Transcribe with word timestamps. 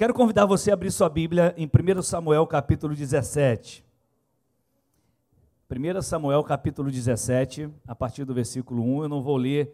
quero 0.00 0.14
convidar 0.14 0.46
você 0.46 0.70
a 0.70 0.72
abrir 0.72 0.90
sua 0.90 1.10
Bíblia 1.10 1.54
em 1.58 1.66
1 1.66 2.00
Samuel 2.00 2.46
capítulo 2.46 2.94
17. 2.94 3.84
1 5.70 6.00
Samuel 6.00 6.42
capítulo 6.42 6.90
17, 6.90 7.68
a 7.86 7.94
partir 7.94 8.24
do 8.24 8.32
versículo 8.32 8.82
1. 8.82 9.02
Eu 9.02 9.08
não 9.10 9.22
vou 9.22 9.36
ler 9.36 9.70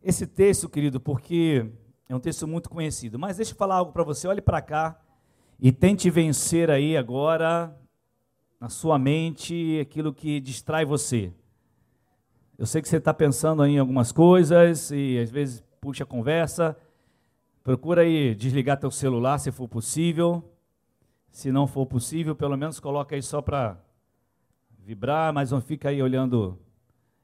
esse 0.00 0.24
texto, 0.24 0.68
querido, 0.68 1.00
porque 1.00 1.68
é 2.08 2.14
um 2.14 2.20
texto 2.20 2.46
muito 2.46 2.70
conhecido. 2.70 3.18
Mas 3.18 3.38
deixa 3.38 3.54
eu 3.54 3.56
falar 3.56 3.74
algo 3.74 3.90
para 3.90 4.04
você. 4.04 4.28
Olhe 4.28 4.40
para 4.40 4.62
cá 4.62 5.00
e 5.58 5.72
tente 5.72 6.08
vencer 6.10 6.70
aí 6.70 6.96
agora 6.96 7.76
na 8.60 8.68
sua 8.68 9.00
mente 9.00 9.80
aquilo 9.80 10.14
que 10.14 10.38
distrai 10.38 10.84
você. 10.84 11.32
Eu 12.56 12.66
sei 12.66 12.80
que 12.80 12.88
você 12.88 12.98
está 12.98 13.12
pensando 13.12 13.66
em 13.66 13.80
algumas 13.80 14.12
coisas 14.12 14.92
e 14.92 15.18
às 15.18 15.28
vezes 15.28 15.60
puxa 15.80 16.04
a 16.04 16.06
conversa. 16.06 16.76
Procura 17.66 18.02
aí 18.02 18.32
desligar 18.32 18.78
teu 18.78 18.92
celular 18.92 19.38
se 19.38 19.50
for 19.50 19.66
possível. 19.66 20.52
Se 21.32 21.50
não 21.50 21.66
for 21.66 21.84
possível, 21.84 22.32
pelo 22.32 22.56
menos 22.56 22.78
coloca 22.78 23.16
aí 23.16 23.20
só 23.20 23.42
para 23.42 23.76
vibrar, 24.84 25.32
mas 25.32 25.50
não 25.50 25.60
fica 25.60 25.88
aí 25.88 26.00
olhando 26.00 26.60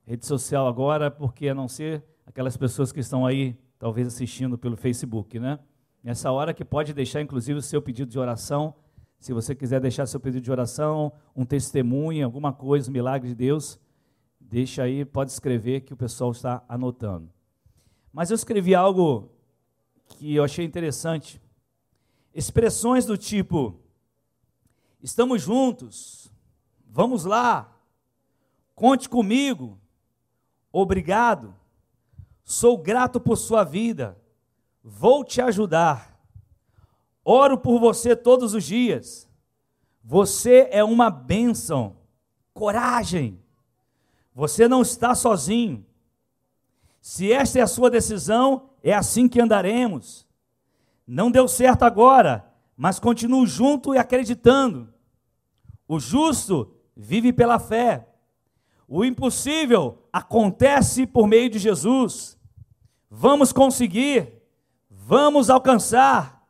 rede 0.05 0.27
social 0.27 0.67
agora, 0.67 1.13
porque 1.13 1.49
a 1.49 1.55
não 1.55 1.69
ser 1.69 2.03
aquelas 2.27 2.57
pessoas 2.57 2.91
que 2.91 2.99
estão 2.99 3.25
aí 3.25 3.57
talvez 3.79 4.09
assistindo 4.09 4.59
pelo 4.59 4.77
Facebook, 4.77 5.39
né? 5.39 5.61
Nessa 6.03 6.33
hora 6.33 6.53
que 6.53 6.65
pode 6.65 6.93
deixar 6.93 7.23
inclusive 7.23 7.61
o 7.61 7.63
seu 7.63 7.81
pedido 7.81 8.11
de 8.11 8.19
oração, 8.19 8.75
se 9.21 9.33
você 9.33 9.55
quiser 9.55 9.81
deixar 9.81 10.07
seu 10.07 10.19
pedido 10.19 10.43
de 10.43 10.51
oração, 10.51 11.13
um 11.37 11.45
testemunho, 11.45 12.25
alguma 12.25 12.53
coisa, 12.53 12.91
um 12.91 12.93
milagre 12.93 13.29
de 13.29 13.37
Deus, 13.37 13.79
deixa 14.41 14.83
aí, 14.83 15.05
pode 15.05 15.31
escrever 15.31 15.83
que 15.83 15.95
o 15.95 15.97
pessoal 15.97 16.33
está 16.33 16.65
anotando. 16.69 17.31
Mas 18.13 18.33
eu 18.33 18.35
escrevi 18.35 18.75
algo 18.75 19.32
que 20.17 20.35
eu 20.35 20.45
achei 20.45 20.65
interessante. 20.65 21.41
Expressões 22.35 23.05
do 23.05 23.17
tipo: 23.17 23.81
estamos 25.03 25.43
juntos, 25.43 26.33
vamos 26.87 27.25
lá, 27.25 27.77
conte 28.75 29.09
comigo, 29.09 29.81
obrigado, 30.73 31.55
sou 32.45 32.79
grato 32.79 33.21
por 33.21 33.37
sua 33.37 33.65
vida, 33.65 34.17
vou 34.83 35.25
te 35.25 35.41
ajudar, 35.41 36.19
oro 37.25 37.59
por 37.59 37.79
você 37.79 38.15
todos 38.15 38.55
os 38.55 38.65
dias, 38.65 39.29
você 40.03 40.69
é 40.71 40.83
uma 40.83 41.11
bênção, 41.11 41.97
coragem, 42.55 43.41
você 44.35 44.67
não 44.67 44.83
está 44.83 45.15
sozinho. 45.15 45.85
Se 47.03 47.33
esta 47.33 47.59
é 47.59 47.63
a 47.63 47.67
sua 47.67 47.91
decisão, 47.91 48.71
é 48.81 48.95
assim 48.95 49.29
que 49.29 49.41
andaremos. 49.41 50.25
Não 51.05 51.33
deu 51.33 51.49
certo 51.49 51.83
agora, 51.83 52.49
mas 52.77 53.01
continuo 53.01 53.45
junto 53.45 53.93
e 53.93 53.99
acreditando. 53.99 54.95
O 55.89 55.99
justo 55.99 56.73
vive 56.97 57.33
pela 57.33 57.59
fé. 57.59 58.07
O 58.87 59.05
impossível 59.05 59.99
acontece 60.13 61.05
por 61.05 61.27
meio 61.27 61.51
de 61.51 61.59
Jesus. 61.59 62.39
Vamos 63.11 63.53
conseguir, 63.53 64.41
vamos 64.89 65.51
alcançar, 65.51 66.47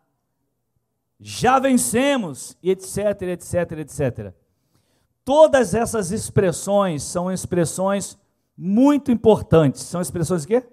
já 1.19 1.59
vencemos, 1.59 2.59
etc, 2.63 3.23
etc, 3.23 3.73
etc. 3.79 4.35
Todas 5.25 5.75
essas 5.75 6.11
expressões 6.11 7.03
são 7.03 7.33
expressões 7.33 8.19
muito 8.65 9.11
importantes. 9.11 9.83
São 9.83 10.01
expressões 10.01 10.45
o 10.45 10.47
quê? 10.47 10.65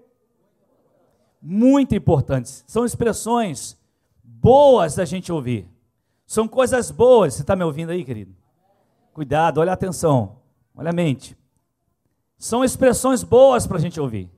Muito 1.41 1.95
importantes. 1.95 2.63
São 2.67 2.85
expressões 2.85 3.75
boas 4.23 4.93
da 4.93 5.05
gente 5.05 5.31
ouvir. 5.31 5.67
São 6.23 6.47
coisas 6.47 6.91
boas. 6.91 7.33
Você 7.33 7.41
está 7.41 7.55
me 7.55 7.63
ouvindo 7.63 7.89
aí, 7.89 8.05
querido? 8.05 8.35
Cuidado, 9.11 9.59
olha 9.59 9.71
a 9.71 9.73
atenção, 9.73 10.37
olha 10.75 10.91
a 10.91 10.93
mente. 10.93 11.35
São 12.37 12.63
expressões 12.63 13.23
boas 13.23 13.65
para 13.65 13.77
a 13.77 13.81
gente 13.81 13.99
ouvir. 13.99 14.29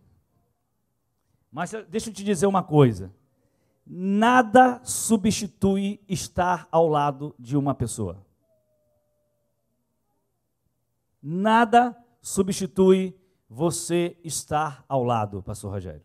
Mas 1.51 1.73
deixa 1.89 2.09
eu 2.09 2.13
te 2.13 2.23
dizer 2.23 2.45
uma 2.45 2.63
coisa: 2.63 3.13
nada 3.85 4.79
substitui 4.81 5.99
estar 6.07 6.69
ao 6.71 6.87
lado 6.87 7.35
de 7.37 7.57
uma 7.57 7.75
pessoa. 7.75 8.25
Nada 11.21 11.97
substitui 12.21 13.20
você 13.53 14.15
estar 14.23 14.85
ao 14.87 15.03
lado, 15.03 15.43
pastor 15.43 15.73
Rogério. 15.73 16.01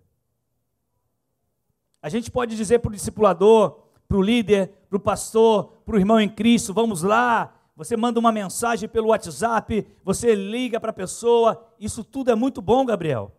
A 2.03 2.09
gente 2.09 2.29
pode 2.29 2.57
dizer 2.57 2.81
para 2.81 2.89
o 2.89 2.93
discipulador, 2.93 3.85
para 4.09 4.17
o 4.17 4.23
líder, 4.23 4.69
para 4.89 4.97
o 4.97 5.01
pastor, 5.01 5.69
para 5.85 5.95
o 5.95 5.99
irmão 5.99 6.21
em 6.21 6.29
Cristo, 6.29 6.75
vamos 6.75 7.03
lá, 7.03 7.55
você 7.77 7.97
manda 7.97 8.19
uma 8.19 8.33
mensagem 8.33 8.89
pelo 8.89 9.09
WhatsApp, 9.09 9.87
você 10.03 10.35
liga 10.35 10.81
para 10.81 10.91
a 10.91 10.95
pessoa, 10.95 11.73
isso 11.79 12.03
tudo 12.03 12.33
é 12.33 12.35
muito 12.35 12.61
bom, 12.61 12.85
Gabriel. 12.85 13.31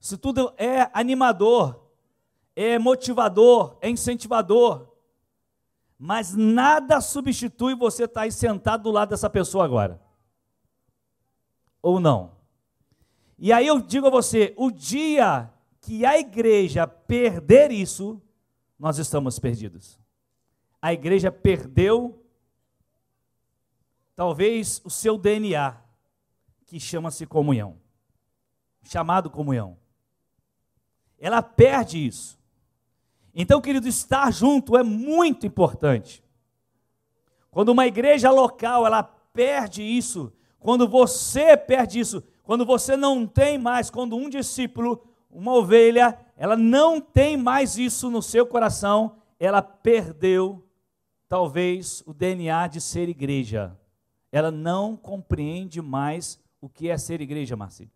Isso 0.00 0.18
tudo 0.18 0.52
é 0.58 0.90
animador, 0.92 1.80
é 2.56 2.76
motivador, 2.76 3.76
é 3.80 3.88
incentivador. 3.88 4.88
Mas 5.96 6.34
nada 6.34 7.00
substitui 7.00 7.76
você 7.76 8.04
estar 8.04 8.22
aí 8.22 8.32
sentado 8.32 8.82
do 8.82 8.90
lado 8.90 9.10
dessa 9.10 9.30
pessoa 9.30 9.64
agora. 9.64 10.02
Ou 11.80 12.00
não? 12.00 12.33
E 13.44 13.52
aí 13.52 13.66
eu 13.66 13.78
digo 13.78 14.06
a 14.06 14.10
você: 14.10 14.54
o 14.56 14.70
dia 14.70 15.52
que 15.82 16.06
a 16.06 16.18
igreja 16.18 16.86
perder 16.86 17.70
isso, 17.70 18.18
nós 18.78 18.96
estamos 18.96 19.38
perdidos. 19.38 20.00
A 20.80 20.94
igreja 20.94 21.30
perdeu, 21.30 22.24
talvez, 24.16 24.80
o 24.82 24.88
seu 24.88 25.18
DNA, 25.18 25.76
que 26.64 26.80
chama-se 26.80 27.26
comunhão 27.26 27.76
chamado 28.82 29.28
comunhão. 29.28 29.76
Ela 31.18 31.42
perde 31.42 32.06
isso. 32.06 32.38
Então, 33.34 33.60
querido, 33.60 33.86
estar 33.86 34.32
junto 34.32 34.74
é 34.74 34.82
muito 34.82 35.46
importante. 35.46 36.24
Quando 37.50 37.68
uma 37.68 37.86
igreja 37.86 38.30
local 38.30 38.86
ela 38.86 39.02
perde 39.02 39.82
isso, 39.82 40.32
quando 40.58 40.88
você 40.88 41.58
perde 41.58 42.00
isso, 42.00 42.24
quando 42.44 42.64
você 42.64 42.96
não 42.96 43.26
tem 43.26 43.58
mais, 43.58 43.90
quando 43.90 44.16
um 44.16 44.28
discípulo, 44.28 45.02
uma 45.30 45.52
ovelha, 45.54 46.16
ela 46.36 46.56
não 46.56 47.00
tem 47.00 47.36
mais 47.36 47.76
isso 47.78 48.10
no 48.10 48.22
seu 48.22 48.46
coração, 48.46 49.16
ela 49.40 49.60
perdeu 49.60 50.64
talvez 51.28 52.02
o 52.06 52.12
DNA 52.12 52.68
de 52.68 52.80
ser 52.80 53.08
igreja. 53.08 53.76
Ela 54.30 54.50
não 54.50 54.96
compreende 54.96 55.80
mais 55.80 56.38
o 56.60 56.68
que 56.68 56.88
é 56.88 56.98
ser 56.98 57.20
igreja, 57.20 57.56
Marci. 57.56 57.90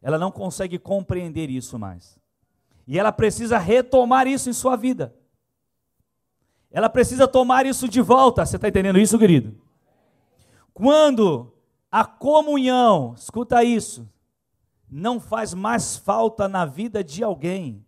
Ela 0.00 0.18
não 0.18 0.30
consegue 0.30 0.78
compreender 0.78 1.50
isso 1.50 1.78
mais. 1.78 2.18
E 2.86 2.98
ela 2.98 3.10
precisa 3.10 3.58
retomar 3.58 4.26
isso 4.26 4.48
em 4.48 4.52
sua 4.52 4.76
vida. 4.76 5.14
Ela 6.70 6.88
precisa 6.88 7.26
tomar 7.26 7.66
isso 7.66 7.88
de 7.88 8.00
volta. 8.00 8.44
Você 8.44 8.56
está 8.56 8.68
entendendo 8.68 8.98
isso, 8.98 9.18
querido? 9.18 9.58
Quando 10.72 11.53
a 11.94 12.04
comunhão, 12.04 13.14
escuta 13.16 13.62
isso, 13.62 14.10
não 14.90 15.20
faz 15.20 15.54
mais 15.54 15.96
falta 15.96 16.48
na 16.48 16.66
vida 16.66 17.04
de 17.04 17.22
alguém. 17.22 17.86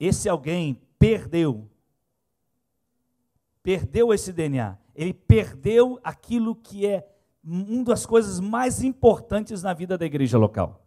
Esse 0.00 0.28
alguém 0.28 0.82
perdeu. 0.98 1.70
Perdeu 3.62 4.12
esse 4.12 4.32
DNA. 4.32 4.76
Ele 4.96 5.14
perdeu 5.14 6.00
aquilo 6.02 6.56
que 6.56 6.84
é 6.84 7.08
uma 7.44 7.84
das 7.84 8.04
coisas 8.04 8.40
mais 8.40 8.82
importantes 8.82 9.62
na 9.62 9.72
vida 9.72 9.96
da 9.96 10.04
igreja 10.04 10.36
local. 10.36 10.84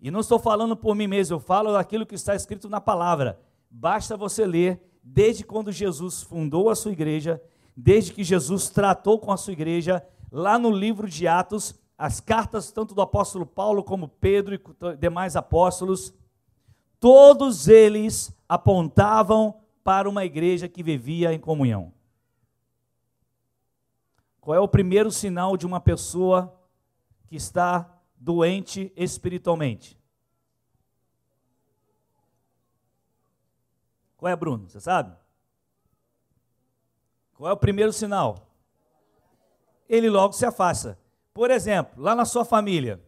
E 0.00 0.08
não 0.08 0.20
estou 0.20 0.38
falando 0.38 0.76
por 0.76 0.94
mim 0.94 1.08
mesmo, 1.08 1.34
eu 1.34 1.40
falo 1.40 1.72
daquilo 1.72 2.06
que 2.06 2.14
está 2.14 2.36
escrito 2.36 2.68
na 2.68 2.80
palavra. 2.80 3.40
Basta 3.68 4.16
você 4.16 4.46
ler 4.46 4.80
desde 5.02 5.42
quando 5.42 5.72
Jesus 5.72 6.22
fundou 6.22 6.70
a 6.70 6.76
sua 6.76 6.92
igreja, 6.92 7.42
desde 7.76 8.12
que 8.12 8.22
Jesus 8.22 8.68
tratou 8.68 9.18
com 9.18 9.32
a 9.32 9.36
sua 9.36 9.52
igreja, 9.52 10.00
lá 10.30 10.58
no 10.58 10.70
livro 10.70 11.08
de 11.08 11.26
Atos, 11.26 11.74
as 11.96 12.20
cartas 12.20 12.70
tanto 12.70 12.94
do 12.94 13.00
apóstolo 13.00 13.46
Paulo 13.46 13.82
como 13.82 14.08
Pedro 14.08 14.54
e 14.54 14.96
demais 14.96 15.36
apóstolos, 15.36 16.12
todos 17.00 17.68
eles 17.68 18.34
apontavam 18.48 19.60
para 19.82 20.08
uma 20.08 20.24
igreja 20.24 20.68
que 20.68 20.82
vivia 20.82 21.32
em 21.32 21.38
comunhão. 21.38 21.92
Qual 24.40 24.54
é 24.54 24.60
o 24.60 24.68
primeiro 24.68 25.10
sinal 25.10 25.56
de 25.56 25.66
uma 25.66 25.80
pessoa 25.80 26.56
que 27.26 27.36
está 27.36 28.00
doente 28.16 28.92
espiritualmente? 28.96 29.98
Qual 34.16 34.30
é, 34.30 34.36
Bruno? 34.36 34.68
Você 34.68 34.80
sabe? 34.80 35.16
Qual 37.34 37.50
é 37.50 37.52
o 37.52 37.56
primeiro 37.56 37.92
sinal? 37.92 38.45
Ele 39.88 40.08
logo 40.10 40.32
se 40.32 40.44
afasta. 40.44 40.98
Por 41.32 41.50
exemplo, 41.50 42.02
lá 42.02 42.14
na 42.14 42.24
sua 42.24 42.44
família, 42.44 43.00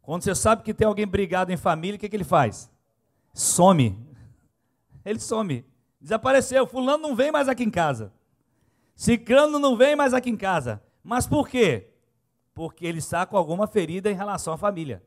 quando 0.00 0.22
você 0.22 0.34
sabe 0.34 0.62
que 0.62 0.74
tem 0.74 0.86
alguém 0.86 1.06
brigado 1.06 1.52
em 1.52 1.56
família, 1.56 1.96
o 1.96 1.98
que, 1.98 2.08
que 2.08 2.16
ele 2.16 2.24
faz? 2.24 2.70
Some. 3.32 3.98
Ele 5.04 5.18
some. 5.18 5.64
Desapareceu. 6.00 6.66
Fulano 6.66 7.02
não 7.02 7.16
vem 7.16 7.32
mais 7.32 7.48
aqui 7.48 7.64
em 7.64 7.70
casa. 7.70 8.12
Ciclano 8.94 9.58
não 9.58 9.76
vem 9.76 9.96
mais 9.96 10.14
aqui 10.14 10.30
em 10.30 10.36
casa. 10.36 10.82
Mas 11.02 11.26
por 11.26 11.48
quê? 11.48 11.90
Porque 12.54 12.86
ele 12.86 12.98
está 12.98 13.24
com 13.26 13.36
alguma 13.36 13.66
ferida 13.66 14.10
em 14.10 14.14
relação 14.14 14.52
à 14.52 14.56
família. 14.56 15.02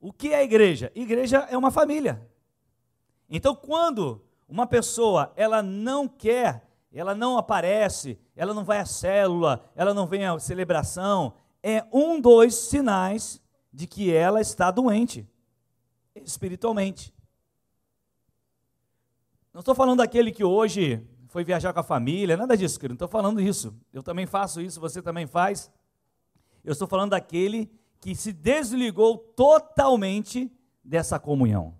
O 0.00 0.12
que 0.12 0.32
é 0.32 0.42
igreja? 0.42 0.92
Igreja 0.94 1.46
é 1.50 1.56
uma 1.56 1.70
família. 1.70 2.28
Então, 3.30 3.54
quando 3.54 4.22
uma 4.48 4.66
pessoa 4.66 5.32
ela 5.36 5.62
não 5.62 6.06
quer, 6.06 6.68
ela 6.92 7.14
não 7.14 7.38
aparece, 7.38 8.18
ela 8.36 8.52
não 8.52 8.64
vai 8.64 8.78
à 8.78 8.84
célula, 8.84 9.64
ela 9.74 9.94
não 9.94 10.06
vem 10.06 10.26
à 10.26 10.38
celebração, 10.38 11.34
é 11.62 11.84
um 11.92 12.20
dos 12.20 12.54
sinais 12.54 13.40
de 13.72 13.86
que 13.86 14.12
ela 14.12 14.40
está 14.40 14.70
doente 14.70 15.26
espiritualmente. 16.14 17.14
Não 19.52 19.60
estou 19.60 19.74
falando 19.74 19.98
daquele 19.98 20.32
que 20.32 20.44
hoje 20.44 21.06
foi 21.28 21.44
viajar 21.44 21.72
com 21.72 21.80
a 21.80 21.84
família, 21.84 22.36
nada 22.36 22.56
disso, 22.56 22.78
querido. 22.78 22.92
Não 22.92 23.06
estou 23.06 23.08
falando 23.08 23.40
isso. 23.40 23.74
Eu 23.92 24.02
também 24.02 24.26
faço 24.26 24.60
isso, 24.60 24.80
você 24.80 25.00
também 25.00 25.26
faz. 25.26 25.70
Eu 26.62 26.72
estou 26.72 26.86
falando 26.86 27.10
daquele 27.10 27.70
que 28.00 28.14
se 28.14 28.32
desligou 28.32 29.16
totalmente 29.16 30.50
dessa 30.84 31.18
comunhão. 31.18 31.74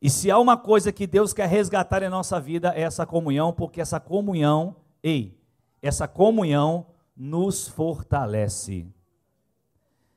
E 0.00 0.08
se 0.08 0.30
há 0.30 0.38
uma 0.38 0.56
coisa 0.56 0.92
que 0.92 1.06
Deus 1.06 1.32
quer 1.32 1.48
resgatar 1.48 2.02
em 2.02 2.08
nossa 2.08 2.40
vida 2.40 2.72
é 2.74 2.82
essa 2.82 3.04
comunhão, 3.04 3.52
porque 3.52 3.80
essa 3.80 3.98
comunhão, 3.98 4.76
ei, 5.02 5.36
essa 5.82 6.06
comunhão 6.06 6.86
nos 7.16 7.66
fortalece. 7.66 8.86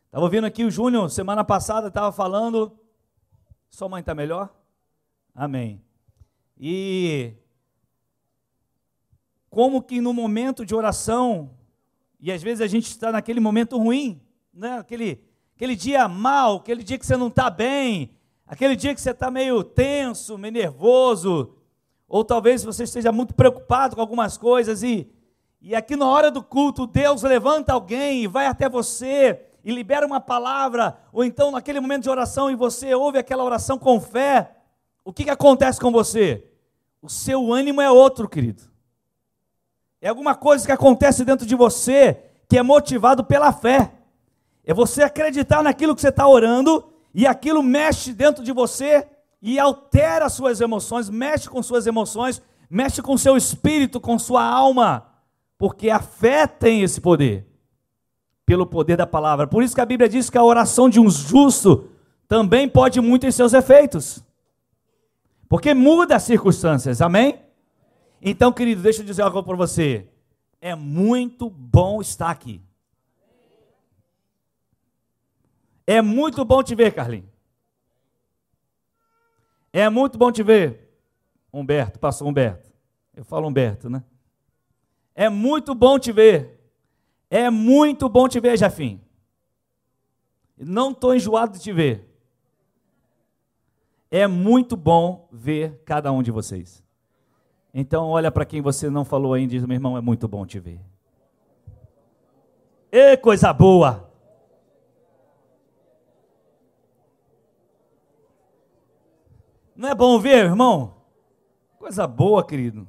Estava 0.05 0.23
ouvindo 0.23 0.45
aqui 0.45 0.63
o 0.63 0.69
Júnior, 0.69 1.09
semana 1.09 1.43
passada, 1.43 1.87
estava 1.87 2.11
falando. 2.11 2.77
Sua 3.69 3.89
mãe 3.89 4.01
está 4.01 4.13
melhor? 4.13 4.53
Amém. 5.33 5.81
E 6.59 7.33
como 9.49 9.81
que 9.81 9.99
no 9.99 10.13
momento 10.13 10.65
de 10.65 10.75
oração, 10.75 11.51
e 12.19 12.31
às 12.31 12.43
vezes 12.43 12.61
a 12.61 12.67
gente 12.67 12.85
está 12.85 13.11
naquele 13.11 13.39
momento 13.39 13.77
ruim, 13.77 14.21
né? 14.53 14.77
aquele, 14.77 15.23
aquele 15.55 15.75
dia 15.75 16.07
mal, 16.07 16.57
aquele 16.57 16.83
dia 16.83 16.99
que 16.99 17.05
você 17.05 17.17
não 17.17 17.27
está 17.27 17.49
bem, 17.49 18.11
aquele 18.51 18.75
dia 18.75 18.93
que 18.93 18.99
você 18.99 19.11
está 19.11 19.31
meio 19.31 19.63
tenso, 19.63 20.37
meio 20.37 20.51
nervoso, 20.51 21.55
ou 22.05 22.21
talvez 22.21 22.65
você 22.65 22.83
esteja 22.83 23.09
muito 23.09 23.33
preocupado 23.33 23.95
com 23.95 24.01
algumas 24.01 24.37
coisas 24.37 24.83
e 24.83 25.09
e 25.63 25.75
aqui 25.75 25.95
na 25.95 26.07
hora 26.07 26.31
do 26.31 26.41
culto, 26.41 26.87
Deus 26.87 27.21
levanta 27.21 27.71
alguém 27.71 28.23
e 28.23 28.27
vai 28.27 28.47
até 28.47 28.67
você 28.67 29.39
e 29.63 29.71
libera 29.71 30.07
uma 30.07 30.19
palavra, 30.19 30.97
ou 31.13 31.23
então 31.23 31.51
naquele 31.51 31.79
momento 31.79 32.01
de 32.01 32.09
oração 32.09 32.49
e 32.49 32.55
você 32.55 32.95
ouve 32.95 33.19
aquela 33.19 33.43
oração 33.43 33.77
com 33.77 34.01
fé, 34.01 34.55
o 35.05 35.13
que, 35.13 35.23
que 35.23 35.29
acontece 35.29 35.79
com 35.79 35.91
você? 35.91 36.43
O 36.99 37.07
seu 37.07 37.53
ânimo 37.53 37.79
é 37.79 37.91
outro, 37.91 38.27
querido. 38.27 38.63
É 40.01 40.09
alguma 40.09 40.33
coisa 40.33 40.65
que 40.65 40.71
acontece 40.71 41.23
dentro 41.23 41.45
de 41.45 41.55
você 41.55 42.19
que 42.49 42.57
é 42.57 42.63
motivado 42.63 43.23
pela 43.23 43.53
fé. 43.53 43.93
É 44.65 44.73
você 44.73 45.03
acreditar 45.03 45.61
naquilo 45.61 45.93
que 45.93 46.01
você 46.01 46.09
está 46.09 46.27
orando 46.27 46.90
e 47.13 47.27
aquilo 47.27 47.61
mexe 47.61 48.13
dentro 48.13 48.43
de 48.43 48.51
você 48.51 49.07
e 49.41 49.59
altera 49.59 50.29
suas 50.29 50.61
emoções, 50.61 51.09
mexe 51.09 51.49
com 51.49 51.61
suas 51.63 51.87
emoções, 51.87 52.41
mexe 52.69 53.01
com 53.01 53.17
seu 53.17 53.35
espírito, 53.35 53.99
com 53.99 54.17
sua 54.17 54.43
alma 54.43 55.11
porque 55.61 55.91
a 55.91 55.99
fé 55.99 56.47
tem 56.47 56.81
esse 56.81 56.99
poder, 56.99 57.45
pelo 58.47 58.65
poder 58.65 58.97
da 58.97 59.05
palavra. 59.05 59.45
Por 59.45 59.61
isso 59.61 59.75
que 59.75 59.81
a 59.81 59.85
Bíblia 59.85 60.09
diz 60.09 60.27
que 60.27 60.37
a 60.39 60.43
oração 60.43 60.89
de 60.89 60.99
um 60.99 61.07
justo 61.07 61.87
também 62.27 62.67
pode 62.67 62.99
muito 62.99 63.27
em 63.27 63.31
seus 63.31 63.53
efeitos, 63.53 64.23
porque 65.47 65.75
muda 65.75 66.15
as 66.15 66.23
circunstâncias, 66.23 66.99
amém? 66.99 67.39
Então, 68.19 68.51
querido, 68.51 68.81
deixa 68.81 69.03
eu 69.03 69.05
dizer 69.05 69.21
algo 69.21 69.43
para 69.43 69.55
você. 69.55 70.07
É 70.59 70.73
muito 70.73 71.47
bom 71.47 72.01
estar 72.01 72.31
aqui. 72.31 72.59
É 75.91 76.01
muito 76.01 76.45
bom 76.45 76.63
te 76.63 76.73
ver, 76.73 76.93
Carlinhos. 76.93 77.29
É 79.73 79.89
muito 79.89 80.17
bom 80.17 80.31
te 80.31 80.41
ver. 80.41 80.89
Humberto, 81.51 81.99
passou 81.99 82.29
Humberto. 82.29 82.71
Eu 83.13 83.25
falo 83.25 83.45
Humberto, 83.45 83.89
né? 83.89 84.01
É 85.13 85.27
muito 85.27 85.75
bom 85.75 85.99
te 85.99 86.13
ver. 86.13 86.61
É 87.29 87.49
muito 87.49 88.07
bom 88.07 88.29
te 88.29 88.39
ver, 88.39 88.57
Jafim. 88.57 89.01
Não 90.57 90.91
estou 90.91 91.13
enjoado 91.13 91.57
de 91.57 91.59
te 91.59 91.73
ver. 91.73 92.09
É 94.09 94.25
muito 94.27 94.77
bom 94.77 95.27
ver 95.29 95.81
cada 95.83 96.09
um 96.13 96.23
de 96.23 96.31
vocês. 96.31 96.81
Então, 97.73 98.07
olha 98.07 98.31
para 98.31 98.45
quem 98.45 98.61
você 98.61 98.89
não 98.89 99.03
falou 99.03 99.33
ainda 99.33 99.55
e 99.55 99.57
diz: 99.57 99.67
meu 99.67 99.75
irmão, 99.75 99.97
é 99.97 100.01
muito 100.01 100.25
bom 100.25 100.45
te 100.45 100.57
ver. 100.57 100.79
E 102.89 103.17
coisa 103.17 103.51
boa! 103.51 104.10
É 109.91 109.93
bom 109.93 110.17
ver, 110.17 110.45
irmão? 110.45 110.93
Coisa 111.77 112.07
boa, 112.07 112.47
querido. 112.47 112.87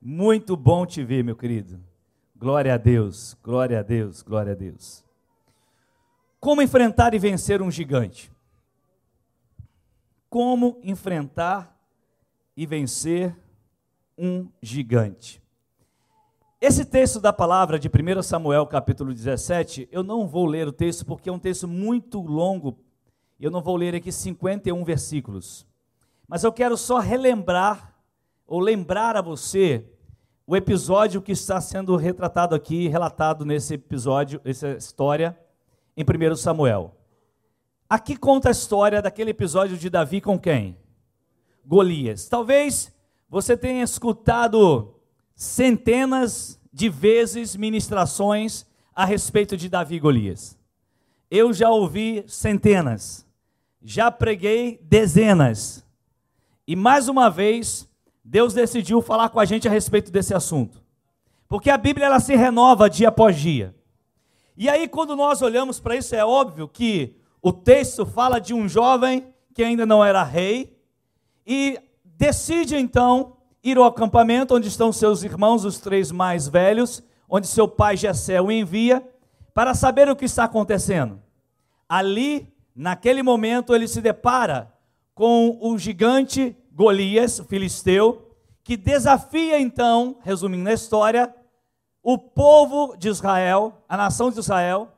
Muito 0.00 0.56
bom 0.56 0.86
te 0.86 1.02
ver, 1.02 1.24
meu 1.24 1.34
querido. 1.34 1.80
Glória 2.36 2.72
a 2.72 2.76
Deus, 2.76 3.36
glória 3.42 3.80
a 3.80 3.82
Deus, 3.82 4.22
glória 4.22 4.52
a 4.52 4.54
Deus. 4.54 5.04
Como 6.38 6.62
enfrentar 6.62 7.12
e 7.12 7.18
vencer 7.18 7.60
um 7.60 7.72
gigante? 7.72 8.30
Como 10.30 10.78
enfrentar 10.80 11.76
e 12.56 12.64
vencer 12.64 13.36
um 14.16 14.46
gigante? 14.62 15.42
Esse 16.60 16.84
texto 16.84 17.18
da 17.18 17.32
palavra 17.32 17.80
de 17.80 17.88
1 17.88 18.22
Samuel, 18.22 18.64
capítulo 18.64 19.12
17, 19.12 19.88
eu 19.90 20.04
não 20.04 20.28
vou 20.28 20.46
ler 20.46 20.68
o 20.68 20.72
texto 20.72 21.04
porque 21.04 21.28
é 21.28 21.32
um 21.32 21.38
texto 21.40 21.66
muito 21.66 22.20
longo. 22.20 22.78
Eu 23.38 23.50
não 23.50 23.60
vou 23.60 23.76
ler 23.76 23.94
aqui 23.94 24.10
51 24.10 24.82
versículos. 24.84 25.66
Mas 26.26 26.42
eu 26.42 26.52
quero 26.52 26.76
só 26.76 26.98
relembrar 26.98 27.94
ou 28.46 28.60
lembrar 28.60 29.16
a 29.16 29.22
você 29.22 29.84
o 30.46 30.56
episódio 30.56 31.20
que 31.20 31.32
está 31.32 31.60
sendo 31.60 31.96
retratado 31.96 32.54
aqui, 32.54 32.86
relatado 32.88 33.44
nesse 33.44 33.74
episódio, 33.74 34.40
essa 34.44 34.70
história, 34.70 35.36
em 35.96 36.04
1 36.04 36.36
Samuel. 36.36 36.94
Aqui 37.88 38.16
conta 38.16 38.48
a 38.48 38.52
história 38.52 39.02
daquele 39.02 39.30
episódio 39.30 39.76
de 39.76 39.90
Davi 39.90 40.20
com 40.20 40.38
quem? 40.38 40.76
Golias. 41.64 42.28
Talvez 42.28 42.92
você 43.28 43.56
tenha 43.56 43.82
escutado 43.82 44.94
centenas 45.34 46.60
de 46.72 46.88
vezes 46.88 47.56
ministrações 47.56 48.64
a 48.94 49.04
respeito 49.04 49.56
de 49.56 49.68
Davi 49.68 49.96
e 49.96 50.00
Golias. 50.00 50.56
Eu 51.30 51.52
já 51.52 51.68
ouvi 51.70 52.24
centenas, 52.28 53.25
já 53.86 54.10
preguei 54.10 54.80
dezenas. 54.82 55.86
E 56.66 56.74
mais 56.74 57.08
uma 57.08 57.30
vez, 57.30 57.88
Deus 58.24 58.52
decidiu 58.52 59.00
falar 59.00 59.28
com 59.28 59.38
a 59.38 59.44
gente 59.44 59.68
a 59.68 59.70
respeito 59.70 60.10
desse 60.10 60.34
assunto. 60.34 60.82
Porque 61.48 61.70
a 61.70 61.78
Bíblia 61.78 62.06
ela 62.06 62.18
se 62.18 62.34
renova 62.34 62.90
dia 62.90 63.10
após 63.10 63.38
dia. 63.38 63.72
E 64.56 64.68
aí, 64.68 64.88
quando 64.88 65.14
nós 65.14 65.40
olhamos 65.40 65.78
para 65.78 65.94
isso, 65.94 66.16
é 66.16 66.24
óbvio 66.24 66.66
que 66.66 67.14
o 67.40 67.52
texto 67.52 68.04
fala 68.04 68.40
de 68.40 68.52
um 68.52 68.68
jovem 68.68 69.32
que 69.54 69.62
ainda 69.62 69.86
não 69.86 70.04
era 70.04 70.24
rei 70.24 70.76
e 71.46 71.78
decide 72.02 72.74
então 72.74 73.36
ir 73.62 73.78
ao 73.78 73.84
acampamento 73.84 74.56
onde 74.56 74.66
estão 74.66 74.90
seus 74.90 75.22
irmãos, 75.22 75.64
os 75.64 75.78
três 75.78 76.10
mais 76.10 76.48
velhos, 76.48 77.04
onde 77.28 77.46
seu 77.46 77.68
pai 77.68 77.96
Jessé 77.96 78.42
o 78.42 78.50
envia 78.50 79.08
para 79.54 79.74
saber 79.74 80.08
o 80.08 80.16
que 80.16 80.24
está 80.24 80.42
acontecendo. 80.42 81.22
Ali, 81.88 82.52
naquele 82.76 83.22
momento, 83.22 83.74
ele 83.74 83.88
se 83.88 84.02
depara 84.02 84.70
com 85.14 85.56
o 85.60 85.78
gigante 85.78 86.54
Golias, 86.70 87.38
o 87.40 87.44
filisteu, 87.44 88.30
que 88.62 88.76
desafia 88.76 89.58
então, 89.58 90.18
resumindo 90.22 90.68
a 90.68 90.74
história, 90.74 91.34
o 92.02 92.18
povo 92.18 92.94
de 92.98 93.08
Israel, 93.08 93.82
a 93.88 93.96
nação 93.96 94.30
de 94.30 94.38
Israel, 94.38 94.92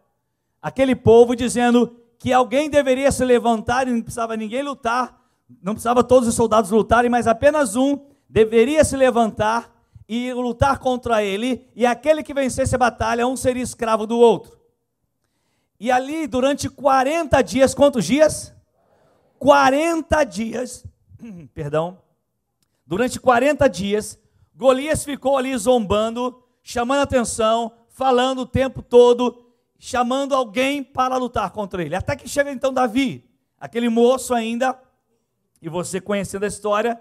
aquele 0.60 0.96
povo 0.96 1.36
dizendo 1.36 1.96
que 2.18 2.32
alguém 2.32 2.68
deveria 2.68 3.12
se 3.12 3.24
levantar 3.24 3.86
e 3.86 3.92
não 3.92 4.02
precisava 4.02 4.36
ninguém 4.36 4.62
lutar, 4.62 5.16
não 5.62 5.74
precisava 5.74 6.02
todos 6.02 6.28
os 6.28 6.34
soldados 6.34 6.70
lutarem, 6.70 7.08
mas 7.08 7.28
apenas 7.28 7.76
um 7.76 7.98
deveria 8.28 8.84
se 8.84 8.96
levantar 8.96 9.72
e 10.08 10.32
lutar 10.32 10.78
contra 10.78 11.22
ele, 11.22 11.64
e 11.76 11.86
aquele 11.86 12.22
que 12.22 12.34
vencesse 12.34 12.74
a 12.74 12.78
batalha, 12.78 13.26
um 13.26 13.36
seria 13.36 13.62
escravo 13.62 14.06
do 14.06 14.18
outro. 14.18 14.57
E 15.80 15.90
ali, 15.90 16.26
durante 16.26 16.68
40 16.68 17.40
dias, 17.42 17.74
quantos 17.74 18.04
dias? 18.04 18.52
40 19.38 20.24
dias, 20.24 20.84
perdão, 21.54 21.98
durante 22.84 23.20
40 23.20 23.68
dias, 23.68 24.18
Golias 24.56 25.04
ficou 25.04 25.36
ali 25.36 25.56
zombando, 25.56 26.42
chamando 26.62 27.02
atenção, 27.02 27.72
falando 27.88 28.40
o 28.40 28.46
tempo 28.46 28.82
todo, 28.82 29.46
chamando 29.78 30.34
alguém 30.34 30.82
para 30.82 31.16
lutar 31.16 31.50
contra 31.52 31.82
ele. 31.82 31.94
Até 31.94 32.16
que 32.16 32.28
chega 32.28 32.50
então 32.50 32.72
Davi, 32.72 33.24
aquele 33.58 33.88
moço 33.88 34.34
ainda, 34.34 34.76
E 35.60 35.68
você 35.68 36.00
conhecendo 36.00 36.44
a 36.44 36.48
história, 36.48 37.00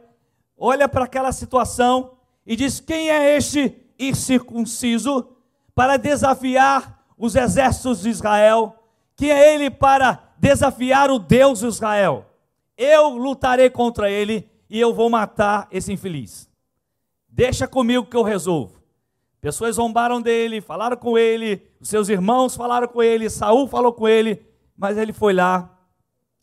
olha 0.57 0.89
para 0.89 1.05
aquela 1.05 1.31
situação 1.31 2.17
e 2.45 2.55
diz: 2.55 2.79
Quem 2.79 3.11
é 3.11 3.37
este 3.37 3.75
incircunciso 3.99 5.35
para 5.75 5.97
desafiar 5.97 6.96
os 7.17 7.35
exércitos 7.35 8.01
de 8.01 8.09
Israel? 8.09 8.75
Quem 9.15 9.31
é 9.31 9.55
ele 9.55 9.69
para 9.69 10.33
desafiar 10.37 11.09
o 11.09 11.17
Deus 11.17 11.59
de 11.59 11.67
Israel? 11.67 12.25
Eu 12.77 13.09
lutarei 13.09 13.69
contra 13.69 14.09
ele 14.09 14.49
e 14.69 14.79
eu 14.79 14.93
vou 14.93 15.09
matar 15.09 15.67
esse 15.71 15.91
infeliz. 15.91 16.47
Deixa 17.27 17.67
comigo 17.67 18.05
que 18.05 18.15
eu 18.15 18.23
resolvo. 18.23 18.77
Pessoas 19.41 19.75
zombaram 19.75 20.21
dele, 20.21 20.61
falaram 20.61 20.97
com 20.97 21.17
ele, 21.17 21.61
os 21.79 21.89
seus 21.89 22.09
irmãos 22.09 22.55
falaram 22.55 22.87
com 22.87 23.01
ele, 23.03 23.29
Saul 23.29 23.67
falou 23.67 23.93
com 23.93 24.07
ele, 24.07 24.45
mas 24.75 24.97
ele 24.97 25.13
foi 25.13 25.33
lá 25.33 25.77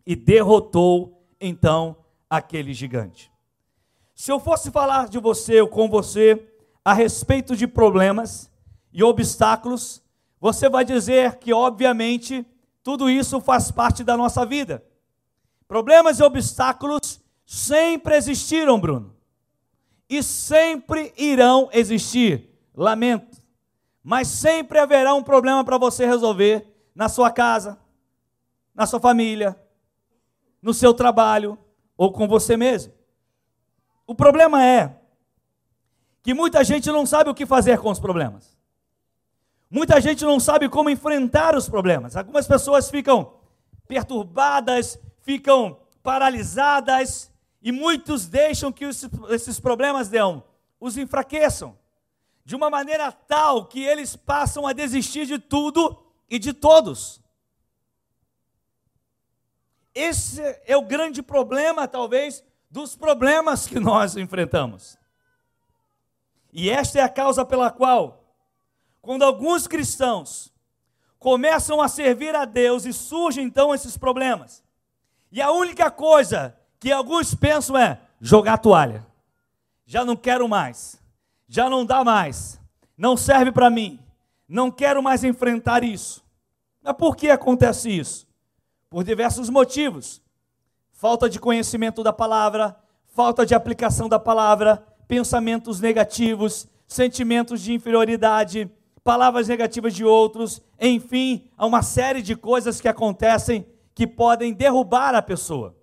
e 0.07 0.15
derrotou 0.15 1.27
então 1.41 1.97
aquele 2.31 2.73
gigante. 2.73 3.31
Se 4.15 4.31
eu 4.31 4.39
fosse 4.39 4.71
falar 4.71 5.09
de 5.09 5.19
você 5.19 5.61
ou 5.61 5.69
com 5.69 5.89
você 5.89 6.49
a 6.85 6.93
respeito 6.93 7.57
de 7.57 7.67
problemas 7.67 8.51
e 8.93 9.03
obstáculos, 9.03 10.04
você 10.45 10.69
vai 10.69 10.85
dizer 10.85 11.37
que, 11.37 11.55
obviamente, 11.55 12.47
tudo 12.83 13.09
isso 13.09 13.41
faz 13.41 13.71
parte 13.71 14.05
da 14.05 14.15
nossa 14.15 14.45
vida. 14.45 14.85
Problemas 15.67 16.21
e 16.21 16.23
obstáculos 16.23 17.19
sempre 17.47 18.15
existiram, 18.15 18.79
Bruno, 18.79 19.17
e 20.07 20.23
sempre 20.23 21.15
irão 21.17 21.71
existir. 21.73 22.51
Lamento, 22.77 23.43
mas 24.03 24.29
sempre 24.29 24.79
haverá 24.79 25.15
um 25.15 25.23
problema 25.23 25.65
para 25.65 25.79
você 25.79 26.05
resolver 26.05 26.67
na 26.95 27.09
sua 27.09 27.31
casa, 27.31 27.79
na 28.75 28.85
sua 28.85 29.01
família, 29.01 29.59
no 30.61 30.75
seu 30.75 30.93
trabalho 30.93 31.57
ou 31.97 32.13
com 32.13 32.29
você 32.29 32.55
mesmo. 32.55 32.93
O 34.07 34.15
problema 34.15 34.63
é 34.63 34.95
que 36.23 36.35
muita 36.35 36.63
gente 36.63 36.91
não 36.91 37.07
sabe 37.07 37.31
o 37.31 37.35
que 37.35 37.47
fazer 37.47 37.79
com 37.79 37.91
os 37.91 37.99
problemas. 37.99 38.54
Muita 39.75 40.01
gente 40.01 40.25
não 40.25 40.39
sabe 40.39 40.69
como 40.69 40.89
enfrentar 40.89 41.57
os 41.57 41.69
problemas. 41.69 42.15
Algumas 42.15 42.47
pessoas 42.47 42.89
ficam 42.89 43.35
perturbadas, 43.89 44.97
ficam 45.23 45.81
paralisadas, 46.01 47.29
e 47.61 47.73
muitos 47.73 48.29
deixam 48.29 48.71
que 48.71 48.85
esses 48.85 49.59
problemas 49.59 50.09
dão, 50.09 50.45
os 50.79 50.97
enfraqueçam, 50.97 51.77
de 52.45 52.55
uma 52.55 52.71
maneira 52.71 53.11
tal 53.11 53.67
que 53.67 53.83
eles 53.83 54.15
passam 54.15 54.65
a 54.65 54.73
desistir 54.73 55.27
de 55.27 55.41
tudo 55.41 56.07
e 56.31 56.39
de 56.39 56.53
todos. 56.53 57.21
Esse 59.93 60.41
é 60.67 60.77
o 60.77 60.83
grande 60.83 61.21
problema, 61.21 61.89
talvez, 61.89 62.45
dos 62.71 62.95
problemas 62.95 63.67
que 63.67 63.81
nós 63.81 64.17
enfrentamos. 64.17 64.97
E 66.53 66.71
esta 66.71 67.01
é 67.01 67.03
a 67.03 67.09
causa 67.09 67.45
pela 67.45 67.73
qual, 67.73 68.24
quando 69.05 69.23
alguns 69.23 69.67
cristãos 69.67 70.51
começam 71.19 71.81
a 71.81 71.89
servir 71.89 72.35
a 72.35 72.47
Deus 72.47 72.87
e 72.87 72.93
surgem 72.93 73.45
então 73.45 73.75
esses 73.75 73.97
problemas, 73.97 74.65
e 75.31 75.43
a 75.43 75.51
única 75.51 75.91
coisa 75.91 76.57
que 76.81 76.91
alguns 76.91 77.35
pensam 77.35 77.77
é 77.77 78.01
jogar 78.19 78.59
toalha, 78.59 79.07
já 79.85 80.05
não 80.05 80.17
quero 80.17 80.49
mais, 80.49 80.99
já 81.47 81.69
não 81.69 81.85
dá 81.85 82.03
mais, 82.03 82.59
não 82.97 83.17
serve 83.17 83.53
para 83.53 83.69
mim, 83.69 84.01
não 84.49 84.71
quero 84.71 85.03
mais 85.03 85.23
enfrentar 85.23 85.85
isso. 85.85 86.25
Mas 86.83 86.97
por 86.97 87.15
que 87.15 87.31
acontece 87.31 87.91
isso? 87.91 88.27
Por 88.89 89.05
diversos 89.05 89.51
motivos. 89.51 90.23
Falta 90.93 91.29
de 91.29 91.39
conhecimento 91.39 92.03
da 92.03 92.13
palavra, 92.13 92.77
falta 93.07 93.45
de 93.45 93.55
aplicação 93.55 94.09
da 94.09 94.19
palavra, 94.19 94.83
pensamentos 95.07 95.81
negativos, 95.81 96.67
sentimentos 96.87 97.61
de 97.61 97.73
inferioridade, 97.73 98.71
palavras 99.05 99.47
negativas 99.47 99.95
de 99.95 100.03
outros, 100.03 100.63
enfim, 100.81 101.51
há 101.59 101.67
uma 101.67 101.83
série 101.83 102.23
de 102.23 102.35
coisas 102.35 102.81
que 102.81 102.89
acontecem 102.89 103.67
que 103.95 104.07
podem 104.07 104.53
derrubar 104.53 105.15
a 105.15 105.21
pessoa. 105.21 105.77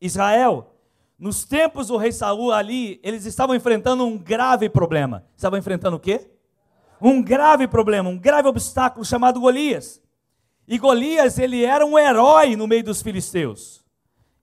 Israel, 0.00 0.74
nos 1.16 1.44
tempos 1.44 1.86
do 1.86 1.96
rei 1.96 2.10
Saul 2.10 2.52
ali, 2.52 3.00
eles 3.02 3.24
estavam 3.24 3.54
enfrentando 3.54 4.04
um 4.04 4.18
grave 4.18 4.68
problema. 4.68 5.24
Estavam 5.36 5.58
enfrentando 5.58 5.96
o 5.96 6.00
quê? 6.00 6.28
Um 7.00 7.22
grave 7.22 7.68
problema, 7.68 8.10
um 8.10 8.18
grave 8.18 8.48
obstáculo 8.48 9.04
chamado 9.04 9.40
Golias. 9.40 10.02
E 10.66 10.76
Golias, 10.76 11.38
ele 11.38 11.64
era 11.64 11.86
um 11.86 11.98
herói 11.98 12.56
no 12.56 12.66
meio 12.66 12.82
dos 12.82 13.00
filisteus. 13.00 13.84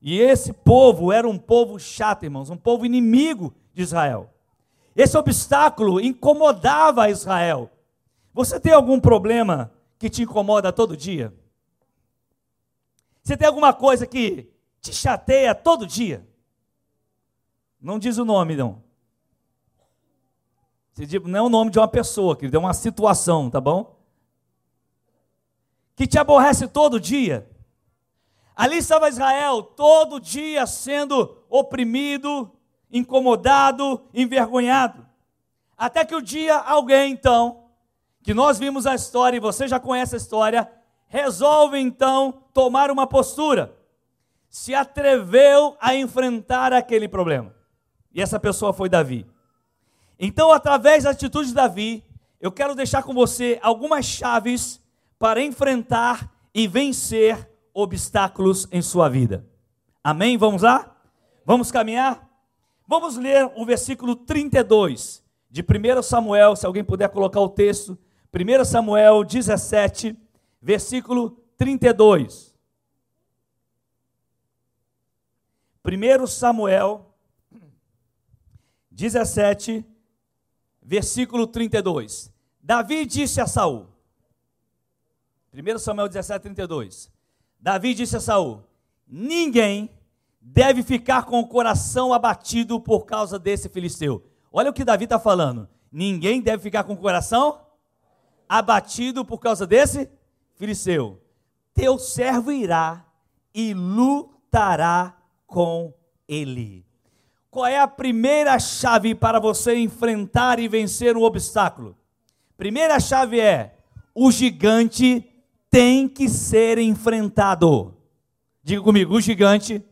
E 0.02 0.20
esse 0.20 0.54
povo 0.54 1.12
era 1.12 1.28
um 1.28 1.38
povo 1.38 1.78
chato, 1.78 2.24
irmãos, 2.24 2.50
um 2.50 2.58
povo 2.58 2.86
inimigo 2.86 3.54
de 3.74 3.82
Israel. 3.82 4.30
Esse 4.96 5.18
obstáculo 5.18 6.00
incomodava 6.00 7.10
Israel. 7.10 7.70
Você 8.34 8.60
tem 8.60 8.72
algum 8.72 9.00
problema 9.00 9.72
que 10.00 10.10
te 10.10 10.24
incomoda 10.24 10.72
todo 10.72 10.96
dia? 10.96 11.34
Você 13.22 13.38
tem 13.38 13.48
alguma 13.48 13.74
coisa 13.74 14.08
que 14.08 14.50
te 14.80 14.94
chateia 14.94 15.54
todo 15.54 15.86
dia? 15.86 16.28
Não 17.80 18.00
diz 18.00 18.18
o 18.18 18.26
nome, 18.26 18.56
não. 18.56 18.84
Não 21.26 21.40
é 21.40 21.42
o 21.42 21.50
nome 21.50 21.72
de 21.72 21.80
uma 21.80 21.88
pessoa, 21.88 22.36
que 22.36 22.46
é 22.46 22.60
uma 22.60 22.74
situação, 22.74 23.50
tá 23.50 23.60
bom? 23.60 23.98
Que 25.96 26.06
te 26.06 26.20
aborrece 26.20 26.68
todo 26.68 27.00
dia. 27.00 27.50
Ali 28.56 28.78
estava 28.78 29.10
Israel 29.10 29.64
todo 29.64 30.20
dia 30.20 30.68
sendo 30.68 31.44
oprimido, 31.50 32.52
incomodado, 32.92 34.04
envergonhado. 34.14 35.08
Até 35.78 36.06
que 36.06 36.16
o 36.16 36.22
dia 36.22 36.58
alguém 36.58 37.14
então, 37.14 37.61
que 38.24 38.34
nós 38.34 38.60
vimos 38.60 38.86
a 38.86 38.96
história 38.96 39.38
e 39.38 39.40
você 39.40 39.68
já 39.68 39.80
conhece 39.80 40.16
a 40.16 40.18
história, 40.18 40.72
resolve 41.08 41.80
então 41.80 42.44
tomar 42.54 42.92
uma 42.92 43.08
postura. 43.08 43.76
Se 44.50 44.74
atreveu 44.74 45.76
a 45.80 45.96
enfrentar 45.96 46.74
aquele 46.74 47.08
problema. 47.08 47.54
E 48.14 48.22
essa 48.22 48.40
pessoa 48.40 48.74
foi 48.74 48.90
Davi. 48.90 49.26
Então, 50.20 50.52
através 50.52 51.04
da 51.04 51.12
atitude 51.12 51.50
de 51.50 51.56
Davi, 51.56 52.04
eu 52.40 52.52
quero 52.52 52.76
deixar 52.76 53.04
com 53.04 53.14
você 53.14 53.60
algumas 53.62 54.06
chaves 54.06 54.82
para 55.18 55.42
enfrentar 55.42 56.32
e 56.54 56.68
vencer 56.68 57.50
obstáculos 57.74 58.68
em 58.72 58.82
sua 58.82 59.08
vida. 59.08 59.46
Amém? 60.04 60.38
Vamos 60.38 60.62
lá? 60.62 60.96
Vamos 61.46 61.72
caminhar? 61.72 62.28
Vamos 62.88 63.16
ler 63.16 63.50
o 63.56 63.66
versículo 63.66 64.16
32 64.16 65.24
de 65.50 65.62
1 65.62 66.02
Samuel, 66.02 66.56
se 66.56 66.66
alguém 66.66 66.84
puder 66.84 67.10
colocar 67.10 67.40
o 67.40 67.50
texto. 67.50 67.98
1 68.34 68.64
Samuel 68.64 69.26
17, 69.26 70.18
versículo 70.62 71.32
32. 71.58 72.56
1 75.84 76.28
Samuel 76.28 77.14
17, 78.90 79.86
versículo 80.82 81.46
32. 81.46 82.32
Davi 82.64 83.06
disse 83.06 83.42
a 83.42 83.48
Saul. 83.48 83.88
1 85.54 85.78
Samuel 85.80 86.08
17, 86.08 86.42
32. 86.44 87.12
Davi 87.60 87.94
disse 87.94 88.16
a 88.16 88.22
Saul: 88.22 88.64
Ninguém 89.06 89.90
deve 90.40 90.84
ficar 90.84 91.26
com 91.26 91.42
o 91.42 91.48
coração 91.48 92.14
abatido 92.14 92.80
por 92.80 93.06
causa 93.06 93.38
desse 93.38 93.68
filisteu. 93.68 94.26
Olha 94.54 94.70
o 94.70 94.74
que 94.74 94.86
Davi 94.86 95.04
está 95.04 95.20
falando. 95.20 95.68
Ninguém 95.92 96.42
deve 96.42 96.64
ficar 96.64 96.86
com 96.86 96.94
o 96.94 96.98
coração 96.98 97.50
abatido 97.50 97.71
por 99.24 99.38
causa 99.38 99.66
desse 99.66 100.10
filisteu. 100.56 101.22
Teu 101.74 101.98
servo 101.98 102.52
irá 102.52 103.06
e 103.54 103.74
lutará 103.74 105.18
com 105.48 105.94
ele. 106.28 106.86
Qual 107.50 107.66
é 107.66 107.80
a 107.80 107.88
primeira 107.88 108.58
chave 108.60 109.16
para 109.16 109.40
você 109.40 109.76
enfrentar 109.76 110.60
e 110.60 110.68
vencer 110.68 111.16
um 111.16 111.24
obstáculo? 111.24 111.98
Primeira 112.58 113.00
chave 113.00 113.40
é: 113.40 113.76
o 114.14 114.32
gigante 114.32 115.26
tem 115.70 116.08
que 116.08 116.30
ser 116.30 116.78
enfrentado. 116.78 117.96
Diga 118.64 118.82
comigo, 118.82 119.16
o 119.16 119.22
gigante 119.22 119.84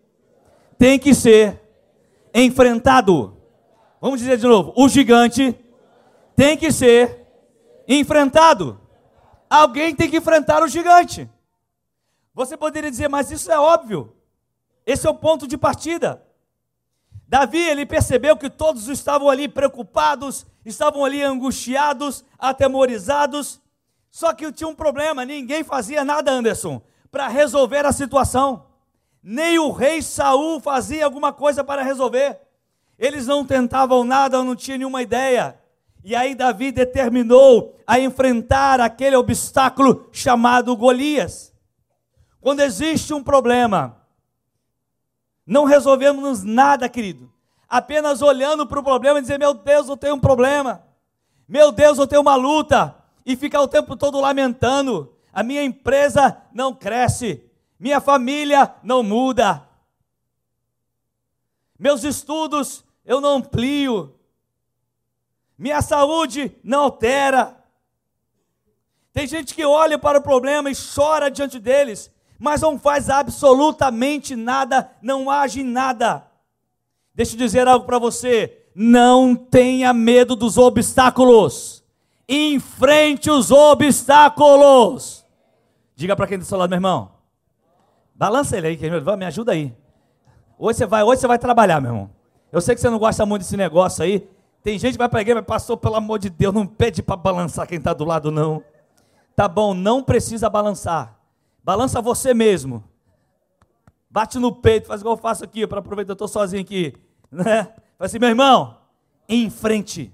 tem 0.77 0.99
que 0.99 1.13
ser 1.13 1.61
enfrentado. 2.33 3.37
Vamos 3.99 4.19
dizer 4.19 4.37
de 4.37 4.47
novo: 4.47 4.73
o 4.75 4.87
gigante 4.87 5.55
tem 6.35 6.55
que 6.55 6.71
ser 6.71 7.18
enfrentado. 7.97 8.79
Alguém 9.49 9.95
tem 9.95 10.09
que 10.09 10.17
enfrentar 10.17 10.61
o 10.61 10.67
gigante. 10.67 11.29
Você 12.33 12.55
poderia 12.55 12.91
dizer, 12.91 13.09
mas 13.09 13.31
isso 13.31 13.51
é 13.51 13.59
óbvio. 13.59 14.15
Esse 14.85 15.07
é 15.07 15.09
o 15.09 15.15
ponto 15.15 15.47
de 15.47 15.57
partida. 15.57 16.23
Davi, 17.27 17.59
ele 17.59 17.85
percebeu 17.85 18.37
que 18.37 18.49
todos 18.49 18.87
estavam 18.87 19.29
ali 19.29 19.47
preocupados, 19.47 20.45
estavam 20.65 21.03
ali 21.03 21.21
angustiados, 21.21 22.23
atemorizados, 22.37 23.61
só 24.09 24.33
que 24.33 24.51
tinha 24.51 24.67
um 24.67 24.73
problema, 24.73 25.25
ninguém 25.25 25.63
fazia 25.63 26.03
nada, 26.03 26.31
Anderson, 26.31 26.81
para 27.11 27.27
resolver 27.27 27.85
a 27.85 27.91
situação. 27.91 28.65
Nem 29.21 29.59
o 29.59 29.71
rei 29.71 30.01
Saul 30.01 30.59
fazia 30.59 31.05
alguma 31.05 31.31
coisa 31.31 31.63
para 31.63 31.83
resolver. 31.83 32.39
Eles 32.97 33.27
não 33.27 33.45
tentavam 33.45 34.03
nada, 34.03 34.43
não 34.43 34.55
tinham 34.55 34.79
nenhuma 34.79 35.01
ideia. 35.01 35.58
E 36.03 36.15
aí 36.15 36.33
Davi 36.33 36.71
determinou 36.71 37.77
a 37.85 37.99
enfrentar 37.99 38.79
aquele 38.79 39.15
obstáculo 39.15 40.07
chamado 40.11 40.75
Golias. 40.75 41.53
Quando 42.39 42.61
existe 42.61 43.13
um 43.13 43.21
problema, 43.21 43.97
não 45.45 45.65
resolvemos 45.65 46.43
nada, 46.43 46.87
querido. 46.87 47.31
Apenas 47.67 48.21
olhando 48.21 48.65
para 48.65 48.79
o 48.79 48.83
problema 48.83 49.19
e 49.19 49.21
dizer: 49.21 49.37
Meu 49.37 49.53
Deus, 49.53 49.89
eu 49.89 49.97
tenho 49.97 50.15
um 50.15 50.19
problema. 50.19 50.83
Meu 51.47 51.71
Deus, 51.71 51.97
eu 51.97 52.07
tenho 52.07 52.21
uma 52.21 52.35
luta. 52.35 52.95
E 53.25 53.35
ficar 53.35 53.61
o 53.61 53.67
tempo 53.67 53.95
todo 53.95 54.21
lamentando. 54.21 55.13
A 55.33 55.43
minha 55.43 55.63
empresa 55.63 56.41
não 56.53 56.73
cresce. 56.73 57.43
Minha 57.79 57.99
família 57.99 58.73
não 58.81 59.03
muda. 59.03 59.67
Meus 61.77 62.03
estudos 62.03 62.83
eu 63.05 63.21
não 63.21 63.37
amplio 63.37 64.18
minha 65.59 65.81
saúde 65.81 66.55
não 66.63 66.83
altera. 66.83 67.57
Tem 69.11 69.27
gente 69.27 69.53
que 69.53 69.65
olha 69.65 69.99
para 69.99 70.19
o 70.19 70.23
problema 70.23 70.71
e 70.71 70.73
chora 70.73 71.29
diante 71.29 71.59
deles, 71.59 72.09
mas 72.39 72.61
não 72.61 72.79
faz 72.79 73.09
absolutamente 73.09 74.37
nada, 74.37 74.89
não 75.01 75.29
age 75.29 75.59
em 75.59 75.65
nada. 75.65 76.25
Deixa 77.13 77.33
eu 77.33 77.37
dizer 77.37 77.67
algo 77.67 77.85
para 77.85 77.99
você: 77.99 78.67
não 78.73 79.35
tenha 79.35 79.91
medo 79.91 80.33
dos 80.33 80.57
obstáculos, 80.57 81.83
enfrente 82.27 83.29
os 83.29 83.51
obstáculos. 83.51 85.25
Diga 85.93 86.15
para 86.15 86.25
quem 86.25 86.35
está 86.35 86.45
do 86.45 86.47
seu 86.47 86.57
lado, 86.57 86.69
meu 86.69 86.77
irmão. 86.77 87.11
Balança 88.15 88.57
ele 88.57 88.67
aí, 88.67 88.79
me 89.17 89.25
ajuda 89.25 89.51
aí. 89.51 89.75
Hoje 90.57 90.77
você 90.77 90.85
vai, 90.85 91.03
hoje 91.03 91.19
você 91.19 91.27
vai 91.27 91.37
trabalhar, 91.37 91.81
meu 91.81 91.91
irmão. 91.91 92.09
Eu 92.49 92.61
sei 92.61 92.75
que 92.75 92.79
você 92.79 92.89
não 92.89 92.97
gosta 92.97 93.25
muito 93.25 93.41
desse 93.41 93.57
negócio 93.57 94.03
aí, 94.03 94.25
tem 94.61 94.77
gente 94.77 94.93
que 94.93 94.97
vai 94.97 95.07
para 95.07 95.19
a 95.19 95.21
igreja, 95.21 95.41
passou, 95.41 95.77
pelo 95.77 95.95
amor 95.95 96.19
de 96.19 96.29
Deus, 96.29 96.53
não 96.53 96.67
pede 96.67 97.01
para 97.01 97.15
balançar 97.15 97.65
quem 97.65 97.77
está 97.77 97.93
do 97.93 98.03
lado, 98.03 98.29
não. 98.29 98.63
Tá 99.35 99.47
bom, 99.47 99.73
não 99.73 100.03
precisa 100.03 100.49
balançar. 100.49 101.17
Balança 101.63 102.01
você 102.01 102.33
mesmo. 102.33 102.83
Bate 104.09 104.37
no 104.37 104.53
peito, 104.53 104.87
faz 104.87 105.01
igual 105.01 105.15
eu 105.15 105.21
faço 105.21 105.43
aqui, 105.45 105.65
para 105.65 105.79
aproveitar, 105.79 106.11
eu 106.11 106.13
estou 106.13 106.27
sozinho 106.27 106.61
aqui. 106.61 106.93
Né? 107.31 107.63
Fala 107.63 107.75
assim, 107.99 108.19
meu 108.19 108.29
irmão, 108.29 108.77
em 109.29 109.49
frente. 109.49 110.11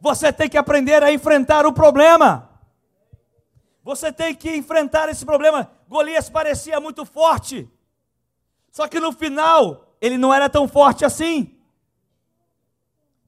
Você 0.00 0.32
tem 0.32 0.48
que 0.48 0.58
aprender 0.58 1.02
a 1.02 1.12
enfrentar 1.12 1.66
o 1.66 1.72
problema. 1.72 2.50
Você 3.82 4.12
tem 4.12 4.34
que 4.34 4.54
enfrentar 4.54 5.08
esse 5.08 5.24
problema. 5.24 5.70
Golias 5.88 6.30
parecia 6.30 6.78
muito 6.78 7.04
forte. 7.04 7.68
Só 8.70 8.86
que 8.86 9.00
no 9.00 9.10
final, 9.10 9.96
ele 10.00 10.16
não 10.16 10.32
era 10.32 10.48
tão 10.48 10.68
forte 10.68 11.04
assim 11.04 11.56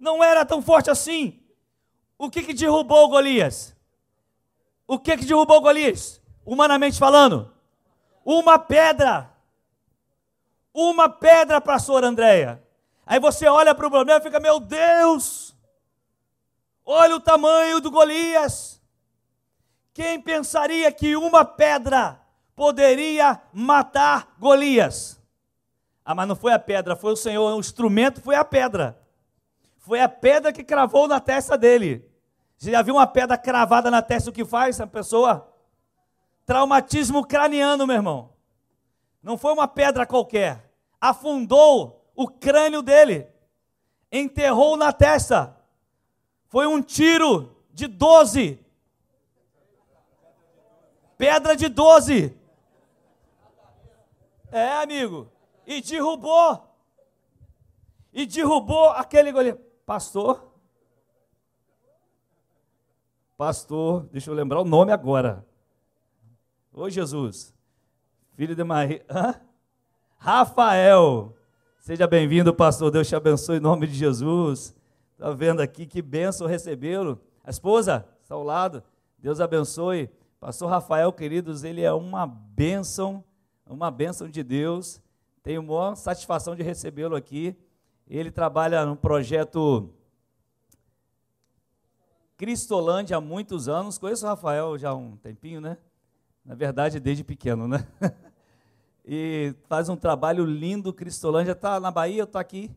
não 0.04 0.22
era 0.22 0.44
tão 0.44 0.60
forte 0.60 0.90
assim. 0.90 1.40
O 2.18 2.30
que, 2.30 2.42
que 2.42 2.52
derrubou 2.52 3.08
Golias? 3.08 3.74
O 4.86 4.98
que, 4.98 5.16
que 5.16 5.24
derrubou 5.24 5.62
Golias? 5.62 6.20
Humanamente 6.44 6.98
falando, 6.98 7.50
uma 8.24 8.58
pedra. 8.58 9.30
Uma 10.74 11.08
pedra, 11.08 11.60
pastor 11.60 12.04
Andréia. 12.04 12.62
Aí 13.06 13.18
você 13.18 13.46
olha 13.46 13.74
para 13.74 13.86
o 13.86 13.90
problema 13.90 14.20
e 14.20 14.22
fica, 14.22 14.38
meu 14.38 14.60
Deus, 14.60 15.56
olha 16.84 17.16
o 17.16 17.20
tamanho 17.20 17.80
do 17.80 17.90
Golias. 17.90 18.82
Quem 19.94 20.20
pensaria 20.20 20.90
que 20.92 21.16
uma 21.16 21.44
pedra 21.44 22.20
poderia 22.54 23.40
matar 23.52 24.34
Golias? 24.38 25.20
Ah, 26.04 26.14
mas 26.14 26.28
não 26.28 26.36
foi 26.36 26.52
a 26.52 26.58
pedra, 26.58 26.94
foi 26.94 27.12
o 27.12 27.16
Senhor, 27.16 27.54
o 27.54 27.60
instrumento 27.60 28.20
foi 28.20 28.34
a 28.34 28.44
pedra. 28.44 29.03
Foi 29.84 30.00
a 30.00 30.08
pedra 30.08 30.50
que 30.50 30.64
cravou 30.64 31.06
na 31.06 31.20
testa 31.20 31.58
dele. 31.58 32.10
Você 32.56 32.70
já 32.70 32.80
viu 32.80 32.94
uma 32.94 33.06
pedra 33.06 33.36
cravada 33.36 33.90
na 33.90 34.00
testa, 34.00 34.30
o 34.30 34.32
que 34.32 34.42
faz 34.42 34.76
essa 34.76 34.86
pessoa? 34.86 35.52
Traumatismo 36.46 37.22
craniano, 37.22 37.86
meu 37.86 37.96
irmão. 37.96 38.32
Não 39.22 39.36
foi 39.36 39.52
uma 39.52 39.68
pedra 39.68 40.06
qualquer. 40.06 40.72
Afundou 40.98 42.10
o 42.16 42.26
crânio 42.26 42.80
dele. 42.80 43.28
Enterrou 44.10 44.74
na 44.74 44.90
testa. 44.90 45.54
Foi 46.48 46.66
um 46.66 46.80
tiro 46.80 47.54
de 47.70 47.86
12. 47.86 48.58
Pedra 51.18 51.54
de 51.54 51.68
12. 51.68 52.34
É, 54.50 54.76
amigo. 54.76 55.30
E 55.66 55.82
derrubou. 55.82 56.74
E 58.14 58.24
derrubou 58.24 58.88
aquele 58.88 59.30
goleiro. 59.30 59.73
Pastor. 59.86 60.52
Pastor, 63.36 64.08
deixa 64.10 64.30
eu 64.30 64.34
lembrar 64.34 64.60
o 64.60 64.64
nome 64.64 64.92
agora. 64.92 65.44
Ô 66.72 66.88
Jesus, 66.88 67.52
filho 68.34 68.56
de 68.56 68.64
Maria. 68.64 69.04
Hã? 69.10 69.34
Rafael. 70.16 71.36
Seja 71.80 72.06
bem-vindo, 72.06 72.54
pastor. 72.54 72.90
Deus 72.90 73.06
te 73.06 73.14
abençoe 73.14 73.58
em 73.58 73.60
nome 73.60 73.86
de 73.86 73.94
Jesus. 73.94 74.74
Está 75.12 75.30
vendo 75.32 75.60
aqui 75.60 75.86
que 75.86 76.00
bênção 76.00 76.46
recebê-lo. 76.46 77.20
A 77.44 77.50
esposa 77.50 78.08
está 78.22 78.34
ao 78.34 78.42
lado. 78.42 78.82
Deus 79.18 79.38
abençoe. 79.38 80.10
Pastor 80.40 80.70
Rafael, 80.70 81.12
queridos, 81.12 81.62
ele 81.62 81.82
é 81.82 81.92
uma 81.92 82.26
bênção, 82.26 83.22
uma 83.66 83.90
bênção 83.90 84.28
de 84.28 84.42
Deus. 84.42 85.00
Tenho 85.42 85.62
maior 85.62 85.94
satisfação 85.94 86.56
de 86.56 86.62
recebê-lo 86.62 87.14
aqui. 87.14 87.54
Ele 88.08 88.30
trabalha 88.30 88.84
no 88.84 88.96
projeto 88.96 89.90
Cristolândia 92.36 93.16
há 93.16 93.20
muitos 93.20 93.68
anos. 93.68 93.96
Conheço 93.96 94.26
o 94.26 94.28
Rafael 94.28 94.76
já 94.76 94.90
há 94.90 94.94
um 94.94 95.16
tempinho, 95.16 95.60
né? 95.60 95.78
Na 96.44 96.54
verdade, 96.54 97.00
desde 97.00 97.24
pequeno, 97.24 97.66
né? 97.66 97.86
e 99.04 99.54
faz 99.68 99.88
um 99.88 99.96
trabalho 99.96 100.44
lindo. 100.44 100.92
Cristolândia 100.92 101.52
está 101.52 101.80
na 101.80 101.90
Bahia, 101.90 102.24
está 102.24 102.40
aqui. 102.40 102.70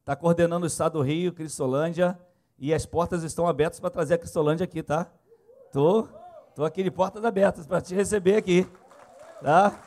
Está 0.00 0.14
coordenando 0.14 0.64
o 0.64 0.68
estado 0.68 0.98
do 0.98 1.02
Rio, 1.02 1.32
Cristolândia. 1.32 2.18
E 2.58 2.72
as 2.72 2.86
portas 2.86 3.24
estão 3.24 3.48
abertas 3.48 3.80
para 3.80 3.90
trazer 3.90 4.14
a 4.14 4.18
Cristolândia 4.18 4.64
aqui, 4.64 4.82
tá? 4.82 5.10
Tô, 5.72 6.06
tô 6.54 6.64
aqui 6.64 6.84
de 6.84 6.90
portas 6.90 7.24
abertas 7.24 7.66
para 7.66 7.80
te 7.80 7.94
receber 7.94 8.36
aqui, 8.36 8.68
tá? 9.42 9.82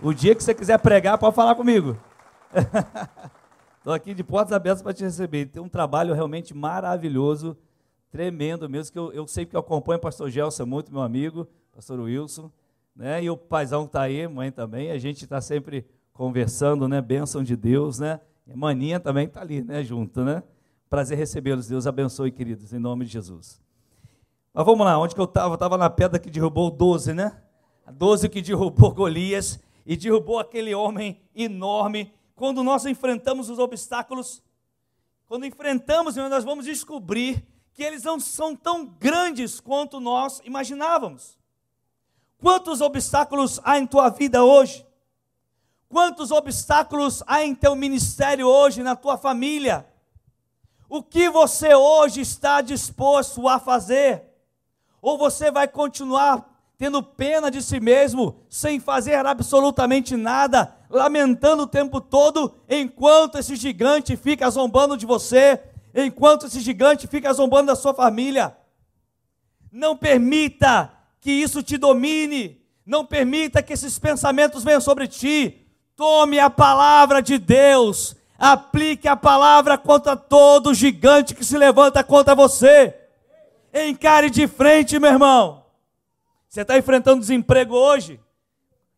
O 0.00 0.14
dia 0.14 0.34
que 0.34 0.42
você 0.42 0.54
quiser 0.54 0.78
pregar, 0.78 1.18
pode 1.18 1.36
falar 1.36 1.54
comigo. 1.54 1.98
Estou 3.78 3.92
aqui 3.92 4.14
de 4.14 4.22
portas 4.22 4.52
abertas 4.52 4.82
para 4.82 4.92
te 4.92 5.02
receber. 5.02 5.46
Tem 5.46 5.60
um 5.60 5.68
trabalho 5.68 6.14
realmente 6.14 6.54
maravilhoso, 6.54 7.56
tremendo 8.10 8.68
mesmo, 8.68 8.92
que 8.92 8.98
eu, 8.98 9.12
eu 9.12 9.26
sei 9.26 9.44
que 9.44 9.56
eu 9.56 9.60
acompanho 9.60 9.98
o 9.98 10.00
pastor 10.00 10.30
Gelson 10.30 10.66
muito, 10.66 10.92
meu 10.92 11.02
amigo, 11.02 11.48
pastor 11.74 11.98
Wilson, 11.98 12.50
né? 12.94 13.24
E 13.24 13.30
o 13.30 13.36
paizão 13.36 13.84
está 13.84 14.02
aí, 14.02 14.26
mãe 14.28 14.52
também. 14.52 14.90
A 14.90 14.98
gente 14.98 15.24
está 15.24 15.40
sempre 15.40 15.84
conversando, 16.12 16.86
né? 16.86 17.00
Bênção 17.00 17.42
de 17.42 17.56
Deus, 17.56 17.98
né? 17.98 18.20
E 18.46 18.54
maninha 18.54 19.00
também 19.00 19.26
está 19.26 19.40
ali, 19.40 19.62
né? 19.62 19.82
Junto, 19.82 20.24
né? 20.24 20.42
Prazer 20.88 21.16
recebê-los. 21.16 21.66
Deus 21.66 21.86
abençoe, 21.86 22.30
queridos, 22.30 22.72
em 22.72 22.78
nome 22.78 23.04
de 23.04 23.12
Jesus. 23.12 23.60
Mas 24.52 24.66
vamos 24.66 24.84
lá, 24.84 24.98
onde 24.98 25.14
que 25.14 25.20
eu 25.20 25.24
estava? 25.24 25.48
Eu 25.48 25.54
estava 25.54 25.78
na 25.78 25.88
pedra 25.88 26.18
que 26.18 26.30
derrubou 26.30 26.70
12, 26.70 27.14
né? 27.14 27.32
A 27.86 27.90
12 27.90 28.28
que 28.28 28.42
derrubou 28.42 28.92
Golias 28.92 29.58
e 29.86 29.96
derrubou 29.96 30.38
aquele 30.38 30.74
homem 30.74 31.20
enorme 31.34 32.12
quando 32.34 32.62
nós 32.62 32.86
enfrentamos 32.86 33.48
os 33.50 33.58
obstáculos, 33.58 34.42
quando 35.26 35.46
enfrentamos, 35.46 36.16
nós 36.16 36.44
vamos 36.44 36.64
descobrir 36.64 37.46
que 37.72 37.82
eles 37.82 38.02
não 38.02 38.20
são 38.20 38.54
tão 38.54 38.84
grandes 38.84 39.60
quanto 39.60 39.98
nós 39.98 40.40
imaginávamos. 40.44 41.38
Quantos 42.38 42.80
obstáculos 42.80 43.60
há 43.64 43.78
em 43.78 43.86
tua 43.86 44.10
vida 44.10 44.44
hoje? 44.44 44.86
Quantos 45.88 46.30
obstáculos 46.30 47.22
há 47.26 47.42
em 47.42 47.54
teu 47.54 47.76
ministério 47.76 48.46
hoje, 48.46 48.82
na 48.82 48.96
tua 48.96 49.16
família? 49.16 49.86
O 50.88 51.02
que 51.02 51.30
você 51.30 51.74
hoje 51.74 52.20
está 52.20 52.60
disposto 52.60 53.48
a 53.48 53.58
fazer? 53.58 54.24
Ou 55.00 55.16
você 55.16 55.50
vai 55.50 55.66
continuar 55.66 56.51
tendo 56.82 57.00
pena 57.00 57.48
de 57.48 57.62
si 57.62 57.78
mesmo, 57.78 58.40
sem 58.50 58.80
fazer 58.80 59.24
absolutamente 59.24 60.16
nada, 60.16 60.74
lamentando 60.90 61.62
o 61.62 61.66
tempo 61.68 62.00
todo, 62.00 62.56
enquanto 62.68 63.38
esse 63.38 63.54
gigante 63.54 64.16
fica 64.16 64.50
zombando 64.50 64.96
de 64.96 65.06
você, 65.06 65.60
enquanto 65.94 66.46
esse 66.46 66.58
gigante 66.58 67.06
fica 67.06 67.32
zombando 67.32 67.68
da 67.68 67.76
sua 67.76 67.94
família. 67.94 68.56
Não 69.70 69.96
permita 69.96 70.92
que 71.20 71.30
isso 71.30 71.62
te 71.62 71.78
domine, 71.78 72.60
não 72.84 73.06
permita 73.06 73.62
que 73.62 73.74
esses 73.74 73.96
pensamentos 74.00 74.64
venham 74.64 74.80
sobre 74.80 75.06
ti. 75.06 75.64
Tome 75.94 76.40
a 76.40 76.50
palavra 76.50 77.22
de 77.22 77.38
Deus, 77.38 78.16
aplique 78.36 79.06
a 79.06 79.14
palavra 79.14 79.78
contra 79.78 80.16
todo 80.16 80.74
gigante 80.74 81.32
que 81.32 81.44
se 81.44 81.56
levanta 81.56 82.02
contra 82.02 82.34
você. 82.34 82.92
Encare 83.72 84.28
de 84.28 84.48
frente, 84.48 84.98
meu 84.98 85.12
irmão. 85.12 85.61
Você 86.52 86.60
está 86.60 86.76
enfrentando 86.76 87.18
desemprego 87.18 87.74
hoje? 87.74 88.20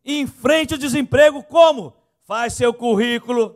Enfrente 0.03 0.73
o 0.73 0.77
desemprego 0.77 1.41
como? 1.41 1.93
Faz 2.25 2.51
seu 2.51 2.73
currículo, 2.73 3.55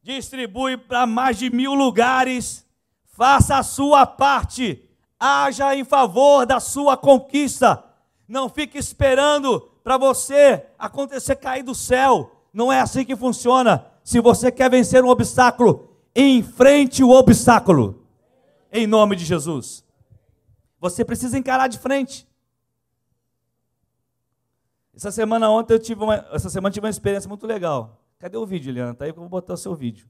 distribui 0.00 0.76
para 0.76 1.08
mais 1.08 1.38
de 1.38 1.50
mil 1.50 1.74
lugares, 1.74 2.64
faça 3.04 3.56
a 3.56 3.64
sua 3.64 4.06
parte, 4.06 4.88
haja 5.18 5.74
em 5.74 5.82
favor 5.82 6.46
da 6.46 6.60
sua 6.60 6.96
conquista. 6.96 7.82
Não 8.28 8.48
fique 8.48 8.78
esperando 8.78 9.60
para 9.82 9.98
você 9.98 10.64
acontecer 10.78 11.34
cair 11.34 11.64
do 11.64 11.74
céu. 11.74 12.46
Não 12.52 12.72
é 12.72 12.78
assim 12.78 13.04
que 13.04 13.16
funciona. 13.16 13.84
Se 14.04 14.20
você 14.20 14.52
quer 14.52 14.70
vencer 14.70 15.02
um 15.02 15.08
obstáculo, 15.08 15.96
enfrente 16.14 17.02
o 17.02 17.10
obstáculo. 17.10 18.06
Em 18.70 18.86
nome 18.86 19.16
de 19.16 19.24
Jesus. 19.24 19.84
Você 20.78 21.04
precisa 21.04 21.36
encarar 21.36 21.66
de 21.66 21.80
frente. 21.80 22.30
Essa 24.94 25.10
semana 25.10 25.48
ontem 25.50 25.74
eu 25.74 25.78
tive 25.78 26.02
uma, 26.02 26.16
essa 26.32 26.50
semana 26.50 26.72
tive 26.72 26.84
uma 26.84 26.90
experiência 26.90 27.28
muito 27.28 27.46
legal. 27.46 27.98
Cadê 28.18 28.36
o 28.36 28.46
vídeo, 28.46 28.70
Eliana? 28.70 28.94
Tá 28.94 29.04
aí 29.04 29.12
que 29.12 29.18
eu 29.18 29.22
vou 29.22 29.28
botar 29.28 29.54
o 29.54 29.56
seu 29.56 29.74
vídeo. 29.74 30.08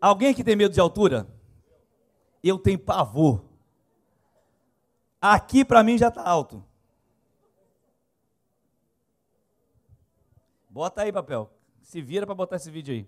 Alguém 0.00 0.32
que 0.32 0.44
tem 0.44 0.56
medo 0.56 0.72
de 0.72 0.80
altura? 0.80 1.26
Eu 2.42 2.58
tenho 2.58 2.78
pavor. 2.78 3.44
Aqui 5.20 5.64
para 5.64 5.82
mim 5.82 5.98
já 5.98 6.08
está 6.08 6.22
alto. 6.22 6.64
Bota 10.68 11.02
aí, 11.02 11.12
papel. 11.12 11.52
Se 11.82 12.00
vira 12.00 12.24
para 12.24 12.34
botar 12.34 12.56
esse 12.56 12.70
vídeo 12.70 12.94
aí. 12.94 13.06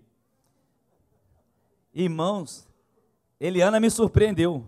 Irmãos, 1.93 2.67
Eliana 3.39 3.79
me 3.79 3.89
surpreendeu. 3.89 4.67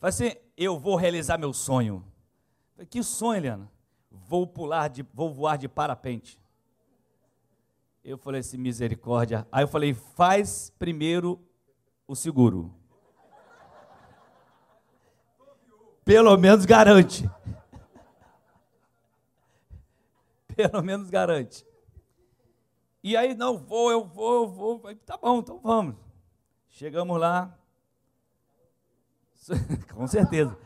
Falei 0.00 0.08
assim, 0.10 0.32
eu 0.56 0.78
vou 0.78 0.94
realizar 0.96 1.38
meu 1.38 1.52
sonho. 1.52 2.04
Falei, 2.74 2.86
que 2.86 3.02
sonho, 3.02 3.38
Eliana? 3.38 3.70
Vou 4.10 4.46
pular, 4.46 4.88
de, 4.88 5.04
vou 5.12 5.32
voar 5.32 5.56
de 5.56 5.68
parapente. 5.68 6.40
Eu 8.04 8.16
falei 8.16 8.40
assim, 8.40 8.56
misericórdia. 8.56 9.46
Aí 9.50 9.64
eu 9.64 9.68
falei, 9.68 9.92
faz 9.92 10.72
primeiro 10.78 11.40
o 12.06 12.14
seguro. 12.14 12.72
Pelo 16.04 16.36
menos 16.36 16.64
garante. 16.64 17.28
Pelo 20.54 20.82
menos 20.82 21.10
garante. 21.10 21.66
E 23.02 23.16
aí, 23.16 23.34
não, 23.34 23.58
vou, 23.58 23.90
eu 23.90 24.04
vou, 24.04 24.34
eu 24.42 24.48
vou. 24.48 24.94
Tá 25.04 25.16
bom, 25.16 25.38
então 25.40 25.58
vamos. 25.58 25.96
Chegamos 26.68 27.18
lá, 27.18 27.58
Com 29.94 30.06
certeza. 30.06 30.56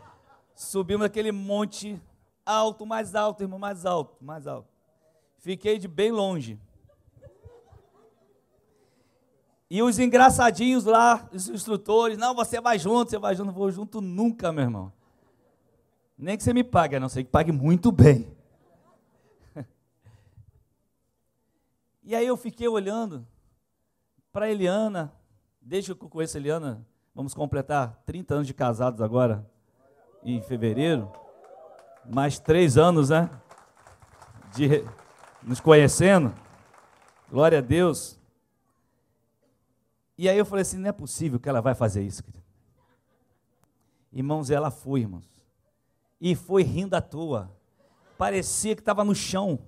Subimos 0.54 1.06
aquele 1.06 1.32
monte 1.32 2.00
alto, 2.44 2.84
mais 2.86 3.14
alto, 3.14 3.42
irmão, 3.42 3.58
mais 3.58 3.86
alto, 3.86 4.16
mais 4.24 4.46
alto. 4.46 4.68
Fiquei 5.38 5.78
de 5.78 5.88
bem 5.88 6.12
longe. 6.12 6.58
E 9.68 9.82
os 9.82 9.98
engraçadinhos 9.98 10.84
lá, 10.84 11.28
os 11.32 11.48
instrutores, 11.48 12.18
não, 12.18 12.34
você 12.34 12.60
vai 12.60 12.78
junto, 12.78 13.10
você 13.10 13.18
vai 13.18 13.34
junto, 13.34 13.46
não 13.46 13.54
vou 13.54 13.70
junto 13.70 14.00
nunca, 14.02 14.52
meu 14.52 14.64
irmão. 14.64 14.92
Nem 16.16 16.36
que 16.36 16.42
você 16.42 16.52
me 16.52 16.62
pague, 16.62 16.96
a 16.96 17.00
não 17.00 17.08
ser 17.08 17.24
que 17.24 17.30
pague 17.30 17.50
muito 17.50 17.90
bem. 17.90 18.36
E 22.04 22.16
aí 22.16 22.26
eu 22.26 22.36
fiquei 22.36 22.66
olhando 22.66 23.24
para 24.32 24.50
Eliana, 24.50 25.12
desde 25.60 25.94
que 25.94 26.04
eu 26.04 26.08
conheço 26.08 26.36
Eliana, 26.36 26.84
Vamos 27.14 27.34
completar 27.34 28.02
30 28.06 28.34
anos 28.34 28.46
de 28.46 28.54
casados 28.54 29.02
agora, 29.02 29.46
em 30.22 30.40
fevereiro. 30.40 31.12
Mais 32.04 32.38
três 32.38 32.78
anos, 32.78 33.10
né? 33.10 33.28
De 34.54 34.84
nos 35.42 35.60
conhecendo. 35.60 36.34
Glória 37.30 37.58
a 37.58 37.60
Deus. 37.60 38.18
E 40.16 40.28
aí 40.28 40.38
eu 40.38 40.46
falei 40.46 40.62
assim: 40.62 40.78
não 40.78 40.88
é 40.88 40.92
possível 40.92 41.38
que 41.38 41.48
ela 41.48 41.60
vai 41.60 41.74
fazer 41.74 42.02
isso. 42.02 42.22
Querido. 42.22 42.44
Irmãos, 44.12 44.50
ela 44.50 44.70
foi, 44.70 45.00
irmãos. 45.00 45.28
E 46.20 46.34
foi 46.34 46.62
rindo 46.62 46.94
à 46.94 47.00
toa. 47.00 47.50
Parecia 48.16 48.74
que 48.74 48.80
estava 48.80 49.04
no 49.04 49.14
chão. 49.14 49.58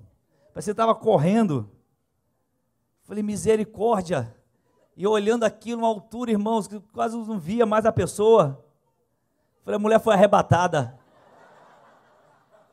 Parecia 0.52 0.72
que 0.72 0.80
estava 0.80 0.94
correndo. 0.94 1.70
Falei, 3.02 3.22
misericórdia. 3.22 4.34
E 4.96 5.06
olhando 5.06 5.44
aquilo, 5.44 5.82
uma 5.82 5.88
altura, 5.88 6.30
irmãos, 6.30 6.68
que 6.68 6.78
quase 6.92 7.16
não 7.16 7.38
via 7.38 7.66
mais 7.66 7.84
a 7.84 7.92
pessoa. 7.92 8.64
Falei, 9.64 9.76
a 9.76 9.80
mulher 9.80 10.00
foi 10.00 10.14
arrebatada. 10.14 10.98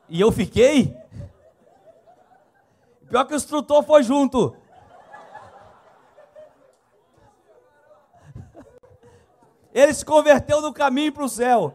E 0.08 0.20
eu 0.20 0.30
fiquei. 0.30 0.96
Pior 3.08 3.24
que 3.24 3.34
o 3.34 3.36
instrutor 3.36 3.82
foi 3.82 4.02
junto. 4.02 4.56
Ele 9.74 9.94
se 9.94 10.04
converteu 10.04 10.60
no 10.60 10.72
caminho 10.72 11.12
para 11.12 11.24
o 11.24 11.28
céu. 11.28 11.74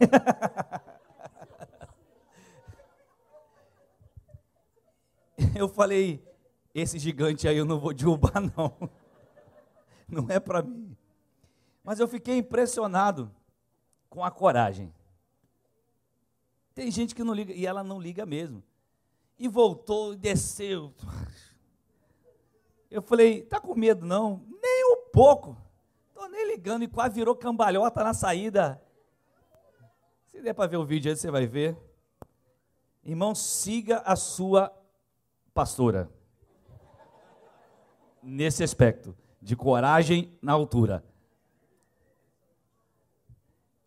Eu 5.54 5.68
falei, 5.68 6.24
esse 6.74 6.98
gigante 6.98 7.46
aí 7.46 7.56
eu 7.56 7.64
não 7.64 7.78
vou 7.78 7.94
derrubar, 7.94 8.40
não. 8.56 8.90
Não 10.08 10.26
é 10.28 10.40
para 10.40 10.60
mim. 10.60 10.96
Mas 11.84 12.00
eu 12.00 12.08
fiquei 12.08 12.38
impressionado 12.38 13.30
com 14.10 14.24
a 14.24 14.30
coragem. 14.30 14.92
Tem 16.74 16.90
gente 16.90 17.14
que 17.14 17.22
não 17.22 17.32
liga, 17.32 17.52
e 17.52 17.64
ela 17.64 17.84
não 17.84 18.00
liga 18.00 18.26
mesmo. 18.26 18.62
E 19.38 19.46
voltou 19.46 20.14
e 20.14 20.16
desceu. 20.16 20.92
Eu 22.90 23.02
falei, 23.02 23.42
tá 23.42 23.60
com 23.60 23.74
medo 23.74 24.04
não? 24.04 24.44
Nem 24.60 24.84
um 24.92 25.08
pouco. 25.12 25.56
Tô 26.12 26.26
nem 26.26 26.48
ligando 26.48 26.82
e 26.82 26.88
quase 26.88 27.14
virou 27.14 27.36
cambalhota 27.36 28.02
na 28.02 28.12
saída. 28.14 28.82
Se 30.26 30.40
der 30.40 30.54
para 30.54 30.68
ver 30.68 30.76
o 30.76 30.84
vídeo 30.84 31.10
aí, 31.10 31.16
você 31.16 31.30
vai 31.30 31.46
ver. 31.46 31.76
Irmão, 33.04 33.34
siga 33.34 33.98
a 33.98 34.16
sua 34.16 34.72
pastora 35.52 36.10
nesse 38.24 38.62
aspecto, 38.64 39.16
de 39.40 39.54
coragem 39.54 40.32
na 40.40 40.52
altura. 40.52 41.04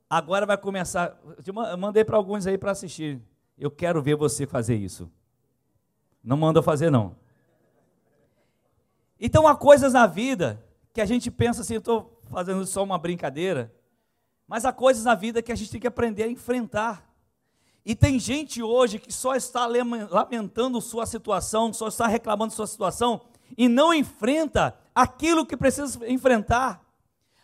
Agora 0.09 0.45
vai 0.45 0.57
começar. 0.57 1.19
Eu 1.45 1.77
mandei 1.77 2.05
para 2.05 2.15
alguns 2.15 2.47
aí 2.47 2.57
para 2.57 2.71
assistir. 2.71 3.21
Eu 3.57 3.69
quero 3.69 4.01
ver 4.01 4.15
você 4.15 4.45
fazer 4.45 4.75
isso. 4.75 5.11
Não 6.23 6.37
manda 6.37 6.61
fazer, 6.61 6.89
não. 6.89 7.15
Então 9.19 9.47
há 9.47 9.55
coisas 9.55 9.93
na 9.93 10.05
vida 10.05 10.63
que 10.93 11.01
a 11.01 11.05
gente 11.05 11.29
pensa 11.29 11.61
assim, 11.61 11.75
eu 11.75 11.79
estou 11.79 12.21
fazendo 12.29 12.65
só 12.65 12.83
uma 12.83 12.97
brincadeira, 12.97 13.73
mas 14.47 14.65
há 14.65 14.71
coisas 14.71 15.03
na 15.03 15.15
vida 15.15 15.41
que 15.41 15.51
a 15.51 15.55
gente 15.55 15.71
tem 15.71 15.81
que 15.81 15.87
aprender 15.87 16.23
a 16.23 16.27
enfrentar. 16.27 17.07
E 17.85 17.95
tem 17.95 18.19
gente 18.19 18.61
hoje 18.61 18.99
que 18.99 19.11
só 19.11 19.35
está 19.35 19.65
lamentando 19.65 20.81
sua 20.81 21.05
situação, 21.05 21.71
só 21.73 21.87
está 21.87 22.05
reclamando 22.05 22.53
sua 22.53 22.67
situação, 22.67 23.21
e 23.57 23.67
não 23.69 23.93
enfrenta 23.93 24.77
aquilo 24.93 25.45
que 25.45 25.55
precisa 25.55 26.09
enfrentar. 26.09 26.81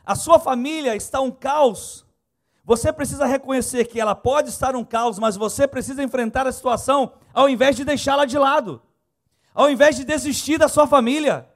A 0.05 0.15
sua 0.15 0.39
família 0.39 0.95
está 0.95 1.21
um 1.21 1.31
caos. 1.31 2.05
Você 2.65 2.91
precisa 2.91 3.25
reconhecer 3.25 3.85
que 3.85 3.99
ela 3.99 4.15
pode 4.15 4.49
estar 4.49 4.75
um 4.75 4.83
caos, 4.83 5.19
mas 5.19 5.35
você 5.35 5.67
precisa 5.67 6.01
enfrentar 6.01 6.47
a 6.47 6.51
situação 6.51 7.13
ao 7.33 7.47
invés 7.49 7.75
de 7.75 7.85
deixá-la 7.85 8.25
de 8.25 8.37
lado. 8.37 8.81
Ao 9.53 9.69
invés 9.69 9.95
de 9.95 10.03
desistir 10.03 10.57
da 10.57 10.67
sua 10.67 10.87
família. 10.87 11.47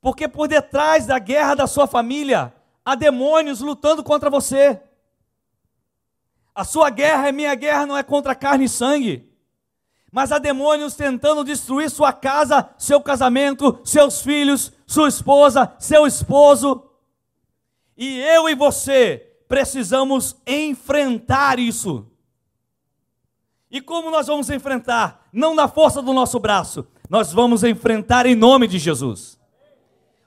Porque 0.00 0.26
por 0.26 0.48
detrás 0.48 1.06
da 1.06 1.18
guerra 1.18 1.54
da 1.54 1.66
sua 1.66 1.86
família 1.86 2.52
há 2.84 2.94
demônios 2.94 3.60
lutando 3.60 4.02
contra 4.02 4.28
você. 4.28 4.80
A 6.54 6.64
sua 6.64 6.90
guerra 6.90 7.28
é 7.28 7.32
minha 7.32 7.54
guerra, 7.54 7.86
não 7.86 7.96
é 7.96 8.02
contra 8.02 8.34
carne 8.34 8.64
e 8.64 8.68
sangue 8.68 9.35
mas 10.16 10.32
há 10.32 10.38
demônios 10.38 10.94
tentando 10.94 11.44
destruir 11.44 11.90
sua 11.90 12.10
casa, 12.10 12.70
seu 12.78 13.02
casamento, 13.02 13.78
seus 13.84 14.22
filhos, 14.22 14.72
sua 14.86 15.10
esposa, 15.10 15.74
seu 15.78 16.06
esposo. 16.06 16.88
E 17.94 18.20
eu 18.20 18.48
e 18.48 18.54
você 18.54 19.36
precisamos 19.46 20.34
enfrentar 20.46 21.58
isso. 21.58 22.06
E 23.70 23.78
como 23.82 24.10
nós 24.10 24.26
vamos 24.26 24.48
enfrentar? 24.48 25.28
Não 25.30 25.54
na 25.54 25.68
força 25.68 26.00
do 26.00 26.14
nosso 26.14 26.40
braço, 26.40 26.86
nós 27.10 27.30
vamos 27.30 27.62
enfrentar 27.62 28.24
em 28.24 28.34
nome 28.34 28.66
de 28.66 28.78
Jesus. 28.78 29.38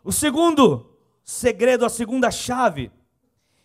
O 0.03 0.11
segundo 0.11 0.85
segredo, 1.23 1.83
a 1.83 1.89
segunda 1.89 2.29
chave, 2.29 2.91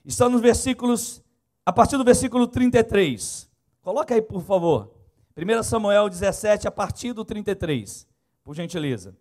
está 0.06 0.26
nos 0.26 0.40
versículos, 0.40 1.22
a 1.66 1.70
partir 1.70 1.98
do 1.98 2.04
versículo 2.04 2.46
33. 2.46 3.46
Coloca 3.82 4.14
aí, 4.14 4.22
por 4.22 4.42
favor. 4.42 5.03
1 5.36 5.62
Samuel 5.64 6.08
17, 6.08 6.68
a 6.68 6.70
partir 6.70 7.12
do 7.12 7.24
33, 7.24 8.06
por 8.44 8.54
gentileza. 8.54 9.16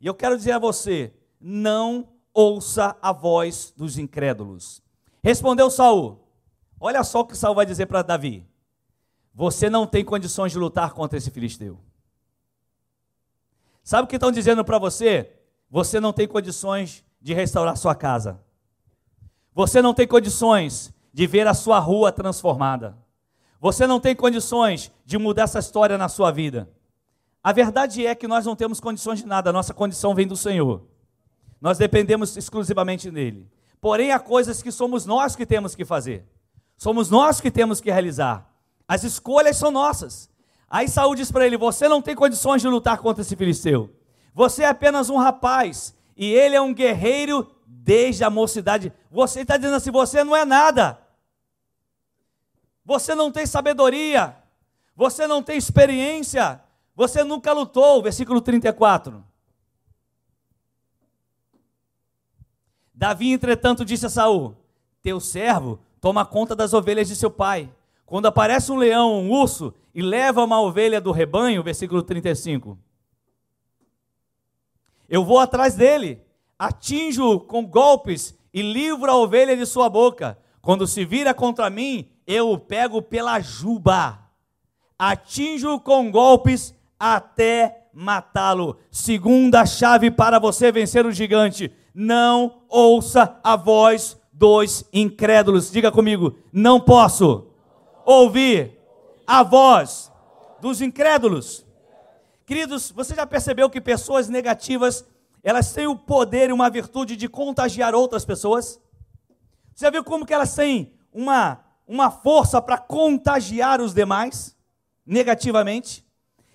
E 0.00 0.06
eu 0.06 0.14
quero 0.14 0.36
dizer 0.36 0.52
a 0.52 0.58
você: 0.58 1.12
não 1.40 2.08
ouça 2.32 2.96
a 3.02 3.12
voz 3.12 3.72
dos 3.76 3.98
incrédulos. 3.98 4.82
Respondeu 5.22 5.68
Saul. 5.70 6.20
Olha 6.80 7.02
só 7.02 7.20
o 7.20 7.26
que 7.26 7.36
Saul 7.36 7.56
vai 7.56 7.66
dizer 7.66 7.86
para 7.86 8.02
Davi. 8.02 8.46
Você 9.34 9.68
não 9.68 9.86
tem 9.86 10.04
condições 10.04 10.52
de 10.52 10.58
lutar 10.58 10.92
contra 10.92 11.18
esse 11.18 11.30
filisteu. 11.30 11.80
Sabe 13.82 14.04
o 14.04 14.06
que 14.06 14.16
estão 14.16 14.30
dizendo 14.30 14.64
para 14.64 14.78
você? 14.78 15.32
Você 15.70 15.98
não 15.98 16.12
tem 16.12 16.28
condições 16.28 17.04
de 17.20 17.34
restaurar 17.34 17.76
sua 17.76 17.94
casa. 17.94 18.40
Você 19.54 19.82
não 19.82 19.92
tem 19.92 20.06
condições 20.06 20.94
de 21.12 21.26
ver 21.26 21.46
a 21.48 21.54
sua 21.54 21.78
rua 21.80 22.12
transformada. 22.12 22.96
Você 23.60 23.86
não 23.86 23.98
tem 23.98 24.14
condições 24.14 24.92
de 25.04 25.18
mudar 25.18 25.44
essa 25.44 25.58
história 25.58 25.98
na 25.98 26.08
sua 26.08 26.30
vida. 26.30 26.68
A 27.42 27.52
verdade 27.52 28.06
é 28.06 28.14
que 28.14 28.28
nós 28.28 28.46
não 28.46 28.54
temos 28.54 28.80
condições 28.80 29.20
de 29.20 29.26
nada, 29.26 29.50
a 29.50 29.52
nossa 29.52 29.74
condição 29.74 30.14
vem 30.14 30.26
do 30.26 30.36
Senhor. 30.36 30.82
Nós 31.60 31.78
dependemos 31.78 32.36
exclusivamente 32.36 33.10
dele. 33.10 33.50
Porém, 33.80 34.12
há 34.12 34.18
coisas 34.18 34.62
que 34.62 34.70
somos 34.70 35.06
nós 35.06 35.34
que 35.34 35.46
temos 35.46 35.74
que 35.74 35.84
fazer. 35.84 36.24
Somos 36.76 37.10
nós 37.10 37.40
que 37.40 37.50
temos 37.50 37.80
que 37.80 37.90
realizar. 37.90 38.48
As 38.86 39.02
escolhas 39.02 39.56
são 39.56 39.70
nossas. 39.70 40.30
Aí 40.70 40.88
Saúl 40.88 41.14
diz 41.14 41.30
para 41.30 41.46
ele: 41.46 41.56
Você 41.56 41.88
não 41.88 42.00
tem 42.00 42.14
condições 42.14 42.62
de 42.62 42.68
lutar 42.68 42.98
contra 42.98 43.22
esse 43.22 43.34
filisteu. 43.34 43.90
Você 44.34 44.62
é 44.62 44.68
apenas 44.68 45.10
um 45.10 45.16
rapaz 45.16 45.94
e 46.16 46.26
ele 46.26 46.54
é 46.54 46.60
um 46.60 46.74
guerreiro 46.74 47.50
desde 47.66 48.22
a 48.22 48.30
mocidade. 48.30 48.92
Você 49.10 49.40
está 49.40 49.56
dizendo 49.56 49.76
assim: 49.76 49.90
Você 49.90 50.22
não 50.22 50.36
é 50.36 50.44
nada. 50.44 51.00
Você 52.88 53.14
não 53.14 53.30
tem 53.30 53.44
sabedoria. 53.44 54.34
Você 54.96 55.26
não 55.26 55.42
tem 55.42 55.58
experiência. 55.58 56.58
Você 56.96 57.22
nunca 57.22 57.52
lutou. 57.52 58.02
Versículo 58.02 58.40
34. 58.40 59.22
Davi, 62.94 63.30
entretanto, 63.30 63.84
disse 63.84 64.06
a 64.06 64.08
Saul: 64.08 64.56
Teu 65.02 65.20
servo 65.20 65.78
toma 66.00 66.24
conta 66.24 66.56
das 66.56 66.72
ovelhas 66.72 67.08
de 67.08 67.14
seu 67.14 67.30
pai. 67.30 67.70
Quando 68.06 68.24
aparece 68.24 68.72
um 68.72 68.76
leão, 68.76 69.20
um 69.20 69.30
urso, 69.32 69.74
e 69.94 70.00
leva 70.00 70.42
uma 70.42 70.58
ovelha 70.58 70.98
do 70.98 71.12
rebanho, 71.12 71.62
versículo 71.62 72.02
35. 72.02 72.78
Eu 75.06 75.26
vou 75.26 75.38
atrás 75.38 75.74
dele, 75.74 76.22
atinjo 76.58 77.38
com 77.40 77.66
golpes 77.66 78.34
e 78.52 78.62
livro 78.62 79.10
a 79.10 79.14
ovelha 79.14 79.54
de 79.54 79.66
sua 79.66 79.90
boca. 79.90 80.38
Quando 80.68 80.86
se 80.86 81.02
vira 81.02 81.32
contra 81.32 81.70
mim, 81.70 82.10
eu 82.26 82.50
o 82.50 82.58
pego 82.58 83.00
pela 83.00 83.40
juba, 83.40 84.18
atinjo 84.98 85.80
com 85.80 86.10
golpes 86.10 86.74
até 87.00 87.86
matá-lo. 87.90 88.76
Segunda 88.90 89.64
chave 89.64 90.10
para 90.10 90.38
você 90.38 90.70
vencer 90.70 91.06
o 91.06 91.10
gigante: 91.10 91.72
não 91.94 92.64
ouça 92.68 93.40
a 93.42 93.56
voz 93.56 94.20
dos 94.30 94.84
incrédulos. 94.92 95.70
Diga 95.70 95.90
comigo, 95.90 96.36
não 96.52 96.78
posso 96.78 97.46
ouvir 98.04 98.78
a 99.26 99.42
voz 99.42 100.12
dos 100.60 100.82
incrédulos. 100.82 101.64
Queridos, 102.44 102.90
você 102.90 103.14
já 103.14 103.26
percebeu 103.26 103.70
que 103.70 103.80
pessoas 103.80 104.28
negativas, 104.28 105.02
elas 105.42 105.72
têm 105.72 105.86
o 105.86 105.96
poder 105.96 106.50
e 106.50 106.52
uma 106.52 106.68
virtude 106.68 107.16
de 107.16 107.26
contagiar 107.26 107.94
outras 107.94 108.26
pessoas? 108.26 108.78
Você 109.78 109.84
já 109.84 109.90
viu 109.90 110.02
como 110.02 110.26
que 110.26 110.34
elas 110.34 110.52
têm 110.56 110.92
uma, 111.12 111.60
uma 111.86 112.10
força 112.10 112.60
para 112.60 112.76
contagiar 112.76 113.80
os 113.80 113.94
demais 113.94 114.56
negativamente? 115.06 116.04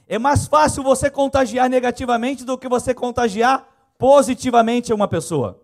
É 0.09 0.19
mais 0.19 0.45
fácil 0.45 0.83
você 0.83 1.09
contagiar 1.09 1.69
negativamente 1.69 2.43
do 2.43 2.57
que 2.57 2.67
você 2.67 2.93
contagiar 2.93 3.65
positivamente 3.97 4.91
uma 4.91 5.07
pessoa. 5.07 5.63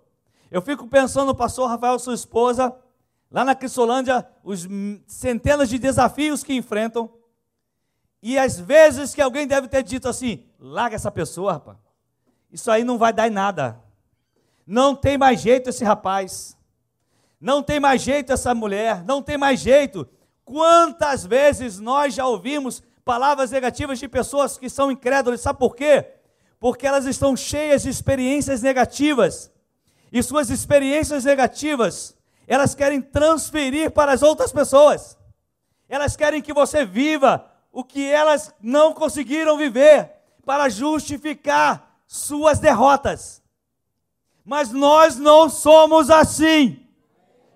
Eu 0.49 0.61
fico 0.61 0.87
pensando, 0.87 1.35
pastor 1.35 1.67
Rafael, 1.67 1.99
sua 1.99 2.13
esposa, 2.13 2.73
lá 3.29 3.43
na 3.43 3.53
Crisolândia, 3.53 4.25
os 4.41 4.65
centenas 5.05 5.67
de 5.67 5.77
desafios 5.77 6.45
que 6.45 6.53
enfrentam, 6.53 7.11
e 8.23 8.39
às 8.39 8.57
vezes 8.57 9.13
que 9.13 9.21
alguém 9.21 9.45
deve 9.45 9.67
ter 9.67 9.83
dito 9.83 10.07
assim: 10.07 10.45
larga 10.57 10.95
essa 10.95 11.11
pessoa, 11.11 11.51
rapaz. 11.51 11.77
Isso 12.49 12.71
aí 12.71 12.85
não 12.85 12.97
vai 12.97 13.11
dar 13.11 13.27
em 13.27 13.31
nada. 13.31 13.83
Não 14.65 14.95
tem 14.95 15.17
mais 15.17 15.41
jeito 15.41 15.69
esse 15.69 15.83
rapaz. 15.83 16.57
Não 17.39 17.63
tem 17.63 17.79
mais 17.79 18.01
jeito 18.01 18.33
essa 18.33 18.53
mulher. 18.53 19.03
Não 19.03 19.21
tem 19.21 19.37
mais 19.37 19.59
jeito. 19.59 20.07
Quantas 20.43 21.25
vezes 21.25 21.79
nós 21.79 22.13
já 22.13 22.25
ouvimos 22.25 22.81
palavras 23.05 23.51
negativas 23.51 23.99
de 23.99 24.07
pessoas 24.07 24.57
que 24.57 24.69
são 24.69 24.91
incrédulas? 24.91 25.41
Sabe 25.41 25.59
por 25.59 25.75
quê? 25.75 26.19
porque 26.59 26.85
elas 26.85 27.05
estão 27.05 27.35
cheias 27.35 27.83
de 27.83 27.89
experiências 27.89 28.61
negativas. 28.61 29.49
E 30.11 30.21
suas 30.21 30.49
experiências 30.49 31.23
negativas, 31.23 32.15
elas 32.45 32.75
querem 32.75 33.01
transferir 33.01 33.91
para 33.91 34.11
as 34.11 34.21
outras 34.21 34.51
pessoas. 34.51 35.17
Elas 35.87 36.15
querem 36.15 36.41
que 36.41 36.53
você 36.53 36.85
viva 36.85 37.45
o 37.71 37.83
que 37.83 38.05
elas 38.05 38.53
não 38.61 38.93
conseguiram 38.93 39.57
viver 39.57 40.11
para 40.45 40.67
justificar 40.67 42.01
suas 42.07 42.59
derrotas. 42.59 43.41
Mas 44.43 44.71
nós 44.71 45.15
não 45.15 45.47
somos 45.47 46.09
assim. 46.09 46.85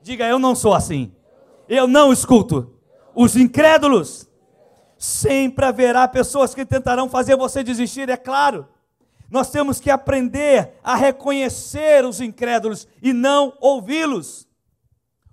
Diga, 0.03 0.27
eu 0.27 0.37
não 0.37 0.53
sou 0.53 0.73
assim. 0.73 1.13
Eu 1.67 1.87
não 1.87 2.11
escuto. 2.11 2.75
Os 3.15 3.37
incrédulos. 3.37 4.29
Sempre 4.97 5.65
haverá 5.65 6.07
pessoas 6.07 6.53
que 6.53 6.65
tentarão 6.65 7.09
fazer 7.09 7.37
você 7.37 7.63
desistir, 7.63 8.09
é 8.09 8.17
claro. 8.17 8.67
Nós 9.31 9.49
temos 9.49 9.79
que 9.79 9.89
aprender 9.89 10.73
a 10.83 10.95
reconhecer 10.95 12.05
os 12.05 12.19
incrédulos 12.21 12.87
e 13.01 13.13
não 13.13 13.57
ouvi-los. 13.59 14.47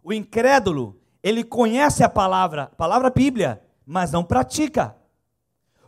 O 0.02 0.12
incrédulo, 0.12 1.00
ele 1.22 1.44
conhece 1.44 2.02
a 2.02 2.08
palavra, 2.08 2.62
a 2.64 2.76
palavra 2.76 3.10
Bíblia, 3.10 3.62
mas 3.84 4.12
não 4.12 4.24
pratica. 4.24 4.96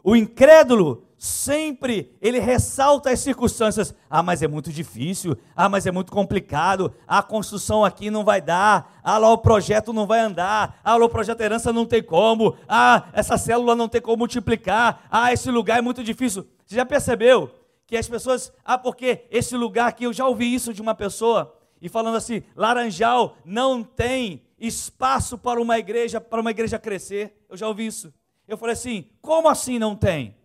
O 0.02 0.14
incrédulo 0.16 1.06
sempre 1.22 2.10
ele 2.20 2.40
ressalta 2.40 3.08
as 3.08 3.20
circunstâncias. 3.20 3.94
Ah, 4.10 4.24
mas 4.24 4.42
é 4.42 4.48
muito 4.48 4.72
difícil. 4.72 5.38
Ah, 5.54 5.68
mas 5.68 5.86
é 5.86 5.92
muito 5.92 6.10
complicado. 6.10 6.92
A 7.06 7.22
construção 7.22 7.84
aqui 7.84 8.10
não 8.10 8.24
vai 8.24 8.40
dar. 8.40 8.98
Ah, 9.04 9.18
lá 9.18 9.30
o 9.30 9.38
projeto 9.38 9.92
não 9.92 10.04
vai 10.04 10.18
andar. 10.18 10.80
Ah, 10.82 10.96
lá 10.96 11.04
o 11.04 11.08
projeto 11.08 11.40
herança 11.40 11.72
não 11.72 11.86
tem 11.86 12.02
como. 12.02 12.56
Ah, 12.66 13.04
essa 13.12 13.38
célula 13.38 13.76
não 13.76 13.88
tem 13.88 14.00
como 14.00 14.16
multiplicar. 14.16 15.06
Ah, 15.08 15.32
esse 15.32 15.48
lugar 15.48 15.78
é 15.78 15.80
muito 15.80 16.02
difícil. 16.02 16.44
Você 16.66 16.74
já 16.74 16.84
percebeu 16.84 17.54
que 17.86 17.96
as 17.96 18.08
pessoas, 18.08 18.52
ah, 18.64 18.76
porque 18.76 19.24
esse 19.30 19.56
lugar 19.56 19.86
aqui, 19.86 20.02
eu 20.02 20.12
já 20.12 20.26
ouvi 20.26 20.52
isso 20.52 20.74
de 20.74 20.82
uma 20.82 20.94
pessoa, 20.94 21.56
e 21.80 21.88
falando 21.88 22.16
assim, 22.16 22.42
Laranjal 22.56 23.36
não 23.44 23.84
tem 23.84 24.42
espaço 24.58 25.38
para 25.38 25.62
uma 25.62 25.78
igreja, 25.78 26.20
para 26.20 26.40
uma 26.40 26.50
igreja 26.50 26.80
crescer. 26.80 27.44
Eu 27.48 27.56
já 27.56 27.68
ouvi 27.68 27.86
isso. 27.86 28.12
Eu 28.48 28.58
falei 28.58 28.72
assim, 28.72 29.06
como 29.20 29.48
assim 29.48 29.78
não 29.78 29.94
tem? 29.94 30.41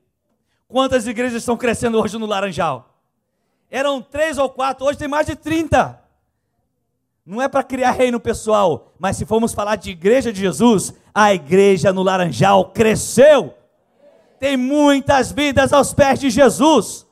Quantas 0.67 1.07
igrejas 1.07 1.41
estão 1.41 1.55
crescendo 1.55 1.97
hoje 1.99 2.17
no 2.17 2.25
Laranjal? 2.25 2.93
Eram 3.71 4.01
três 4.01 4.37
ou 4.37 4.49
quatro, 4.49 4.85
hoje 4.85 4.97
tem 4.97 5.07
mais 5.07 5.25
de 5.25 5.35
30. 5.35 6.01
Não 7.25 7.41
é 7.41 7.47
para 7.47 7.63
criar 7.63 7.91
reino 7.91 8.19
pessoal, 8.19 8.93
mas 8.99 9.17
se 9.17 9.25
formos 9.25 9.53
falar 9.53 9.77
de 9.77 9.91
igreja 9.91 10.31
de 10.31 10.39
Jesus, 10.39 10.93
a 11.13 11.33
igreja 11.33 11.91
no 11.93 12.03
Laranjal 12.03 12.71
cresceu. 12.71 13.53
Tem 14.39 14.55
muitas 14.55 15.31
vidas 15.31 15.73
aos 15.73 15.93
pés 15.93 16.19
de 16.19 16.29
Jesus. 16.29 17.05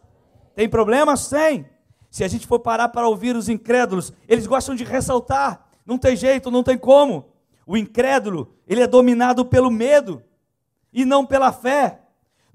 Tem 0.54 0.70
problemas? 0.70 1.28
Tem. 1.30 1.68
Se 2.10 2.24
a 2.24 2.28
gente 2.28 2.48
for 2.48 2.60
parar 2.60 2.90
para 2.90 3.08
ouvir 3.08 3.36
os 3.36 3.50
incrédulos, 3.50 4.14
eles 4.28 4.48
gostam 4.48 4.76
de 4.76 4.84
ressaltar. 4.84 5.68
Não 5.86 5.98
tem 5.98 6.16
jeito, 6.16 6.52
não 6.52 6.64
tem 6.64 6.78
como. 6.78 7.26
O 7.66 7.76
incrédulo, 7.76 8.54
ele 8.68 8.82
é 8.82 8.88
dominado 8.88 9.44
pelo 9.44 9.72
medo 9.72 10.24
e 10.94 11.04
não 11.04 11.26
pela 11.26 11.52
fé. 11.52 12.00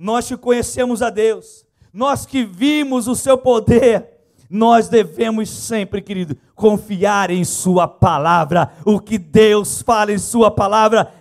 Nós 0.02 0.26
que 0.26 0.36
conhecemos 0.38 1.02
a 1.02 1.10
Deus, 1.10 1.66
nós 1.92 2.24
que 2.24 2.42
vimos 2.42 3.06
o 3.06 3.14
seu 3.14 3.36
poder, 3.36 4.08
nós 4.48 4.88
devemos 4.88 5.50
sempre, 5.50 6.00
querido, 6.00 6.38
confiar 6.54 7.30
em 7.30 7.44
Sua 7.44 7.86
palavra. 7.86 8.72
O 8.82 8.98
que 8.98 9.18
Deus 9.18 9.82
fala 9.82 10.10
em 10.10 10.16
Sua 10.16 10.50
palavra 10.50 11.12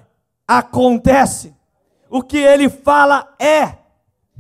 acontece. 0.47 1.53
O 2.09 2.23
que 2.23 2.37
Ele 2.37 2.69
fala 2.69 3.35
é. 3.37 3.79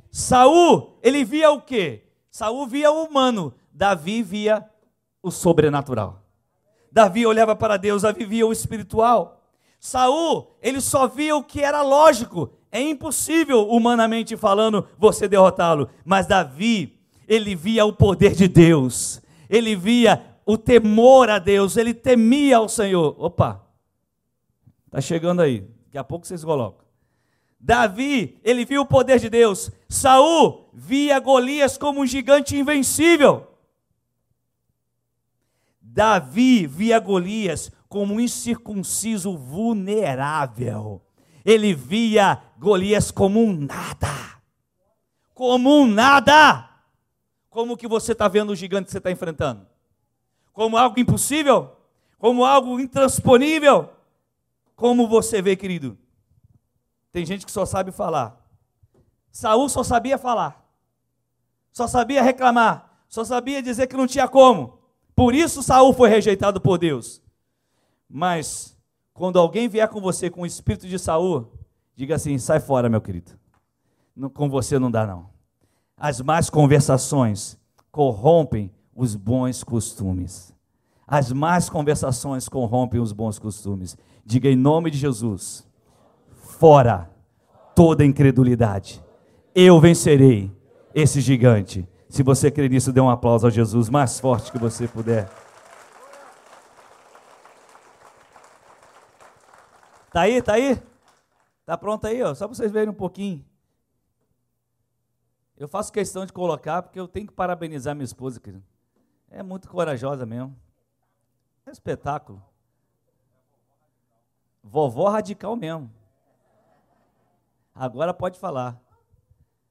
Saul, 0.09 0.97
ele 1.03 1.25
via 1.25 1.51
o 1.51 1.61
quê? 1.61 2.05
Saul 2.31 2.65
via 2.65 2.89
o 2.89 3.03
humano, 3.03 3.53
Davi 3.73 4.23
via 4.23 4.65
o 5.21 5.31
sobrenatural. 5.31 6.23
Davi 6.89 7.25
olhava 7.25 7.57
para 7.57 7.75
Deus, 7.75 8.03
Davi 8.03 8.23
via 8.23 8.47
o 8.47 8.53
espiritual. 8.53 9.43
Saul, 9.81 10.55
ele 10.61 10.79
só 10.79 11.07
via 11.09 11.35
o 11.35 11.43
que 11.43 11.61
era 11.61 11.81
lógico. 11.81 12.53
É 12.71 12.81
impossível, 12.81 13.67
humanamente 13.67 14.37
falando, 14.37 14.87
você 14.97 15.27
derrotá-lo. 15.27 15.89
Mas 16.05 16.27
Davi, 16.27 16.99
ele 17.27 17.55
via 17.55 17.85
o 17.85 17.93
poder 17.93 18.33
de 18.33 18.47
Deus. 18.47 19.21
Ele 19.49 19.75
via 19.75 20.23
o 20.45 20.57
temor 20.57 21.29
a 21.29 21.39
Deus, 21.39 21.77
ele 21.77 21.93
temia 21.93 22.57
ao 22.57 22.69
Senhor. 22.69 23.15
Opa, 23.17 23.63
tá 24.89 24.99
chegando 25.01 25.41
aí. 25.41 25.61
Daqui 25.85 25.97
a 25.97 26.03
pouco 26.03 26.25
vocês 26.25 26.43
colocam. 26.43 26.85
Davi, 27.59 28.39
ele 28.43 28.63
viu 28.63 28.81
o 28.81 28.85
poder 28.85 29.19
de 29.19 29.29
Deus. 29.29 29.71
Saul 29.87 30.69
via 30.73 31.19
Golias 31.19 31.77
como 31.77 32.01
um 32.01 32.05
gigante 32.05 32.55
invencível. 32.55 33.47
Davi 35.81 36.65
via 36.65 36.99
Golias 36.99 37.71
como 37.89 38.13
um 38.13 38.19
incircunciso 38.19 39.35
vulnerável. 39.35 41.01
Ele 41.43 41.73
via 41.73 42.41
Golias 42.59 43.09
como 43.09 43.41
um 43.41 43.53
nada. 43.53 44.41
Como 45.33 45.81
um 45.81 45.87
nada. 45.87 46.69
Como 47.49 47.77
que 47.77 47.87
você 47.87 48.11
está 48.11 48.27
vendo 48.27 48.49
o 48.49 48.55
gigante 48.55 48.87
que 48.87 48.91
você 48.91 48.97
está 48.97 49.09
enfrentando? 49.09 49.65
Como 50.51 50.75
algo 50.75 50.99
impossível? 50.99 51.71
Como 52.17 52.43
algo 52.43 52.77
intransponível? 52.77 53.89
Como 54.75 55.07
você 55.07 55.41
vê, 55.41 55.55
querido? 55.55 55.97
Tem 57.13 57.25
gente 57.25 57.45
que 57.45 57.51
só 57.51 57.65
sabe 57.65 57.93
falar. 57.93 58.37
Saul 59.31 59.69
só 59.69 59.81
sabia 59.81 60.17
falar. 60.17 60.61
Só 61.71 61.87
sabia 61.87 62.21
reclamar. 62.21 63.03
Só 63.07 63.23
sabia 63.23 63.63
dizer 63.63 63.87
que 63.87 63.95
não 63.95 64.05
tinha 64.05 64.27
como. 64.27 64.79
Por 65.15 65.33
isso 65.33 65.63
Saul 65.63 65.93
foi 65.93 66.09
rejeitado 66.09 66.59
por 66.59 66.77
Deus. 66.77 67.21
Mas 68.09 68.77
quando 69.13 69.39
alguém 69.39 69.69
vier 69.69 69.87
com 69.87 70.01
você 70.01 70.29
com 70.29 70.41
o 70.41 70.45
espírito 70.45 70.87
de 70.87 70.99
Saul, 70.99 71.58
diga 71.99 72.15
assim: 72.15 72.37
sai 72.37 72.61
fora, 72.61 72.87
meu 72.87 73.01
querido. 73.01 73.31
Não, 74.15 74.29
com 74.29 74.49
você 74.49 74.79
não 74.79 74.89
dá, 74.89 75.05
não. 75.05 75.29
As 75.97 76.21
más 76.21 76.49
conversações 76.49 77.59
corrompem 77.91 78.71
os 78.95 79.15
bons 79.15 79.63
costumes. 79.65 80.55
As 81.05 81.33
más 81.33 81.69
conversações 81.69 82.47
corrompem 82.47 83.01
os 83.01 83.11
bons 83.11 83.37
costumes. 83.37 83.97
Diga 84.25 84.49
em 84.49 84.55
nome 84.55 84.89
de 84.89 84.97
Jesus: 84.97 85.67
fora 86.31 87.09
toda 87.75 88.05
incredulidade. 88.05 89.03
Eu 89.53 89.77
vencerei 89.81 90.49
esse 90.95 91.19
gigante. 91.19 91.85
Se 92.07 92.23
você 92.23 92.49
crê 92.49 92.69
nisso, 92.69 92.93
dê 92.93 93.01
um 93.01 93.09
aplauso 93.09 93.45
a 93.45 93.49
Jesus 93.49 93.89
mais 93.89 94.21
forte 94.21 94.53
que 94.53 94.57
você 94.57 94.87
puder. 94.87 95.29
Tá 100.11 100.21
aí, 100.21 100.41
tá 100.41 100.53
aí? 100.53 100.81
Tá 101.69 101.77
pronto 101.77 102.07
aí, 102.07 102.19
ó, 102.23 102.33
só 102.33 102.47
para 102.47 102.55
vocês 102.55 102.71
verem 102.71 102.89
um 102.89 102.95
pouquinho. 102.95 103.45
Eu 105.55 105.67
faço 105.67 105.93
questão 105.93 106.25
de 106.25 106.33
colocar 106.33 106.81
porque 106.81 106.99
eu 106.99 107.07
tenho 107.07 107.27
que 107.27 107.33
parabenizar 107.33 107.93
minha 107.93 108.05
esposa, 108.05 108.39
querido. 108.39 108.65
É 109.29 109.43
muito 109.43 109.69
corajosa 109.69 110.25
mesmo. 110.25 110.59
É 111.67 111.69
espetáculo. 111.69 112.43
Vovó 114.63 115.09
radical 115.09 115.55
mesmo. 115.55 115.93
Agora 117.75 118.15
pode 118.15 118.39
falar. 118.39 118.81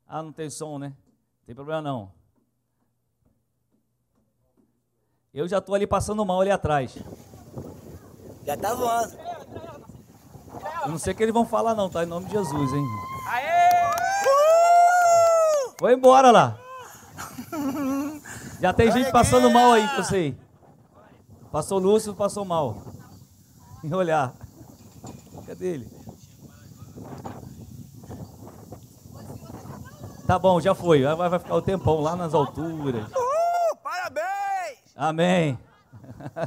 Ah, 0.07 0.23
não 0.23 0.33
tem 0.33 0.49
som, 0.49 0.79
né? 0.79 0.97
Tem 1.47 1.53
problema 1.53 1.83
não. 1.83 2.13
Eu 5.35 5.49
já 5.49 5.59
estou 5.59 5.75
ali 5.75 5.85
passando 5.85 6.25
mal 6.25 6.43
ali 6.43 6.53
atrás. 6.53 6.97
Já 8.47 8.57
tá 8.57 8.73
voando. 8.73 9.28
Eu 10.83 10.91
não 10.91 10.99
sei 10.99 11.13
o 11.13 11.17
que 11.17 11.23
eles 11.23 11.35
vão 11.35 11.47
falar 11.47 11.75
não, 11.75 11.89
tá? 11.89 12.03
Em 12.03 12.07
nome 12.07 12.27
de 12.27 12.33
Jesus, 12.33 12.73
hein? 12.73 12.85
Aê! 13.29 13.45
Uh! 14.25 15.75
Foi 15.79 15.95
embora 15.95 16.31
lá. 16.31 16.59
Já 18.61 18.73
tem 18.73 18.91
gente 18.91 19.11
passando 19.11 19.51
mal 19.51 19.73
aí, 19.73 19.89
que 19.89 20.01
eu 20.01 20.05
sei. 20.05 20.37
Passou 21.51 21.79
Lúcio, 21.79 22.15
passou 22.15 22.45
mal. 22.45 22.83
Em 23.83 23.93
olhar. 23.95 24.35
Cadê 25.47 25.75
ele? 25.75 25.99
Tá 30.27 30.39
bom, 30.39 30.61
já 30.61 30.75
foi. 30.75 31.03
Vai, 31.03 31.29
vai 31.29 31.39
ficar 31.39 31.55
o 31.55 31.63
tempão 31.63 32.01
lá 32.01 32.15
nas 32.15 32.35
alturas. 32.35 33.07
Uh, 33.09 33.77
parabéns! 33.83 34.79
Amém. 34.95 35.59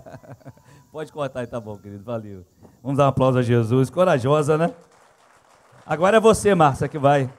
Pode 0.92 1.12
cortar 1.12 1.40
aí, 1.40 1.48
tá 1.48 1.60
bom, 1.60 1.78
querido. 1.78 2.04
Valeu. 2.04 2.46
Vamos 2.82 2.98
dar 2.98 3.06
um 3.06 3.10
aplauso 3.10 3.38
a 3.38 3.42
Jesus. 3.42 3.90
Corajosa, 3.90 4.58
né? 4.58 4.74
Agora 5.86 6.18
é 6.18 6.20
você, 6.20 6.56
Márcia, 6.56 6.88
que 6.88 6.98
vai. 6.98 7.32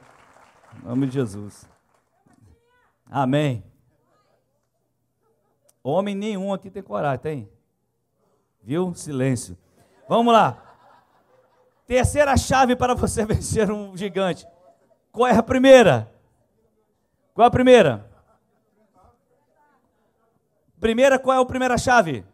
Em 0.81 0.87
nome 0.87 1.07
de 1.07 1.13
Jesus. 1.13 1.67
Amém. 3.09 3.63
Homem 5.83 6.15
nenhum 6.15 6.53
aqui 6.53 6.69
tem 6.69 6.81
coragem, 6.81 7.19
tem? 7.19 7.49
Viu? 8.61 8.93
Silêncio. 8.93 9.57
Vamos 10.07 10.33
lá. 10.33 10.57
Terceira 11.85 12.37
chave 12.37 12.75
para 12.75 12.95
você 12.95 13.25
vencer 13.27 13.69
um 13.69 13.95
gigante. 13.97 14.47
Qual 15.11 15.27
é 15.27 15.35
a 15.35 15.43
primeira? 15.43 16.09
Qual 17.33 17.43
é 17.43 17.47
a 17.47 17.51
primeira? 17.51 18.09
Primeira, 20.79 21.19
qual 21.19 21.37
é 21.37 21.41
a 21.41 21.45
primeira 21.45 21.77
chave? 21.77 22.25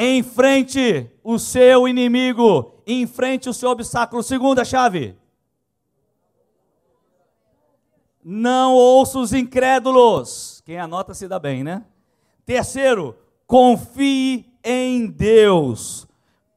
Enfrente 0.00 1.10
o 1.24 1.40
seu 1.40 1.88
inimigo, 1.88 2.80
enfrente 2.86 3.48
o 3.48 3.52
seu 3.52 3.68
obstáculo. 3.70 4.22
Segunda 4.22 4.64
chave. 4.64 5.16
Não 8.22 8.74
ouça 8.74 9.18
os 9.18 9.32
incrédulos. 9.32 10.62
Quem 10.64 10.78
anota 10.78 11.14
se 11.14 11.26
dá 11.26 11.40
bem, 11.40 11.64
né? 11.64 11.84
Terceiro, 12.46 13.16
confie 13.44 14.46
em 14.62 15.08
Deus. 15.08 16.06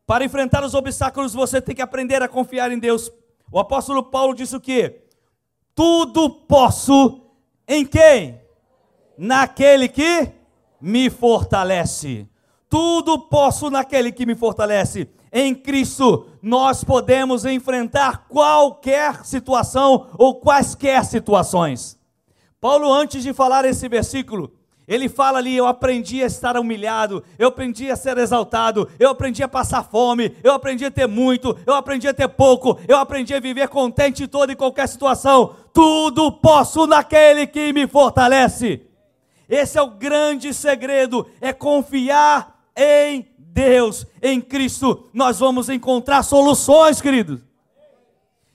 Para 0.05 0.23
enfrentar 0.23 0.63
os 0.63 0.75
obstáculos, 0.75 1.33
você 1.33 1.59
tem 1.59 1.73
que 1.73 1.81
aprender 1.81 2.21
a 2.21 2.27
confiar 2.27 2.71
em 2.71 2.77
Deus. 2.77 3.11
O 3.51 3.57
apóstolo 3.57 4.03
Paulo 4.03 4.35
disse 4.35 4.55
o 4.55 4.61
quê? 4.61 5.01
Tudo 5.73 6.29
posso 6.29 7.21
em 7.67 7.87
quem? 7.87 8.39
Naquele 9.17 9.87
que 9.87 10.31
me 10.79 11.09
fortalece. 11.09 12.29
Tudo 12.71 13.19
posso 13.19 13.69
naquele 13.69 14.13
que 14.13 14.25
me 14.25 14.33
fortalece. 14.33 15.09
Em 15.29 15.53
Cristo, 15.53 16.27
nós 16.41 16.85
podemos 16.85 17.43
enfrentar 17.43 18.27
qualquer 18.29 19.25
situação 19.25 20.07
ou 20.17 20.35
quaisquer 20.35 21.03
situações. 21.03 21.99
Paulo, 22.61 22.89
antes 22.93 23.23
de 23.23 23.33
falar 23.33 23.65
esse 23.65 23.89
versículo, 23.89 24.53
ele 24.87 25.09
fala 25.09 25.39
ali: 25.39 25.57
Eu 25.57 25.67
aprendi 25.67 26.23
a 26.23 26.27
estar 26.27 26.57
humilhado, 26.57 27.21
eu 27.37 27.49
aprendi 27.49 27.91
a 27.91 27.97
ser 27.97 28.17
exaltado, 28.17 28.87
eu 28.97 29.09
aprendi 29.09 29.43
a 29.43 29.49
passar 29.49 29.83
fome, 29.83 30.33
eu 30.41 30.53
aprendi 30.53 30.85
a 30.85 30.91
ter 30.91 31.07
muito, 31.07 31.57
eu 31.67 31.73
aprendi 31.73 32.07
a 32.07 32.13
ter 32.13 32.29
pouco, 32.29 32.79
eu 32.87 32.95
aprendi 32.95 33.33
a 33.33 33.39
viver 33.41 33.67
contente 33.67 34.23
em 34.23 34.27
toda 34.27 34.53
e 34.53 34.55
qualquer 34.55 34.87
situação. 34.87 35.57
Tudo 35.73 36.31
posso 36.31 36.87
naquele 36.87 37.45
que 37.45 37.73
me 37.73 37.85
fortalece. 37.85 38.81
Esse 39.49 39.77
é 39.77 39.81
o 39.81 39.91
grande 39.91 40.53
segredo: 40.53 41.27
é 41.41 41.51
confiar 41.51 42.50
em 42.75 43.27
Deus, 43.37 44.05
em 44.21 44.39
Cristo, 44.39 45.09
nós 45.13 45.39
vamos 45.39 45.69
encontrar 45.69 46.23
soluções, 46.23 47.01
queridos. 47.01 47.41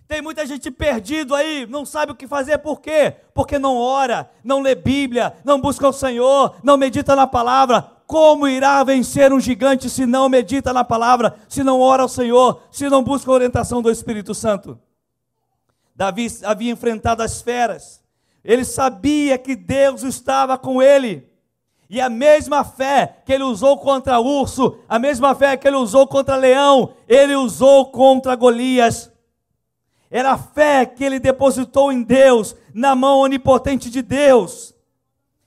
Tem 0.09 0.23
muita 0.23 0.47
gente 0.47 0.71
perdido 0.71 1.35
aí, 1.35 1.67
não 1.67 1.85
sabe 1.85 2.13
o 2.13 2.15
que 2.15 2.29
fazer, 2.29 2.59
por 2.59 2.81
quê? 2.81 3.15
Porque 3.35 3.59
não 3.59 3.77
ora, 3.77 4.31
não 4.45 4.61
lê 4.61 4.75
Bíblia, 4.75 5.35
não 5.45 5.61
busca 5.61 5.89
o 5.89 5.93
Senhor, 5.93 6.55
não 6.63 6.77
medita 6.77 7.17
na 7.17 7.27
palavra. 7.27 7.91
Como 8.07 8.47
irá 8.47 8.85
vencer 8.85 9.33
um 9.33 9.41
gigante 9.41 9.91
se 9.91 10.07
não 10.07 10.29
medita 10.29 10.73
na 10.73 10.85
palavra, 10.85 11.37
se 11.49 11.65
não 11.65 11.81
ora 11.81 12.05
ao 12.05 12.09
Senhor, 12.09 12.63
se 12.71 12.89
não 12.89 13.03
busca 13.03 13.29
a 13.31 13.35
orientação 13.35 13.83
do 13.83 13.91
Espírito 13.91 14.33
Santo? 14.33 14.79
Davi 15.93 16.29
havia 16.45 16.71
enfrentado 16.71 17.23
as 17.23 17.43
feras, 17.43 18.01
ele 18.45 18.65
sabia 18.65 19.37
que 19.37 19.57
Deus 19.57 20.05
estava 20.05 20.57
com 20.57 20.81
ele. 20.81 21.29
E 21.89 22.01
a 22.01 22.09
mesma 22.09 22.65
fé 22.65 23.19
que 23.25 23.33
ele 23.33 23.45
usou 23.45 23.79
contra 23.79 24.19
urso, 24.19 24.79
a 24.89 24.99
mesma 24.99 25.35
fé 25.35 25.57
que 25.57 25.69
ele 25.69 25.77
usou 25.77 26.07
contra 26.07 26.35
leão, 26.37 26.95
ele 27.09 27.35
usou 27.37 27.87
contra 27.91 28.35
Golias. 28.35 29.11
Era 30.11 30.33
a 30.33 30.39
fé 30.39 30.85
que 30.85 31.05
ele 31.05 31.21
depositou 31.21 31.93
em 31.93 32.03
Deus, 32.03 32.57
na 32.75 32.95
mão 32.95 33.21
onipotente 33.21 33.91
de 33.91 34.03
Deus. 34.03 34.75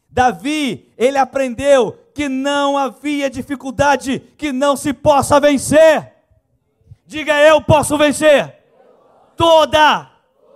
Davi, 0.10 0.92
ele 0.98 1.18
aprendeu 1.18 1.98
que 2.14 2.28
não 2.28 2.78
havia 2.78 3.30
dificuldade 3.30 4.20
que 4.38 4.52
não 4.52 4.76
se 4.76 4.94
possa 4.94 5.40
vencer. 5.40 6.14
Diga 7.06 7.42
eu 7.42 7.62
posso 7.62 7.98
vencer 7.98 8.56
toda 9.36 10.12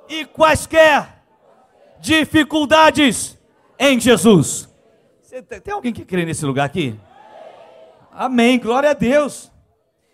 e 0.09 0.25
quaisquer 0.25 1.23
dificuldades 1.99 3.37
em 3.79 3.97
Jesus. 3.97 4.69
Tem 5.41 5.73
alguém 5.73 5.91
que 5.91 6.05
crê 6.05 6.25
nesse 6.25 6.45
lugar 6.45 6.65
aqui? 6.65 6.95
Amém, 8.11 8.59
glória 8.59 8.91
a 8.91 8.93
Deus. 8.93 9.51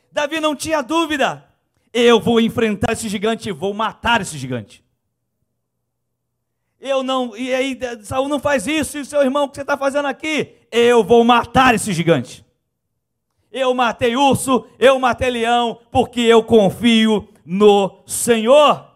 Davi 0.10 0.40
não 0.40 0.56
tinha 0.56 0.82
dúvida. 0.82 1.46
Eu 1.92 2.22
vou 2.22 2.40
enfrentar 2.40 2.94
esse 2.94 3.10
gigante 3.10 3.52
vou 3.52 3.74
matar 3.74 4.22
esse 4.22 4.38
gigante. 4.38 4.82
Eu 6.80 7.04
não, 7.04 7.36
e 7.36 7.54
aí 7.54 7.78
Saul 8.04 8.30
não 8.30 8.40
faz 8.40 8.66
isso, 8.66 8.98
e 8.98 9.04
seu 9.04 9.22
irmão, 9.22 9.44
o 9.44 9.50
que 9.50 9.56
você 9.56 9.62
está 9.62 9.78
fazendo 9.78 10.08
aqui? 10.08 10.56
Eu 10.72 11.04
vou 11.04 11.26
matar 11.26 11.76
esse 11.76 11.92
gigante. 11.92 12.46
Eu 13.52 13.74
matei 13.74 14.16
urso, 14.16 14.66
eu 14.80 14.98
matei 14.98 15.32
leão, 15.32 15.82
porque 15.92 16.22
eu 16.22 16.42
confio 16.42 17.28
no 17.44 18.04
Senhor. 18.08 18.88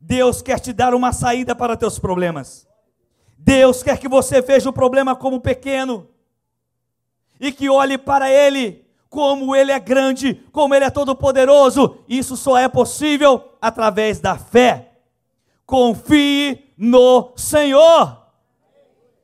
Deus 0.00 0.40
quer 0.40 0.58
te 0.58 0.72
dar 0.72 0.94
uma 0.94 1.12
saída 1.12 1.54
para 1.54 1.76
teus 1.76 1.98
problemas. 1.98 2.69
Deus 3.42 3.82
quer 3.82 3.98
que 3.98 4.08
você 4.08 4.42
veja 4.42 4.68
o 4.68 4.72
problema 4.72 5.16
como 5.16 5.40
pequeno 5.40 6.06
e 7.40 7.50
que 7.50 7.70
olhe 7.70 7.96
para 7.96 8.30
Ele 8.30 8.84
como 9.08 9.56
Ele 9.56 9.72
é 9.72 9.80
grande, 9.80 10.34
como 10.52 10.74
Ele 10.74 10.84
é 10.84 10.90
todo-poderoso. 10.90 11.96
Isso 12.08 12.36
só 12.36 12.56
é 12.56 12.68
possível 12.68 13.56
através 13.60 14.20
da 14.20 14.36
fé. 14.36 14.92
Confie 15.66 16.72
no 16.76 17.32
Senhor. 17.34 18.18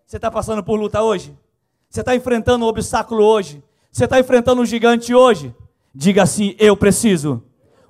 Você 0.06 0.16
está 0.16 0.30
passando 0.30 0.62
por 0.62 0.80
luta 0.80 1.02
hoje? 1.02 1.36
Você 1.88 2.00
está 2.00 2.16
enfrentando 2.16 2.64
um 2.64 2.68
obstáculo 2.68 3.22
hoje? 3.22 3.62
Você 3.92 4.04
está 4.04 4.18
enfrentando 4.18 4.62
um 4.62 4.66
gigante 4.66 5.14
hoje? 5.14 5.54
Diga 5.94 6.22
assim: 6.22 6.54
Eu 6.58 6.76
preciso 6.76 7.42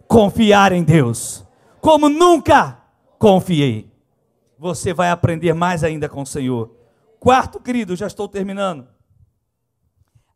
confiar 0.09 0.72
em 0.72 0.83
Deus, 0.83 1.45
como 1.81 2.09
nunca 2.09 2.79
confiei. 3.18 3.96
Você 4.59 4.93
vai 4.93 5.11
aprender 5.11 5.53
mais 5.53 5.85
ainda 5.85 6.09
com 6.09 6.23
o 6.23 6.27
Senhor. 6.27 6.75
Quarto, 7.21 7.61
querido, 7.61 7.97
já 7.97 8.07
estou 8.07 8.29
terminando. 8.29 8.87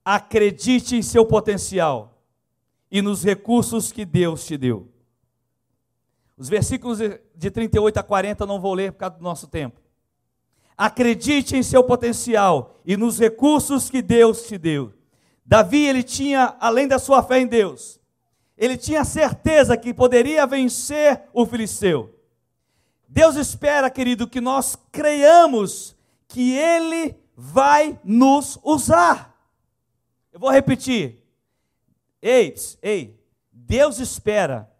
Acredite 0.04 0.96
em 0.96 1.02
seu 1.02 1.24
potencial 1.24 2.22
e 2.90 3.00
nos 3.00 3.22
recursos 3.22 3.92
que 3.92 4.04
Deus 4.04 4.44
te 4.46 4.56
deu. 4.56 4.88
Os 6.36 6.48
versículos 6.48 6.98
de 7.34 7.50
38 7.50 7.98
a 7.98 8.02
40 8.02 8.46
não 8.46 8.60
vou 8.60 8.74
ler 8.74 8.92
por 8.92 8.98
causa 8.98 9.16
do 9.16 9.22
nosso 9.22 9.46
tempo. 9.46 9.80
Acredite 10.76 11.56
em 11.56 11.62
seu 11.62 11.84
potencial 11.84 12.80
e 12.84 12.96
nos 12.96 13.18
recursos 13.18 13.90
que 13.90 14.00
Deus 14.00 14.44
te 14.44 14.56
deu. 14.56 14.94
Davi, 15.44 15.84
ele 15.84 16.02
tinha, 16.02 16.56
além 16.58 16.88
da 16.88 16.98
sua 16.98 17.22
fé 17.22 17.40
em 17.40 17.46
Deus, 17.46 18.00
ele 18.56 18.76
tinha 18.76 19.04
certeza 19.04 19.76
que 19.76 19.92
poderia 19.92 20.46
vencer 20.46 21.24
o 21.32 21.44
filisteu. 21.44 22.19
Deus 23.12 23.34
espera, 23.34 23.90
querido, 23.90 24.28
que 24.28 24.40
nós 24.40 24.78
creiamos 24.92 25.96
que 26.28 26.56
ele 26.56 27.16
vai 27.36 27.98
nos 28.04 28.56
usar. 28.62 29.36
Eu 30.32 30.38
vou 30.38 30.50
repetir. 30.50 31.20
Ei, 32.22 32.54
ei, 32.80 33.20
Deus 33.50 33.98
espera 33.98 34.70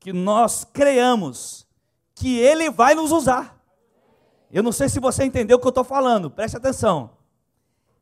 que 0.00 0.12
nós 0.12 0.64
creiamos 0.64 1.66
que 2.14 2.38
Ele 2.38 2.70
vai 2.70 2.94
nos 2.94 3.12
usar. 3.12 3.60
Eu 4.50 4.62
não 4.62 4.72
sei 4.72 4.88
se 4.88 5.00
você 5.00 5.24
entendeu 5.24 5.58
o 5.58 5.60
que 5.60 5.66
eu 5.66 5.70
estou 5.70 5.84
falando, 5.84 6.30
preste 6.30 6.56
atenção. 6.56 7.10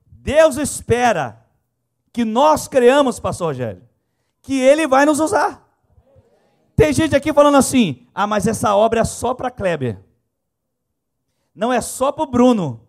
Deus 0.07 0.57
espera 0.57 1.45
que 2.13 2.25
nós 2.25 2.69
creamos, 2.69 3.19
pastor 3.19 3.49
Rogério, 3.49 3.83
que 4.41 4.61
Ele 4.61 4.87
vai 4.87 5.05
nos 5.05 5.19
usar. 5.19 5.64
Tem 6.77 6.93
gente 6.93 7.15
aqui 7.15 7.33
falando 7.33 7.57
assim: 7.57 8.07
ah, 8.15 8.27
mas 8.27 8.47
essa 8.47 8.75
obra 8.75 9.01
é 9.01 9.05
só 9.05 9.35
para 9.35 9.51
Kleber. 9.51 10.01
Não 11.55 11.73
é 11.73 11.81
só 11.81 12.11
para 12.11 12.25
o 12.25 12.31
Bruno. 12.31 12.81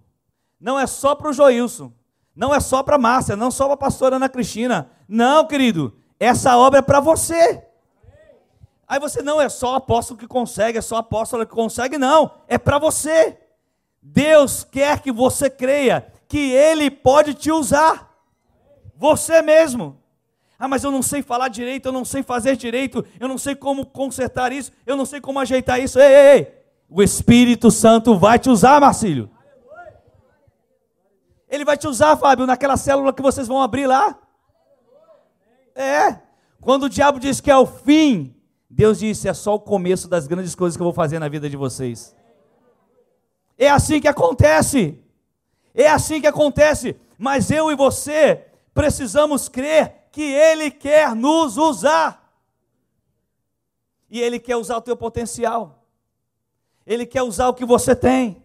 Não 0.60 0.80
é 0.80 0.88
só 0.88 1.14
para 1.14 1.30
o 1.30 1.34
Joilson. 1.34 1.94
Não 2.36 2.54
é 2.54 2.60
só 2.60 2.82
para 2.82 2.98
Márcia. 2.98 3.36
Não 3.36 3.52
só 3.52 3.66
para 3.66 3.76
a 3.76 3.78
pastora 3.78 4.16
Ana 4.16 4.28
Cristina. 4.28 4.90
Não, 5.08 5.46
querido. 5.46 5.96
Essa 6.20 6.58
obra 6.58 6.80
é 6.80 6.82
para 6.82 7.00
você. 7.00 7.64
Aí 8.88 9.00
você 9.00 9.22
não 9.22 9.42
é 9.42 9.50
só 9.50 9.76
apóstolo 9.76 10.20
que 10.20 10.28
consegue, 10.28 10.78
é 10.78 10.82
só 10.82 10.98
apóstolo 10.98 11.46
que 11.46 11.54
consegue, 11.54 11.98
não, 11.98 12.32
é 12.48 12.58
para 12.58 12.78
você. 12.78 13.38
Deus 14.02 14.64
quer 14.64 15.00
que 15.00 15.12
você 15.12 15.50
creia 15.50 16.06
que 16.28 16.52
Ele 16.52 16.92
pode 16.92 17.34
te 17.34 17.52
usar, 17.52 18.16
você 18.96 19.42
mesmo. 19.42 20.00
Ah, 20.58 20.68
mas 20.68 20.84
eu 20.84 20.92
não 20.92 21.02
sei 21.02 21.22
falar 21.22 21.50
direito, 21.50 21.88
eu 21.88 21.92
não 21.92 22.06
sei 22.06 22.24
fazer 22.24 22.56
direito, 22.56 23.06
eu 23.20 23.28
não 23.28 23.38
sei 23.38 23.56
como 23.56 23.86
consertar 23.86 24.52
isso, 24.52 24.72
eu 24.86 24.96
não 24.96 25.06
sei 25.06 25.20
como 25.20 25.40
ajeitar 25.40 25.80
isso. 25.80 26.00
Ei, 26.00 26.16
ei, 26.16 26.38
ei. 26.38 26.66
O 26.90 27.04
Espírito 27.04 27.70
Santo 27.72 28.18
vai 28.18 28.40
te 28.40 28.50
usar, 28.50 28.80
Marcílio. 28.80 29.30
Ele 31.50 31.66
vai 31.66 31.78
te 31.78 31.88
usar, 31.88 32.18
Fábio, 32.18 32.46
naquela 32.46 32.78
célula 32.78 33.14
que 33.14 33.22
vocês 33.22 33.48
vão 33.48 33.62
abrir 33.62 33.88
lá. 33.88 34.18
É. 35.76 36.20
Quando 36.62 36.84
o 36.84 36.90
diabo 36.90 37.20
diz 37.20 37.42
que 37.42 37.52
é 37.52 37.58
o 37.58 37.66
fim, 37.66 38.36
Deus 38.70 39.00
disse: 39.00 39.28
é 39.28 39.34
só 39.34 39.56
o 39.56 39.60
começo 39.60 40.08
das 40.08 40.26
grandes 40.26 40.56
coisas 40.56 40.76
que 40.76 40.82
eu 40.82 40.86
vou 40.86 40.94
fazer 40.94 41.20
na 41.20 41.28
vida 41.28 41.50
de 41.50 41.58
vocês. 41.58 42.16
É 43.58 43.70
assim 43.70 44.00
que 44.02 44.08
acontece. 44.08 45.00
É 45.74 45.90
assim 45.90 46.20
que 46.20 46.28
acontece. 46.28 46.96
Mas 47.18 47.52
eu 47.52 47.72
e 47.72 47.76
você 47.76 48.46
precisamos 48.74 49.48
crer 49.48 50.05
que 50.16 50.24
Ele 50.24 50.72
quer 50.72 51.14
nos 51.14 51.58
usar. 51.58 52.34
E 54.10 54.22
Ele 54.22 54.40
quer 54.40 54.56
usar 54.56 54.78
o 54.78 54.82
teu 54.82 54.96
potencial. 54.96 55.86
Ele 56.88 57.06
quer 57.06 57.22
usar 57.22 57.50
o 57.50 57.54
que 57.54 57.66
você 57.66 57.94
tem. 57.94 58.42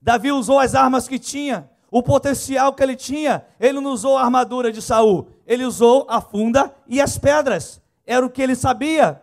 Davi 0.00 0.32
usou 0.32 0.58
as 0.58 0.74
armas 0.74 1.06
que 1.06 1.18
tinha, 1.18 1.70
o 1.90 2.02
potencial 2.02 2.72
que 2.72 2.82
ele 2.82 2.96
tinha. 2.96 3.44
Ele 3.60 3.78
não 3.78 3.92
usou 3.92 4.16
a 4.16 4.22
armadura 4.22 4.72
de 4.72 4.80
Saul, 4.80 5.28
ele 5.46 5.66
usou 5.66 6.06
a 6.08 6.18
funda 6.18 6.74
e 6.86 6.98
as 6.98 7.18
pedras. 7.18 7.82
Era 8.06 8.24
o 8.24 8.30
que 8.30 8.40
ele 8.40 8.56
sabia. 8.56 9.20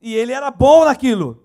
E 0.00 0.14
ele 0.14 0.32
era 0.32 0.52
bom 0.52 0.84
naquilo. 0.84 1.44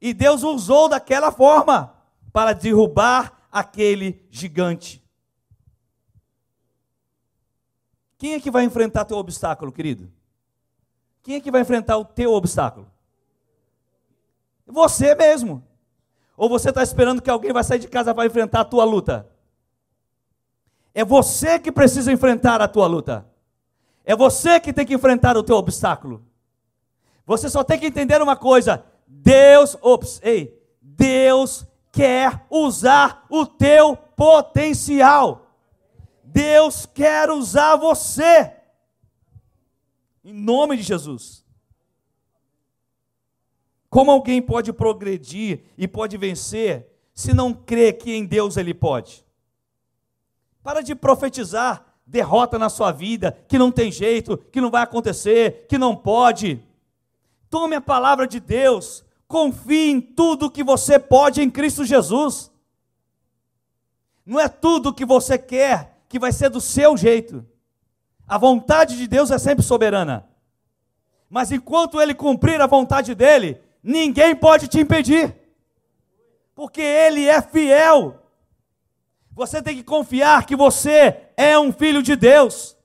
E 0.00 0.14
Deus 0.14 0.44
usou 0.44 0.88
daquela 0.88 1.32
forma 1.32 1.92
para 2.32 2.52
derrubar 2.52 3.32
aquele 3.50 4.24
gigante. 4.30 5.01
Quem 8.22 8.34
é 8.34 8.40
que 8.40 8.52
vai 8.52 8.62
enfrentar 8.62 9.04
teu 9.04 9.16
obstáculo, 9.16 9.72
querido? 9.72 10.08
Quem 11.24 11.34
é 11.34 11.40
que 11.40 11.50
vai 11.50 11.60
enfrentar 11.60 11.96
o 11.98 12.04
teu 12.04 12.32
obstáculo? 12.32 12.86
Você 14.64 15.12
mesmo. 15.16 15.60
Ou 16.36 16.48
você 16.48 16.68
está 16.68 16.84
esperando 16.84 17.20
que 17.20 17.28
alguém 17.28 17.52
vai 17.52 17.64
sair 17.64 17.80
de 17.80 17.88
casa 17.88 18.14
para 18.14 18.24
enfrentar 18.24 18.60
a 18.60 18.64
tua 18.64 18.84
luta? 18.84 19.28
É 20.94 21.04
você 21.04 21.58
que 21.58 21.72
precisa 21.72 22.12
enfrentar 22.12 22.62
a 22.62 22.68
tua 22.68 22.86
luta. 22.86 23.26
É 24.04 24.14
você 24.14 24.60
que 24.60 24.72
tem 24.72 24.86
que 24.86 24.94
enfrentar 24.94 25.36
o 25.36 25.42
teu 25.42 25.56
obstáculo. 25.56 26.24
Você 27.26 27.50
só 27.50 27.64
tem 27.64 27.76
que 27.76 27.86
entender 27.86 28.22
uma 28.22 28.36
coisa: 28.36 28.84
Deus, 29.04 29.76
ops, 29.82 30.20
ei, 30.22 30.62
Deus 30.80 31.66
quer 31.90 32.46
usar 32.48 33.26
o 33.28 33.44
teu 33.44 33.96
potencial. 33.96 35.41
Deus 36.32 36.86
quer 36.86 37.30
usar 37.30 37.76
você. 37.76 38.50
Em 40.24 40.32
nome 40.32 40.78
de 40.78 40.82
Jesus. 40.82 41.44
Como 43.90 44.10
alguém 44.10 44.40
pode 44.40 44.72
progredir 44.72 45.64
e 45.76 45.86
pode 45.86 46.16
vencer 46.16 46.88
se 47.12 47.34
não 47.34 47.52
crê 47.52 47.92
que 47.92 48.10
em 48.10 48.24
Deus 48.24 48.56
ele 48.56 48.72
pode? 48.72 49.22
Para 50.62 50.80
de 50.80 50.94
profetizar 50.94 51.84
derrota 52.06 52.58
na 52.58 52.70
sua 52.70 52.90
vida, 52.90 53.36
que 53.46 53.58
não 53.58 53.70
tem 53.70 53.92
jeito, 53.92 54.38
que 54.38 54.60
não 54.60 54.70
vai 54.70 54.82
acontecer, 54.82 55.66
que 55.68 55.76
não 55.76 55.94
pode. 55.94 56.62
Tome 57.50 57.76
a 57.76 57.80
palavra 57.80 58.26
de 58.26 58.40
Deus, 58.40 59.04
confie 59.28 59.90
em 59.90 60.00
tudo 60.00 60.50
que 60.50 60.64
você 60.64 60.98
pode 60.98 61.42
em 61.42 61.50
Cristo 61.50 61.84
Jesus. 61.84 62.50
Não 64.24 64.40
é 64.40 64.48
tudo 64.48 64.94
que 64.94 65.04
você 65.04 65.36
quer 65.36 65.91
que 66.12 66.18
vai 66.18 66.30
ser 66.30 66.48
do 66.50 66.60
seu 66.60 66.96
jeito. 66.96 67.44
A 68.28 68.38
vontade 68.38 68.96
de 68.96 69.08
Deus 69.08 69.32
é 69.32 69.38
sempre 69.38 69.64
soberana. 69.64 70.28
Mas 71.28 71.50
enquanto 71.50 72.00
ele 72.00 72.14
cumprir 72.14 72.60
a 72.60 72.66
vontade 72.68 73.14
dele, 73.14 73.60
ninguém 73.82 74.36
pode 74.36 74.68
te 74.68 74.78
impedir. 74.78 75.34
Porque 76.54 76.80
ele 76.80 77.26
é 77.26 77.42
fiel. 77.42 78.22
Você 79.32 79.60
tem 79.60 79.74
que 79.74 79.82
confiar 79.82 80.46
que 80.46 80.54
você 80.54 81.16
é 81.36 81.58
um 81.58 81.72
filho 81.72 82.02
de 82.02 82.14
Deus. 82.14 82.76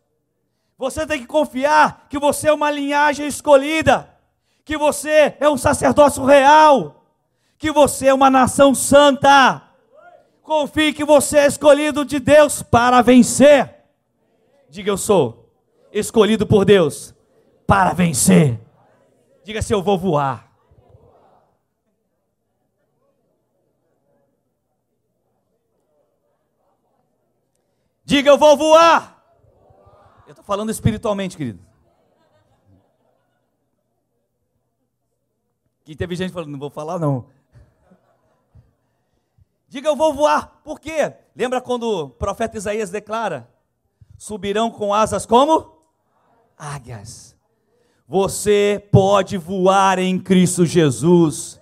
Você 0.78 1.06
tem 1.06 1.20
que 1.20 1.28
confiar 1.28 2.08
que 2.10 2.18
você 2.18 2.48
é 2.48 2.54
uma 2.54 2.72
linhagem 2.72 3.28
escolhida 3.28 4.18
que 4.68 4.78
você 4.78 5.34
é 5.40 5.48
um 5.48 5.56
sacerdócio 5.56 6.26
real, 6.26 7.06
que 7.58 7.72
você 7.72 8.08
é 8.08 8.14
uma 8.14 8.30
nação 8.30 8.76
santa. 8.76 9.62
Confie 10.48 10.94
que 10.94 11.04
você 11.04 11.40
é 11.40 11.46
escolhido 11.46 12.06
de 12.06 12.22
Deus 12.22 12.64
para 12.64 13.02
vencer. 13.02 13.84
Diga 14.70 14.90
eu 14.90 14.98
sou 14.98 15.54
escolhido 15.92 16.48
por 16.48 16.64
Deus 16.64 17.14
para 17.68 17.92
vencer. 17.92 18.58
Diga 19.44 19.62
se 19.62 19.74
eu 19.74 19.84
vou 19.84 19.98
voar. 19.98 20.50
Diga 28.06 28.30
eu 28.30 28.38
vou 28.38 28.56
voar. 28.56 29.22
Eu 30.26 30.32
estou 30.32 30.46
falando 30.46 30.70
espiritualmente, 30.70 31.36
querido. 31.36 31.60
Que 35.84 35.94
teve 35.94 36.16
gente 36.16 36.32
falando, 36.32 36.52
não 36.52 36.60
vou 36.60 36.70
falar 36.70 36.98
não. 36.98 37.37
Diga 39.68 39.90
eu 39.90 39.96
vou 39.96 40.14
voar. 40.14 40.62
Por 40.64 40.80
quê? 40.80 41.14
Lembra 41.36 41.60
quando 41.60 41.84
o 41.84 42.10
profeta 42.10 42.58
Isaías 42.58 42.90
declara: 42.90 43.50
subirão 44.18 44.72
com 44.72 44.94
asas 44.94 45.26
como? 45.26 45.78
Águias. 46.58 47.36
Você 48.08 48.88
pode 48.92 49.38
voar 49.38 50.00
em 50.00 50.18
Cristo 50.18 50.66
Jesus. 50.66 51.60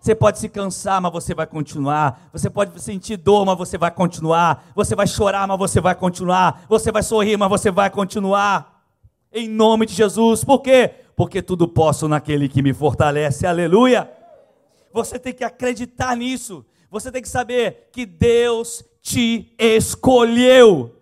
Você 0.00 0.14
pode 0.14 0.38
se 0.38 0.48
cansar, 0.48 1.00
mas 1.00 1.12
você 1.12 1.34
vai 1.34 1.46
continuar. 1.46 2.28
Você 2.32 2.48
pode 2.48 2.80
sentir 2.80 3.16
dor, 3.16 3.44
mas 3.44 3.58
você 3.58 3.76
vai 3.76 3.90
continuar. 3.90 4.70
Você 4.74 4.94
vai 4.94 5.06
chorar, 5.06 5.46
mas 5.46 5.58
você 5.58 5.80
vai 5.80 5.94
continuar. 5.94 6.64
Você 6.68 6.92
vai 6.92 7.02
sorrir, 7.02 7.36
mas 7.36 7.50
você 7.50 7.70
vai 7.70 7.90
continuar. 7.90 8.84
Em 9.32 9.48
nome 9.48 9.84
de 9.84 9.92
Jesus. 9.92 10.44
Por 10.44 10.62
quê? 10.62 10.94
Porque 11.16 11.42
tudo 11.42 11.66
posso 11.68 12.08
naquele 12.08 12.48
que 12.48 12.62
me 12.62 12.72
fortalece. 12.72 13.46
Aleluia. 13.46 14.10
Você 14.92 15.18
tem 15.18 15.34
que 15.34 15.44
acreditar 15.44 16.16
nisso. 16.16 16.64
Você 16.90 17.10
tem 17.10 17.22
que 17.22 17.28
saber 17.28 17.88
que 17.92 18.06
Deus 18.06 18.84
te 19.02 19.54
escolheu. 19.58 20.94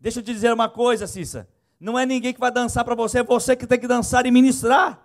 Deixa 0.00 0.18
eu 0.20 0.22
te 0.22 0.32
dizer 0.32 0.52
uma 0.52 0.68
coisa, 0.68 1.06
Cissa. 1.06 1.48
Não 1.78 1.98
é 1.98 2.06
ninguém 2.06 2.32
que 2.32 2.40
vai 2.40 2.50
dançar 2.50 2.84
para 2.84 2.94
você, 2.94 3.20
é 3.20 3.22
você 3.24 3.56
que 3.56 3.66
tem 3.66 3.78
que 3.78 3.88
dançar 3.88 4.24
e 4.26 4.30
ministrar. 4.30 5.04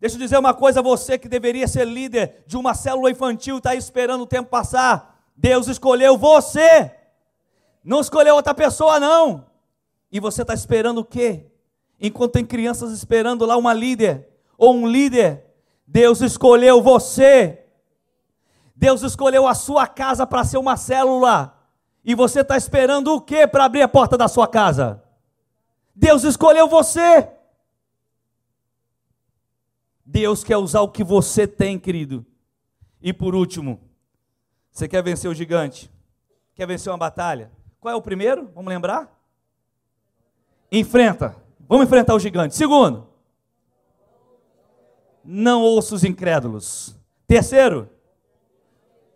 Deixa 0.00 0.16
eu 0.16 0.20
dizer 0.20 0.38
uma 0.38 0.54
coisa, 0.54 0.80
você 0.80 1.18
que 1.18 1.28
deveria 1.28 1.66
ser 1.66 1.86
líder 1.86 2.44
de 2.46 2.56
uma 2.56 2.74
célula 2.74 3.10
infantil, 3.10 3.58
está 3.58 3.74
esperando 3.74 4.22
o 4.22 4.26
tempo 4.26 4.48
passar. 4.48 5.22
Deus 5.36 5.66
escolheu 5.66 6.16
você, 6.16 6.92
não 7.82 8.00
escolheu 8.00 8.34
outra 8.34 8.54
pessoa, 8.54 9.00
não. 9.00 9.46
E 10.10 10.20
você 10.20 10.42
está 10.42 10.54
esperando 10.54 10.98
o 10.98 11.04
quê? 11.04 11.46
Enquanto 12.00 12.32
tem 12.32 12.44
crianças 12.44 12.92
esperando 12.92 13.44
lá 13.44 13.56
uma 13.56 13.72
líder 13.72 14.28
ou 14.56 14.74
um 14.74 14.86
líder, 14.86 15.44
Deus 15.90 16.20
escolheu 16.20 16.82
você. 16.82 17.64
Deus 18.76 19.02
escolheu 19.02 19.48
a 19.48 19.54
sua 19.54 19.86
casa 19.86 20.26
para 20.26 20.44
ser 20.44 20.58
uma 20.58 20.76
célula. 20.76 21.58
E 22.04 22.14
você 22.14 22.42
está 22.42 22.58
esperando 22.58 23.14
o 23.14 23.20
que 23.22 23.46
para 23.46 23.64
abrir 23.64 23.80
a 23.80 23.88
porta 23.88 24.16
da 24.16 24.28
sua 24.28 24.46
casa? 24.46 25.02
Deus 25.94 26.24
escolheu 26.24 26.68
você. 26.68 27.26
Deus 30.04 30.44
quer 30.44 30.58
usar 30.58 30.82
o 30.82 30.90
que 30.90 31.02
você 31.02 31.46
tem, 31.46 31.78
querido. 31.78 32.24
E 33.00 33.10
por 33.10 33.34
último, 33.34 33.80
você 34.70 34.86
quer 34.86 35.02
vencer 35.02 35.30
o 35.30 35.34
gigante? 35.34 35.90
Quer 36.54 36.66
vencer 36.66 36.92
uma 36.92 36.98
batalha? 36.98 37.50
Qual 37.80 37.92
é 37.92 37.96
o 37.96 38.02
primeiro? 38.02 38.50
Vamos 38.54 38.68
lembrar? 38.68 39.10
Enfrenta. 40.70 41.34
Vamos 41.66 41.86
enfrentar 41.86 42.14
o 42.14 42.20
gigante. 42.20 42.54
Segundo, 42.54 43.07
não 45.30 45.60
ouça 45.60 45.94
os 45.94 46.04
incrédulos. 46.04 46.96
Terceiro, 47.26 47.90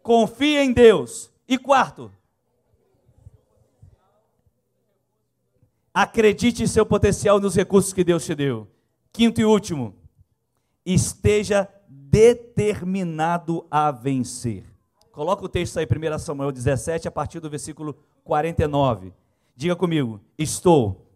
confie 0.02 0.58
em 0.58 0.70
Deus. 0.70 1.32
E 1.48 1.56
quarto, 1.56 2.12
acredite 5.92 6.62
em 6.62 6.66
seu 6.66 6.84
potencial 6.84 7.40
nos 7.40 7.54
recursos 7.54 7.94
que 7.94 8.04
Deus 8.04 8.26
te 8.26 8.34
deu. 8.34 8.68
Quinto 9.10 9.40
e 9.40 9.44
último, 9.46 9.94
esteja 10.84 11.66
determinado 11.88 13.66
a 13.70 13.90
vencer. 13.90 14.66
Coloca 15.12 15.46
o 15.46 15.48
texto 15.48 15.78
aí, 15.78 15.86
1 15.86 16.18
Samuel 16.18 16.52
17, 16.52 17.08
a 17.08 17.10
partir 17.10 17.40
do 17.40 17.48
versículo 17.48 17.96
49. 18.22 19.14
Diga 19.56 19.74
comigo: 19.74 20.20
estou 20.36 21.10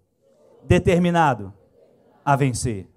determinado 0.64 1.52
a 2.24 2.34
vencer. 2.34 2.88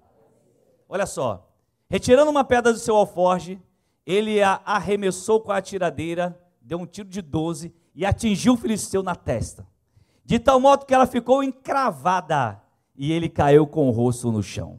Olha 0.88 1.06
só, 1.06 1.49
retirando 1.90 2.30
uma 2.30 2.44
pedra 2.44 2.72
do 2.72 2.78
seu 2.78 2.94
alforge, 2.94 3.60
ele 4.06 4.40
a 4.40 4.62
arremessou 4.64 5.40
com 5.40 5.50
a 5.50 5.60
tiradeira, 5.60 6.40
deu 6.62 6.78
um 6.78 6.86
tiro 6.86 7.08
de 7.08 7.20
12 7.20 7.74
e 7.94 8.06
atingiu 8.06 8.54
o 8.54 8.56
filisteu 8.56 9.02
na 9.02 9.16
testa. 9.16 9.66
De 10.24 10.38
tal 10.38 10.60
modo 10.60 10.86
que 10.86 10.94
ela 10.94 11.06
ficou 11.06 11.42
encravada 11.42 12.62
e 12.96 13.10
ele 13.12 13.28
caiu 13.28 13.66
com 13.66 13.88
o 13.88 13.90
rosto 13.90 14.30
no 14.30 14.42
chão. 14.42 14.78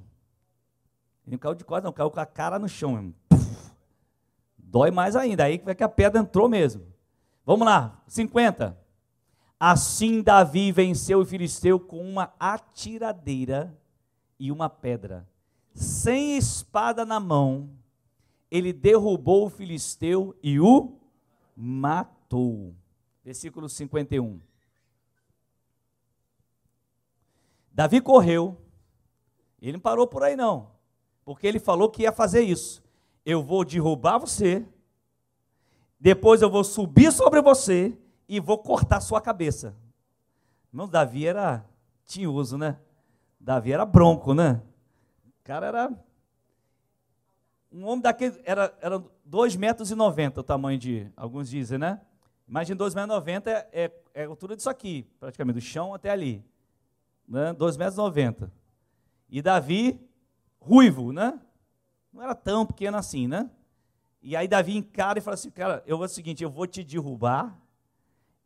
Ele 1.28 1.36
não 1.36 1.38
caiu 1.38 1.54
de 1.54 1.66
costas, 1.66 1.84
não, 1.84 1.92
caiu 1.92 2.10
com 2.10 2.20
a 2.20 2.26
cara 2.26 2.58
no 2.58 2.70
chão. 2.70 3.14
Dói 4.58 4.90
mais 4.90 5.16
ainda, 5.16 5.44
aí 5.44 5.62
é 5.66 5.76
que 5.76 5.84
a 5.84 5.90
pedra 5.90 6.22
entrou 6.22 6.48
mesmo. 6.48 6.86
Vamos 7.46 7.66
lá, 7.66 8.02
50. 8.08 8.78
Assim 9.60 10.24
Davi 10.24 10.72
venceu 10.72 11.20
o 11.20 11.26
filisteu 11.26 11.78
com 11.78 12.02
uma 12.02 12.34
atiradeira 12.40 13.78
e 14.40 14.50
uma 14.52 14.70
pedra. 14.70 15.28
Sem 15.74 16.38
espada 16.38 17.06
na 17.06 17.20
mão, 17.20 17.70
ele 18.50 18.74
derrubou 18.74 19.46
o 19.46 19.50
filisteu 19.50 20.36
e 20.44 20.60
o 20.60 20.94
matou. 21.56 22.76
Versículo 23.24 23.70
51. 23.70 24.40
Davi 27.72 28.02
correu, 28.02 28.58
ele 29.62 29.74
não 29.74 29.80
parou 29.80 30.06
por 30.06 30.24
aí 30.24 30.36
não 30.36 30.72
porque 31.24 31.48
ele 31.48 31.60
falou 31.60 31.90
que 31.90 32.04
ia 32.04 32.12
fazer 32.12 32.42
isso. 32.42 32.84
Eu 33.26 33.44
vou 33.44 33.64
derrubar 33.64 34.18
você, 34.18 34.66
depois 36.00 36.42
eu 36.42 36.50
vou 36.50 36.64
subir 36.64 37.12
sobre 37.12 37.42
você 37.42 37.98
e 38.28 38.40
vou 38.40 38.58
cortar 38.58 39.00
sua 39.00 39.22
cabeça. 39.22 39.76
Irmão, 40.72 40.88
Davi 40.88 41.28
era 41.28 41.66
tinhoso, 42.06 42.58
né? 42.58 42.78
Davi 43.40 43.72
era 43.72 43.86
bronco, 43.86 44.34
né? 44.34 44.62
Cara 45.52 45.68
era. 45.68 45.92
Um 47.70 47.86
homem 47.86 48.00
daquele. 48.00 48.42
Era, 48.46 48.74
era 48.80 48.98
2,90 49.30 49.58
metros 49.58 49.92
e 49.92 49.96
90 49.96 50.40
o 50.40 50.44
tamanho 50.44 50.80
de. 50.80 51.12
Alguns 51.14 51.50
dizem, 51.50 51.78
né? 51.78 52.00
Imagina 52.48 52.80
2,90 52.80 52.96
metros 52.96 53.04
e 53.04 53.08
90 53.08 53.52
é, 53.52 53.68
é, 53.74 53.92
é 54.14 54.24
a 54.24 54.28
altura 54.28 54.56
disso 54.56 54.70
aqui, 54.70 55.06
praticamente, 55.20 55.56
do 55.56 55.62
chão 55.62 55.94
até 55.94 56.10
ali. 56.10 56.42
Né? 57.28 57.54
2,90 57.56 57.78
metros 57.78 57.96
e 57.96 57.98
90. 57.98 58.54
E 59.30 59.42
Davi 59.42 60.00
ruivo, 60.58 61.12
né? 61.12 61.38
Não 62.14 62.24
era 62.24 62.34
tão 62.34 62.66
pequeno 62.66 62.96
assim, 62.96 63.28
né? 63.28 63.52
E 64.22 64.38
aí 64.38 64.48
Davi 64.48 64.78
encara 64.78 65.20
e 65.20 65.22
fala 65.22 65.34
assim, 65.34 65.52
cara, 65.52 65.84
eu 65.86 65.98
vou 65.98 66.06
o 66.06 66.10
seguinte, 66.10 66.42
eu 66.42 66.50
vou 66.50 66.66
te 66.66 66.82
derrubar 66.82 67.60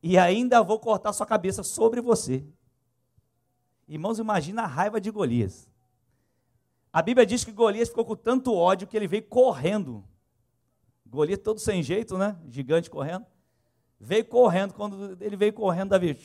e 0.01 0.17
ainda 0.17 0.63
vou 0.63 0.79
cortar 0.79 1.13
sua 1.13 1.27
cabeça 1.27 1.61
sobre 1.61 2.01
você. 2.01 2.43
Irmãos, 3.87 4.17
imagina 4.17 4.63
a 4.63 4.67
raiva 4.67 4.99
de 4.99 5.11
Golias. 5.11 5.69
A 6.95 7.01
Bíblia 7.01 7.25
diz 7.25 7.43
que 7.43 7.51
Golias 7.51 7.89
ficou 7.89 8.05
com 8.05 8.15
tanto 8.15 8.55
ódio 8.55 8.87
que 8.87 8.95
ele 8.95 9.05
veio 9.05 9.23
correndo. 9.23 10.01
Golias 11.05 11.39
todo 11.39 11.59
sem 11.59 11.83
jeito, 11.83 12.17
né? 12.17 12.37
Gigante 12.47 12.89
correndo. 12.89 13.25
Veio 13.99 14.23
correndo, 14.23 14.73
quando 14.73 15.17
ele 15.19 15.35
veio 15.35 15.51
correndo, 15.51 15.89
Davi 15.89 16.17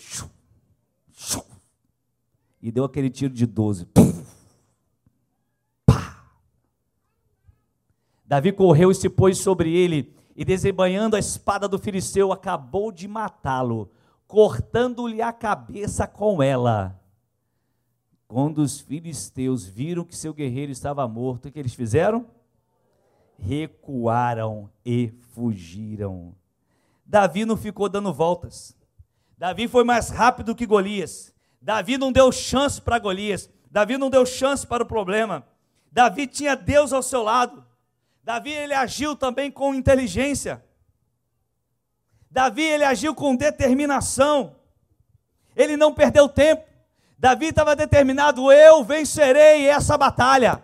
e 2.63 2.71
deu 2.71 2.85
aquele 2.85 3.11
tiro 3.11 3.35
de 3.35 3.47
12. 3.47 3.89
Davi 8.25 8.53
correu 8.53 8.93
e 8.93 8.95
se 8.95 9.11
pôs 9.11 9.39
sobre 9.39 9.77
ele, 9.77 10.15
e 10.37 10.45
desembanhando 10.45 11.17
a 11.17 11.19
espada 11.19 11.67
do 11.67 11.81
filisteu, 11.81 12.31
acabou 12.31 12.93
de 12.93 13.09
matá-lo, 13.09 13.91
cortando-lhe 14.29 15.21
a 15.21 15.33
cabeça 15.33 16.07
com 16.07 16.41
ela. 16.41 17.00
Quando 18.31 18.59
os 18.59 18.79
filisteus 18.81 19.67
viram 19.67 20.05
que 20.05 20.17
seu 20.17 20.33
guerreiro 20.33 20.71
estava 20.71 21.09
morto, 21.09 21.49
o 21.49 21.51
que 21.51 21.59
eles 21.59 21.75
fizeram? 21.75 22.25
Recuaram 23.37 24.71
e 24.87 25.13
fugiram. 25.33 26.33
Davi 27.05 27.45
não 27.45 27.57
ficou 27.57 27.89
dando 27.89 28.15
voltas. 28.15 28.77
Davi 29.37 29.67
foi 29.67 29.83
mais 29.83 30.11
rápido 30.11 30.55
que 30.55 30.65
Golias. 30.65 31.35
Davi 31.61 31.99
não 31.99 32.13
deu 32.13 32.31
chance 32.31 32.81
para 32.81 33.01
Golias. 33.01 33.51
Davi 33.69 33.99
não 33.99 34.09
deu 34.09 34.25
chance 34.25 34.65
para 34.65 34.85
o 34.85 34.87
problema. 34.87 35.45
Davi 35.91 36.29
tinha 36.29 36.55
Deus 36.55 36.93
ao 36.93 37.03
seu 37.03 37.25
lado. 37.25 37.67
Davi 38.23 38.53
ele 38.53 38.75
agiu 38.75 39.17
também 39.17 39.51
com 39.51 39.75
inteligência. 39.75 40.65
Davi 42.31 42.63
ele 42.63 42.85
agiu 42.85 43.13
com 43.13 43.35
determinação. 43.35 44.55
Ele 45.57 45.77
não 45.77 45.93
perdeu 45.93 46.29
tempo. 46.29 46.70
Davi 47.21 47.49
estava 47.49 47.77
determinado: 47.77 48.51
eu 48.51 48.83
vencerei 48.83 49.69
essa 49.69 49.99
batalha. 49.99 50.63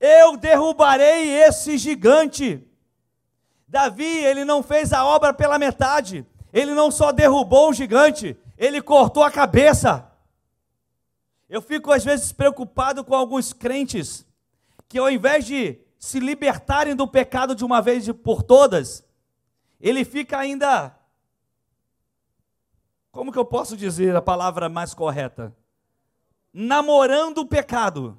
Eu 0.00 0.38
derrubarei 0.38 1.28
esse 1.42 1.76
gigante. 1.76 2.66
Davi, 3.68 4.24
ele 4.24 4.42
não 4.42 4.62
fez 4.62 4.90
a 4.94 5.04
obra 5.04 5.34
pela 5.34 5.58
metade. 5.58 6.26
Ele 6.50 6.72
não 6.72 6.90
só 6.90 7.12
derrubou 7.12 7.68
o 7.68 7.74
gigante, 7.74 8.34
ele 8.56 8.80
cortou 8.80 9.22
a 9.22 9.30
cabeça. 9.30 10.10
Eu 11.46 11.60
fico 11.60 11.92
às 11.92 12.02
vezes 12.02 12.32
preocupado 12.32 13.04
com 13.04 13.14
alguns 13.14 13.52
crentes 13.52 14.26
que 14.88 14.98
ao 14.98 15.10
invés 15.10 15.44
de 15.44 15.78
se 15.98 16.18
libertarem 16.18 16.96
do 16.96 17.06
pecado 17.06 17.54
de 17.54 17.64
uma 17.64 17.82
vez 17.82 18.10
por 18.12 18.42
todas, 18.42 19.04
ele 19.78 20.06
fica 20.06 20.38
ainda. 20.38 20.96
Como 23.12 23.30
que 23.30 23.38
eu 23.38 23.44
posso 23.44 23.76
dizer 23.76 24.16
a 24.16 24.22
palavra 24.22 24.70
mais 24.70 24.94
correta? 24.94 25.54
Namorando 26.58 27.36
o 27.36 27.46
pecado. 27.46 28.16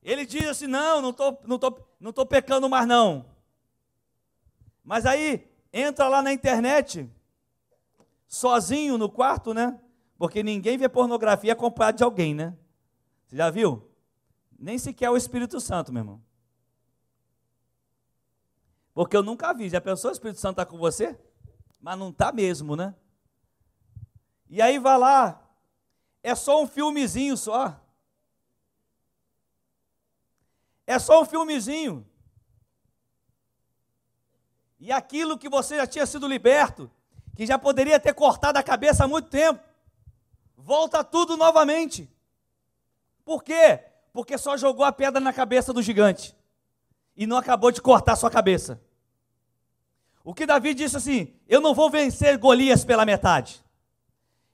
Ele 0.00 0.24
diz 0.24 0.46
assim: 0.46 0.68
não, 0.68 1.02
não 1.02 1.10
estou 1.10 1.40
não 1.44 1.58
tô, 1.58 1.76
não 1.98 2.12
tô 2.12 2.24
pecando 2.24 2.68
mais 2.68 2.86
não. 2.86 3.26
Mas 4.84 5.04
aí 5.04 5.50
entra 5.72 6.06
lá 6.06 6.22
na 6.22 6.32
internet, 6.32 7.10
sozinho 8.28 8.96
no 8.96 9.10
quarto, 9.10 9.52
né? 9.52 9.76
Porque 10.16 10.44
ninguém 10.44 10.78
vê 10.78 10.88
pornografia 10.88 11.52
acompanhado 11.52 11.96
de 11.96 12.04
alguém, 12.04 12.32
né? 12.32 12.56
Você 13.26 13.34
já 13.34 13.50
viu? 13.50 13.90
Nem 14.56 14.78
sequer 14.78 15.10
o 15.10 15.16
Espírito 15.16 15.60
Santo, 15.60 15.92
meu 15.92 16.02
irmão. 16.02 16.22
Porque 18.94 19.16
eu 19.16 19.22
nunca 19.24 19.52
vi. 19.52 19.68
Já 19.68 19.80
pensou 19.80 20.10
o 20.10 20.12
Espírito 20.12 20.38
Santo 20.38 20.60
está 20.60 20.64
com 20.64 20.78
você? 20.78 21.18
Mas 21.80 21.98
não 21.98 22.10
está 22.10 22.30
mesmo, 22.30 22.76
né? 22.76 22.94
E 24.48 24.62
aí 24.62 24.78
vai 24.78 24.96
lá. 24.96 25.42
É 26.26 26.34
só 26.34 26.60
um 26.60 26.66
filmezinho 26.66 27.36
só. 27.36 27.80
É 30.84 30.98
só 30.98 31.22
um 31.22 31.24
filmezinho. 31.24 32.04
E 34.80 34.90
aquilo 34.90 35.38
que 35.38 35.48
você 35.48 35.76
já 35.76 35.86
tinha 35.86 36.04
sido 36.04 36.26
liberto, 36.26 36.90
que 37.36 37.46
já 37.46 37.56
poderia 37.56 38.00
ter 38.00 38.12
cortado 38.12 38.58
a 38.58 38.62
cabeça 38.64 39.04
há 39.04 39.06
muito 39.06 39.28
tempo, 39.28 39.62
volta 40.56 41.04
tudo 41.04 41.36
novamente. 41.36 42.10
Por 43.24 43.44
quê? 43.44 43.84
Porque 44.12 44.36
só 44.36 44.56
jogou 44.56 44.84
a 44.84 44.90
pedra 44.90 45.20
na 45.20 45.32
cabeça 45.32 45.72
do 45.72 45.80
gigante 45.80 46.34
e 47.16 47.24
não 47.24 47.36
acabou 47.36 47.70
de 47.70 47.80
cortar 47.80 48.16
sua 48.16 48.32
cabeça. 48.32 48.82
O 50.24 50.34
que 50.34 50.44
Davi 50.44 50.74
disse 50.74 50.96
assim: 50.96 51.32
Eu 51.46 51.60
não 51.60 51.72
vou 51.72 51.88
vencer 51.88 52.36
Golias 52.36 52.84
pela 52.84 53.06
metade. 53.06 53.64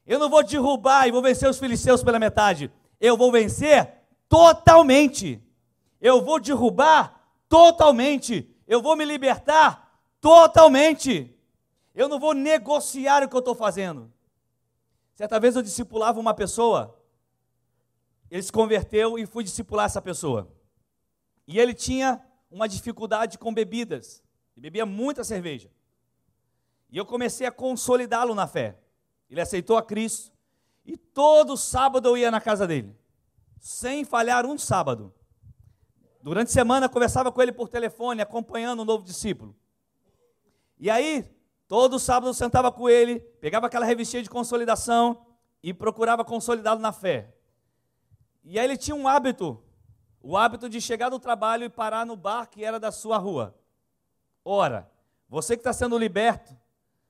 Eu 0.07 0.19
não 0.19 0.29
vou 0.29 0.43
derrubar 0.43 1.07
e 1.07 1.13
vou 1.13 1.23
vencer 1.23 1.49
os 1.49 1.59
filisteus 1.59 2.03
pela 2.03 2.19
metade. 2.19 2.71
Eu 3.01 3.17
vou 3.17 3.31
vencer 3.31 3.93
totalmente. 4.29 5.43
Eu 6.01 6.23
vou 6.23 6.41
derrubar 6.41 7.21
totalmente. 7.49 8.49
Eu 8.67 8.83
vou 8.83 8.97
me 8.97 9.05
libertar 9.05 10.01
totalmente. 10.21 11.35
Eu 11.95 12.09
não 12.09 12.19
vou 12.19 12.35
negociar 12.35 13.23
o 13.23 13.29
que 13.29 13.37
eu 13.37 13.41
estou 13.41 13.55
fazendo. 13.55 14.13
Certa 15.15 15.39
vez 15.39 15.57
eu 15.57 15.63
discipulava 15.63 16.19
uma 16.19 16.35
pessoa 16.35 16.99
ele 18.33 18.43
se 18.43 18.51
converteu 18.51 19.19
e 19.19 19.27
fui 19.27 19.45
discipular 19.45 19.85
essa 19.85 20.01
pessoa. 20.01 20.51
E 21.47 21.59
ele 21.59 21.75
tinha 21.75 22.19
uma 22.51 22.67
dificuldade 22.67 23.37
com 23.37 23.53
bebidas. 23.53 24.23
Ele 24.57 24.63
bebia 24.63 24.87
muita 24.87 25.23
cerveja. 25.23 25.71
E 26.91 26.97
eu 26.97 27.05
comecei 27.05 27.47
a 27.47 27.53
consolidá-lo 27.53 28.35
na 28.35 28.47
fé. 28.47 28.79
Ele 29.33 29.41
aceitou 29.41 29.79
a 29.79 29.83
Cristo. 29.83 30.31
E 30.85 30.95
todo 30.95 31.57
sábado 31.57 32.07
eu 32.07 32.19
ia 32.19 32.31
na 32.31 32.39
casa 32.39 32.67
dele. 32.67 32.95
Sem 33.59 34.05
falhar 34.05 34.45
um 34.45 34.59
sábado. 34.59 35.13
Durante 36.23 36.49
a 36.49 36.53
semana 36.53 36.87
conversava 36.87 37.33
com 37.33 37.41
ele 37.41 37.51
por 37.51 37.69
telefone, 37.69 38.21
acompanhando 38.21 38.83
um 38.83 38.85
novo 38.85 39.03
discípulo. 39.03 39.57
E 40.79 40.91
aí, 40.91 41.25
todo 41.67 41.99
sábado 41.99 42.29
eu 42.29 42.35
sentava 42.35 42.71
com 42.71 42.91
ele, 42.91 43.21
pegava 43.41 43.69
aquela 43.69 43.87
revistinha 43.87 44.23
de 44.23 44.29
consolidação 44.29 45.25
e 45.63 45.73
procurava 45.73 46.25
consolidá-lo 46.25 46.81
na 46.81 46.93
fé. 46.93 47.35
E 48.45 48.59
aí 48.59 48.67
ele 48.67 48.77
tinha 48.77 48.95
um 48.95 49.09
hábito, 49.09 49.63
o 50.21 50.37
hábito 50.37 50.69
de 50.69 50.79
chegar 50.79 51.09
do 51.09 51.19
trabalho 51.19 51.65
e 51.65 51.71
parar 51.71 52.05
no 52.05 52.17
bar 52.17 52.47
que 52.47 52.63
era 52.63 52.79
da 52.79 52.93
sua 52.93 53.17
rua. 53.17 53.57
Ora, 54.45 54.91
você 55.27 55.57
que 55.57 55.61
está 55.61 55.73
sendo 55.73 55.97
liberto, 55.97 56.55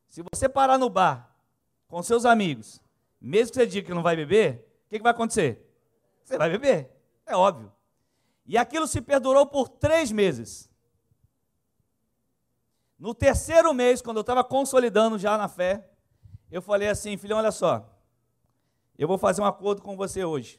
se 0.08 0.22
você 0.22 0.48
parar 0.48 0.78
no 0.78 0.88
bar 0.88 1.31
com 1.92 2.02
seus 2.02 2.24
amigos, 2.24 2.80
mesmo 3.20 3.52
que 3.52 3.56
você 3.56 3.66
diga 3.66 3.88
que 3.88 3.92
não 3.92 4.02
vai 4.02 4.16
beber, 4.16 4.66
o 4.86 4.88
que, 4.88 4.96
que 4.96 5.02
vai 5.02 5.12
acontecer? 5.12 5.62
Você 6.24 6.38
vai 6.38 6.48
beber, 6.48 6.90
é 7.26 7.36
óbvio. 7.36 7.70
E 8.46 8.56
aquilo 8.56 8.86
se 8.86 9.02
perdurou 9.02 9.44
por 9.44 9.68
três 9.68 10.10
meses. 10.10 10.70
No 12.98 13.14
terceiro 13.14 13.74
mês, 13.74 14.00
quando 14.00 14.16
eu 14.16 14.22
estava 14.22 14.42
consolidando 14.42 15.18
já 15.18 15.36
na 15.36 15.48
fé, 15.48 15.86
eu 16.50 16.62
falei 16.62 16.88
assim, 16.88 17.18
filhão, 17.18 17.36
olha 17.36 17.52
só, 17.52 17.86
eu 18.96 19.06
vou 19.06 19.18
fazer 19.18 19.42
um 19.42 19.44
acordo 19.44 19.82
com 19.82 19.94
você 19.94 20.24
hoje. 20.24 20.58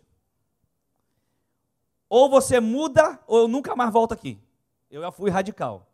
Ou 2.08 2.30
você 2.30 2.60
muda, 2.60 3.20
ou 3.26 3.40
eu 3.40 3.48
nunca 3.48 3.76
mais 3.76 3.92
volto 3.92 4.14
aqui. 4.14 4.40
Eu 4.88 5.02
já 5.02 5.12
fui 5.12 5.32
radical. 5.32 5.92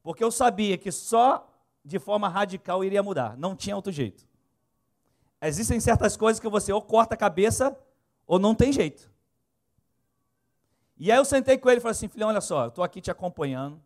Porque 0.00 0.22
eu 0.22 0.30
sabia 0.30 0.78
que 0.78 0.92
só 0.92 1.44
de 1.84 1.98
forma 1.98 2.28
radical 2.28 2.84
iria 2.84 3.02
mudar. 3.02 3.36
Não 3.36 3.56
tinha 3.56 3.74
outro 3.74 3.90
jeito. 3.90 4.27
Existem 5.40 5.78
certas 5.80 6.16
coisas 6.16 6.40
que 6.40 6.48
você 6.48 6.72
ou 6.72 6.82
corta 6.82 7.14
a 7.14 7.18
cabeça, 7.18 7.76
ou 8.26 8.38
não 8.38 8.54
tem 8.54 8.72
jeito. 8.72 9.10
E 10.96 11.12
aí 11.12 11.18
eu 11.18 11.24
sentei 11.24 11.56
com 11.56 11.70
ele 11.70 11.78
e 11.78 11.80
falei 11.80 11.92
assim, 11.92 12.08
filhão, 12.08 12.28
olha 12.28 12.40
só, 12.40 12.64
eu 12.64 12.68
estou 12.68 12.82
aqui 12.82 13.00
te 13.00 13.10
acompanhando. 13.10 13.80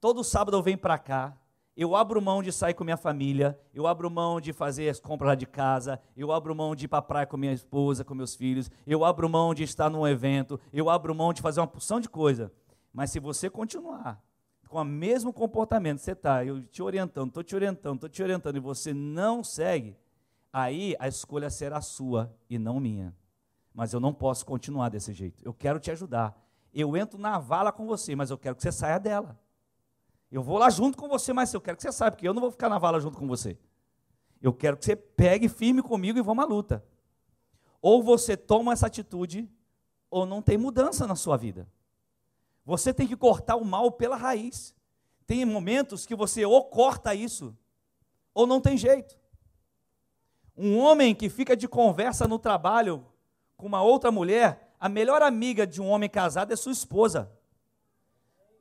Todo 0.00 0.22
sábado 0.22 0.56
eu 0.56 0.62
venho 0.62 0.78
para 0.78 0.96
cá 0.96 1.36
eu 1.80 1.96
abro 1.96 2.20
mão 2.20 2.42
de 2.42 2.52
sair 2.52 2.74
com 2.74 2.84
minha 2.84 2.98
família, 2.98 3.58
eu 3.72 3.86
abro 3.86 4.10
mão 4.10 4.38
de 4.38 4.52
fazer 4.52 4.90
as 4.90 5.00
compras 5.00 5.28
lá 5.28 5.34
de 5.34 5.46
casa, 5.46 5.98
eu 6.14 6.30
abro 6.30 6.54
mão 6.54 6.74
de 6.74 6.84
ir 6.84 6.88
para 6.88 6.98
a 6.98 7.02
praia 7.02 7.26
com 7.26 7.38
minha 7.38 7.54
esposa, 7.54 8.04
com 8.04 8.14
meus 8.14 8.34
filhos, 8.34 8.70
eu 8.86 9.02
abro 9.02 9.28
mão 9.30 9.54
de 9.54 9.62
estar 9.62 9.88
num 9.88 10.06
evento, 10.06 10.60
eu 10.74 10.90
abro 10.90 11.14
mão 11.14 11.32
de 11.32 11.40
fazer 11.40 11.58
uma 11.60 11.66
porção 11.66 11.98
de 11.98 12.06
coisa. 12.06 12.52
Mas 12.92 13.10
se 13.10 13.18
você 13.18 13.48
continuar 13.48 14.22
com 14.68 14.78
o 14.78 14.84
mesmo 14.84 15.32
comportamento, 15.32 16.00
você 16.00 16.12
está, 16.12 16.44
eu 16.44 16.62
te 16.64 16.82
orientando, 16.82 17.28
estou 17.28 17.42
te 17.42 17.54
orientando, 17.54 17.94
estou 17.94 18.10
te 18.10 18.22
orientando, 18.22 18.56
e 18.56 18.60
você 18.60 18.92
não 18.92 19.42
segue, 19.42 19.96
aí 20.52 20.96
a 20.98 21.08
escolha 21.08 21.50
será 21.50 21.80
sua 21.80 22.34
e 22.48 22.58
não 22.58 22.80
minha. 22.80 23.14
Mas 23.72 23.92
eu 23.92 24.00
não 24.00 24.12
posso 24.12 24.44
continuar 24.44 24.88
desse 24.88 25.12
jeito. 25.12 25.42
Eu 25.44 25.54
quero 25.54 25.78
te 25.78 25.90
ajudar. 25.90 26.36
Eu 26.72 26.96
entro 26.96 27.18
na 27.18 27.38
vala 27.38 27.72
com 27.72 27.86
você, 27.86 28.14
mas 28.14 28.30
eu 28.30 28.38
quero 28.38 28.56
que 28.56 28.62
você 28.62 28.72
saia 28.72 28.98
dela. 28.98 29.38
Eu 30.30 30.42
vou 30.42 30.58
lá 30.58 30.70
junto 30.70 30.96
com 30.96 31.08
você, 31.08 31.32
mas 31.32 31.52
eu 31.52 31.60
quero 31.60 31.76
que 31.76 31.82
você 31.82 31.90
saiba, 31.90 32.12
porque 32.12 32.28
eu 32.28 32.34
não 32.34 32.40
vou 32.40 32.50
ficar 32.50 32.68
na 32.68 32.78
vala 32.78 33.00
junto 33.00 33.18
com 33.18 33.26
você. 33.26 33.58
Eu 34.40 34.52
quero 34.52 34.76
que 34.76 34.84
você 34.84 34.94
pegue 34.94 35.48
firme 35.48 35.82
comigo 35.82 36.18
e 36.18 36.22
vamos 36.22 36.44
à 36.44 36.46
luta. 36.46 36.84
Ou 37.82 38.02
você 38.02 38.36
toma 38.36 38.72
essa 38.72 38.86
atitude, 38.86 39.50
ou 40.08 40.24
não 40.24 40.40
tem 40.40 40.56
mudança 40.56 41.06
na 41.06 41.16
sua 41.16 41.36
vida. 41.36 41.68
Você 42.64 42.94
tem 42.94 43.06
que 43.06 43.16
cortar 43.16 43.56
o 43.56 43.64
mal 43.64 43.90
pela 43.90 44.16
raiz. 44.16 44.74
Tem 45.26 45.44
momentos 45.44 46.06
que 46.06 46.14
você 46.14 46.44
ou 46.44 46.64
corta 46.64 47.14
isso, 47.14 47.56
ou 48.32 48.46
não 48.46 48.60
tem 48.60 48.76
jeito. 48.76 49.19
Um 50.62 50.78
homem 50.78 51.14
que 51.14 51.30
fica 51.30 51.56
de 51.56 51.66
conversa 51.66 52.28
no 52.28 52.38
trabalho 52.38 53.06
com 53.56 53.66
uma 53.66 53.80
outra 53.80 54.10
mulher, 54.10 54.74
a 54.78 54.90
melhor 54.90 55.22
amiga 55.22 55.66
de 55.66 55.80
um 55.80 55.88
homem 55.88 56.06
casado 56.06 56.52
é 56.52 56.56
sua 56.56 56.70
esposa. 56.70 57.32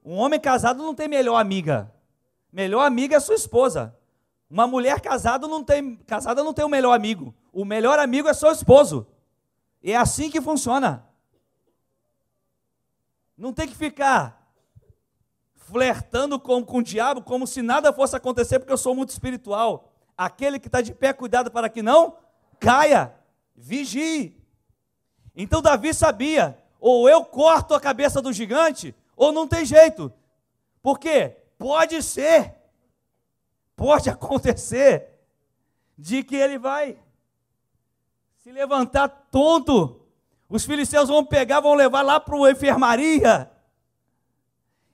Um 0.01 0.15
homem 0.15 0.39
casado 0.39 0.81
não 0.81 0.95
tem 0.95 1.09
melhor 1.09 1.35
amiga. 1.35 1.93
Melhor 2.53 2.85
amiga 2.85 3.17
é 3.17 3.19
sua 3.19 3.35
esposa. 3.35 3.93
Uma 4.49 4.65
mulher 4.65 5.01
casada 5.01 5.45
não 5.45 5.61
tem, 5.61 5.97
casada 6.07 6.41
não 6.41 6.53
tem 6.53 6.63
o 6.63 6.69
melhor 6.69 6.93
amigo. 6.93 7.35
O 7.51 7.65
melhor 7.65 7.99
amigo 7.99 8.29
é 8.29 8.33
seu 8.33 8.49
esposo. 8.49 9.05
E 9.83 9.91
é 9.91 9.97
assim 9.97 10.29
que 10.29 10.39
funciona. 10.39 11.05
Não 13.37 13.51
tem 13.51 13.67
que 13.67 13.75
ficar 13.75 14.49
flertando 15.53 16.39
com, 16.39 16.63
com 16.63 16.77
o 16.77 16.83
diabo 16.83 17.21
como 17.21 17.45
se 17.45 17.61
nada 17.61 17.91
fosse 17.91 18.15
acontecer, 18.15 18.57
porque 18.57 18.71
eu 18.71 18.77
sou 18.77 18.95
muito 18.95 19.09
espiritual. 19.09 19.88
Aquele 20.19 20.59
que 20.59 20.67
está 20.67 20.81
de 20.81 20.93
pé, 20.93 21.13
cuidado 21.13 21.49
para 21.49 21.69
que 21.69 21.81
não 21.81 22.17
caia. 22.59 23.15
Vigie. 23.55 24.37
Então 25.33 25.61
Davi 25.61 25.93
sabia: 25.93 26.61
ou 26.77 27.07
eu 27.07 27.23
corto 27.23 27.73
a 27.73 27.79
cabeça 27.79 28.21
do 28.21 28.33
gigante, 28.33 28.93
ou 29.15 29.31
não 29.31 29.47
tem 29.47 29.63
jeito. 29.63 30.11
Porque 30.81 31.37
pode 31.57 32.03
ser, 32.03 32.53
pode 33.77 34.09
acontecer, 34.11 35.07
de 35.97 36.21
que 36.21 36.35
ele 36.35 36.59
vai 36.59 36.99
se 38.39 38.51
levantar 38.51 39.07
tonto. 39.31 40.05
Os 40.49 40.65
filisteus 40.65 41.07
vão 41.07 41.23
pegar, 41.23 41.61
vão 41.61 41.75
levar 41.75 42.01
lá 42.01 42.19
para 42.19 42.35
a 42.35 42.51
enfermaria 42.51 43.49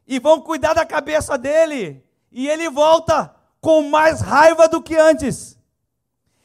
e 0.05 0.19
vão 0.19 0.39
cuidar 0.39 0.75
da 0.75 0.85
cabeça 0.85 1.35
dele. 1.35 2.05
E 2.31 2.47
ele 2.47 2.69
volta 2.69 3.34
com 3.65 3.81
mais 3.81 4.21
raiva 4.21 4.67
do 4.67 4.79
que 4.79 4.95
antes. 4.95 5.57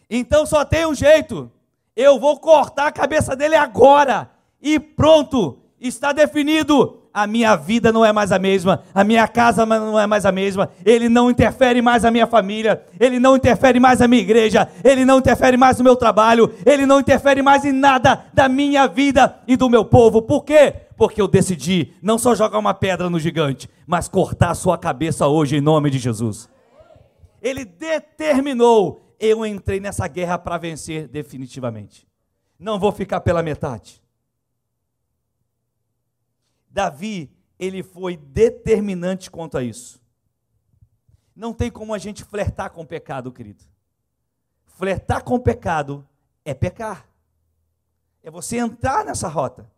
Então 0.08 0.46
só 0.46 0.64
tem 0.64 0.86
um 0.86 0.94
jeito. 0.94 1.52
Eu 1.94 2.18
vou 2.18 2.40
cortar 2.40 2.86
a 2.86 2.92
cabeça 2.92 3.36
dele 3.36 3.54
agora. 3.54 4.30
E 4.58 4.80
pronto, 4.80 5.58
está 5.78 6.12
definido 6.12 6.96
a 7.12 7.26
minha 7.26 7.56
vida 7.56 7.92
não 7.92 8.06
é 8.06 8.10
mais 8.10 8.32
a 8.32 8.38
mesma, 8.38 8.84
a 8.94 9.04
minha 9.04 9.28
casa 9.28 9.66
não 9.66 10.00
é 10.00 10.06
mais 10.06 10.24
a 10.24 10.32
mesma, 10.32 10.70
ele 10.82 11.10
não 11.10 11.30
interfere 11.30 11.82
mais 11.82 12.04
na 12.04 12.10
minha 12.10 12.26
família, 12.26 12.82
ele 12.98 13.18
não 13.18 13.36
interfere 13.36 13.78
mais 13.78 13.98
na 13.98 14.08
minha 14.08 14.22
igreja, 14.22 14.66
ele 14.82 15.04
não 15.04 15.18
interfere 15.18 15.58
mais 15.58 15.76
no 15.76 15.84
meu 15.84 15.96
trabalho, 15.96 16.50
ele 16.64 16.86
não 16.86 17.00
interfere 17.00 17.42
mais 17.42 17.66
em 17.66 17.72
nada 17.72 18.26
da 18.32 18.48
minha 18.48 18.86
vida 18.86 19.40
e 19.46 19.56
do 19.56 19.68
meu 19.68 19.84
povo. 19.84 20.22
Por 20.22 20.44
quê? 20.44 20.72
Porque 20.96 21.20
eu 21.20 21.28
decidi 21.28 21.92
não 22.00 22.16
só 22.16 22.34
jogar 22.34 22.58
uma 22.58 22.72
pedra 22.72 23.10
no 23.10 23.18
gigante, 23.18 23.68
mas 23.86 24.08
cortar 24.08 24.52
a 24.52 24.54
sua 24.54 24.78
cabeça 24.78 25.26
hoje 25.26 25.56
em 25.56 25.60
nome 25.60 25.90
de 25.90 25.98
Jesus. 25.98 26.48
Ele 27.40 27.64
determinou, 27.64 29.14
eu 29.18 29.44
entrei 29.44 29.80
nessa 29.80 30.06
guerra 30.06 30.38
para 30.38 30.58
vencer 30.58 31.08
definitivamente. 31.08 32.06
Não 32.58 32.78
vou 32.78 32.92
ficar 32.92 33.20
pela 33.20 33.42
metade. 33.42 34.02
Davi, 36.68 37.30
ele 37.58 37.82
foi 37.82 38.16
determinante 38.16 39.30
quanto 39.30 39.58
a 39.58 39.62
isso. 39.62 40.00
Não 41.34 41.52
tem 41.52 41.70
como 41.70 41.94
a 41.94 41.98
gente 41.98 42.24
flertar 42.24 42.70
com 42.70 42.82
o 42.82 42.86
pecado, 42.86 43.32
querido. 43.32 43.64
Flertar 44.66 45.24
com 45.24 45.34
o 45.34 45.40
pecado 45.40 46.06
é 46.44 46.54
pecar. 46.54 47.08
É 48.22 48.30
você 48.30 48.58
entrar 48.58 49.04
nessa 49.04 49.28
rota. 49.28 49.70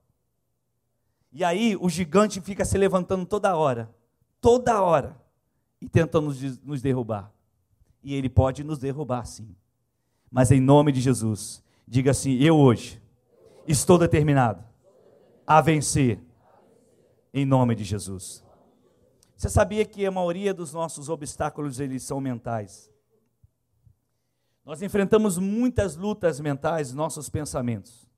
E 1.33 1.43
aí 1.43 1.77
o 1.77 1.89
gigante 1.89 2.41
fica 2.41 2.65
se 2.65 2.77
levantando 2.77 3.25
toda 3.25 3.57
hora. 3.57 3.89
Toda 4.41 4.83
hora. 4.83 5.17
e 5.81 5.89
tentam 5.89 6.21
nos, 6.21 6.59
nos 6.61 6.83
derrubar. 6.83 7.33
E 8.03 8.15
ele 8.15 8.29
pode 8.29 8.65
nos 8.65 8.79
derrubar, 8.79 9.25
sim. 9.25 9.55
Mas 10.31 10.51
em 10.51 10.61
nome 10.61 10.93
de 10.93 11.01
Jesus, 11.01 11.63
diga 11.87 12.11
assim: 12.11 12.39
eu 12.39 12.57
hoje 12.57 13.01
estou 13.67 13.99
determinado 13.99 14.65
a 15.47 15.61
vencer, 15.61 16.21
em 17.33 17.45
nome 17.45 17.75
de 17.75 17.85
Jesus. 17.85 18.45
Você 19.37 19.49
sabia 19.49 19.85
que 19.85 20.07
a 20.07 20.11
maioria 20.11 20.55
dos 20.55 20.73
nossos 20.73 21.09
obstáculos 21.09 21.81
eles 21.81 22.03
são 22.03 22.21
mentais? 22.21 22.91
Nós 24.65 24.81
enfrentamos 24.81 25.39
muitas 25.39 25.97
lutas 25.97 26.39
mentais, 26.39 26.93
nossos 26.93 27.29
pensamentos. 27.29 28.09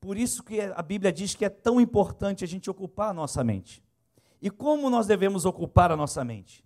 Por 0.00 0.16
isso 0.16 0.42
que 0.42 0.60
a 0.60 0.82
Bíblia 0.82 1.12
diz 1.12 1.34
que 1.34 1.44
é 1.44 1.48
tão 1.48 1.80
importante 1.80 2.42
a 2.42 2.48
gente 2.48 2.70
ocupar 2.70 3.10
a 3.10 3.14
nossa 3.14 3.44
mente. 3.44 3.84
E 4.40 4.50
como 4.50 4.90
nós 4.90 5.06
devemos 5.06 5.44
ocupar 5.44 5.92
a 5.92 5.96
nossa 5.96 6.24
mente? 6.24 6.64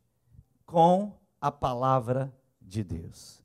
Com 0.64 1.12
a 1.40 1.50
palavra 1.50 2.32
de 2.60 2.82
Deus. 2.82 3.42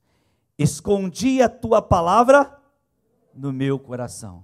Escondi 0.58 1.42
a 1.42 1.50
tua 1.50 1.82
palavra 1.82 2.60
no 3.34 3.52
meu 3.52 3.80
coração, 3.80 4.44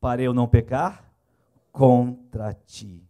para 0.00 0.22
eu 0.22 0.32
não 0.32 0.46
pecar 0.46 1.12
contra 1.72 2.54
ti. 2.54 3.04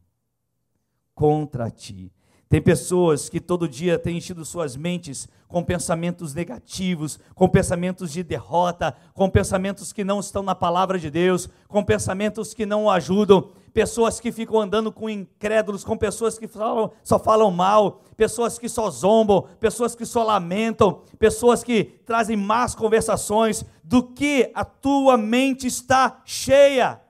Contra 1.15 1.71
ti. 1.71 2.13
Tem 2.49 2.63
pessoas 2.63 3.29
que 3.29 3.41
todo 3.41 3.69
dia 3.69 3.99
têm 3.99 4.17
enchido 4.17 4.45
suas 4.45 4.75
mentes 4.75 5.29
com 5.47 5.63
pensamentos 5.63 6.33
negativos, 6.33 7.19
com 7.35 7.47
pensamentos 7.47 8.11
de 8.11 8.23
derrota, 8.23 8.97
com 9.13 9.29
pensamentos 9.29 9.93
que 9.93 10.03
não 10.03 10.21
estão 10.21 10.43
na 10.43 10.55
palavra 10.55 10.99
de 10.99 11.11
Deus, 11.11 11.49
com 11.67 11.85
pensamentos 11.85 12.55
que 12.55 12.65
não 12.65 12.85
o 12.85 12.91
ajudam, 12.91 13.51
pessoas 13.73 14.19
que 14.21 14.33
ficam 14.33 14.61
andando 14.61 14.91
com 14.91 15.09
incrédulos, 15.09 15.85
com 15.85 15.97
pessoas 15.97 16.39
que 16.39 16.49
falam, 16.49 16.91
só 17.03 17.19
falam 17.19 17.51
mal, 17.51 18.03
pessoas 18.17 18.59
que 18.59 18.69
só 18.69 18.91
zombam, 18.91 19.45
pessoas 19.61 19.95
que 19.95 20.05
só 20.05 20.23
lamentam, 20.23 21.03
pessoas 21.19 21.63
que 21.63 21.85
trazem 22.05 22.37
más 22.37 22.75
conversações, 22.75 23.65
do 23.85 24.03
que 24.03 24.51
a 24.55 24.65
tua 24.65 25.17
mente 25.17 25.67
está 25.67 26.21
cheia. 26.25 27.01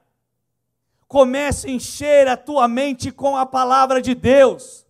Comece 1.07 1.67
a 1.67 1.71
encher 1.71 2.27
a 2.27 2.37
tua 2.37 2.67
mente 2.67 3.11
com 3.11 3.35
a 3.35 3.45
palavra 3.45 4.01
de 4.01 4.13
Deus. 4.13 4.85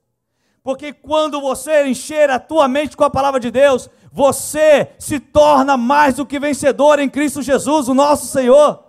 Porque 0.61 0.91
quando 0.91 1.39
você 1.39 1.88
encher 1.88 2.30
a 2.30 2.39
tua 2.39 2.67
mente 2.67 2.97
com 2.97 3.03
a 3.03 3.09
palavra 3.09 3.39
de 3.39 3.49
Deus, 3.49 3.89
você 4.11 4.91
se 4.99 5.20
torna 5.20 5.78
mais 5.78 6.15
do 6.15 6.26
que 6.26 6.39
vencedor 6.39 6.99
em 6.99 7.09
Cristo 7.09 7.41
Jesus, 7.41 7.88
o 7.88 7.93
nosso 7.93 8.26
Senhor. 8.28 8.89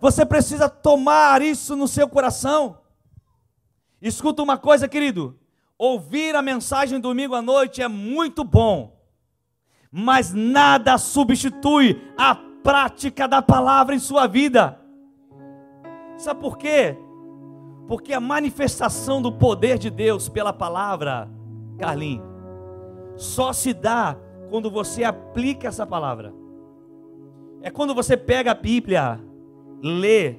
Você 0.00 0.24
precisa 0.24 0.68
tomar 0.68 1.42
isso 1.42 1.76
no 1.76 1.86
seu 1.86 2.08
coração. 2.08 2.78
Escuta 4.00 4.42
uma 4.42 4.56
coisa, 4.56 4.88
querido. 4.88 5.38
Ouvir 5.78 6.34
a 6.34 6.42
mensagem 6.42 7.00
domingo 7.00 7.34
à 7.34 7.42
noite 7.42 7.80
é 7.82 7.88
muito 7.88 8.44
bom, 8.44 8.98
mas 9.90 10.32
nada 10.32 10.98
substitui 10.98 12.02
a 12.18 12.34
prática 12.34 13.26
da 13.26 13.40
palavra 13.40 13.94
em 13.94 13.98
sua 13.98 14.26
vida. 14.26 14.78
Sabe 16.18 16.40
por 16.40 16.58
quê? 16.58 16.96
Porque 17.88 18.12
a 18.12 18.20
manifestação 18.20 19.22
do 19.22 19.32
poder 19.32 19.78
de 19.78 19.88
Deus 19.88 20.28
pela 20.28 20.52
palavra, 20.52 21.30
Carlinhos, 21.78 22.26
só 23.16 23.52
se 23.52 23.72
dá 23.72 24.16
quando 24.50 24.70
você 24.70 25.02
aplica 25.02 25.68
essa 25.68 25.86
palavra. 25.86 26.34
É 27.62 27.70
quando 27.70 27.94
você 27.94 28.16
pega 28.16 28.50
a 28.50 28.54
Bíblia, 28.54 29.20
lê, 29.82 30.36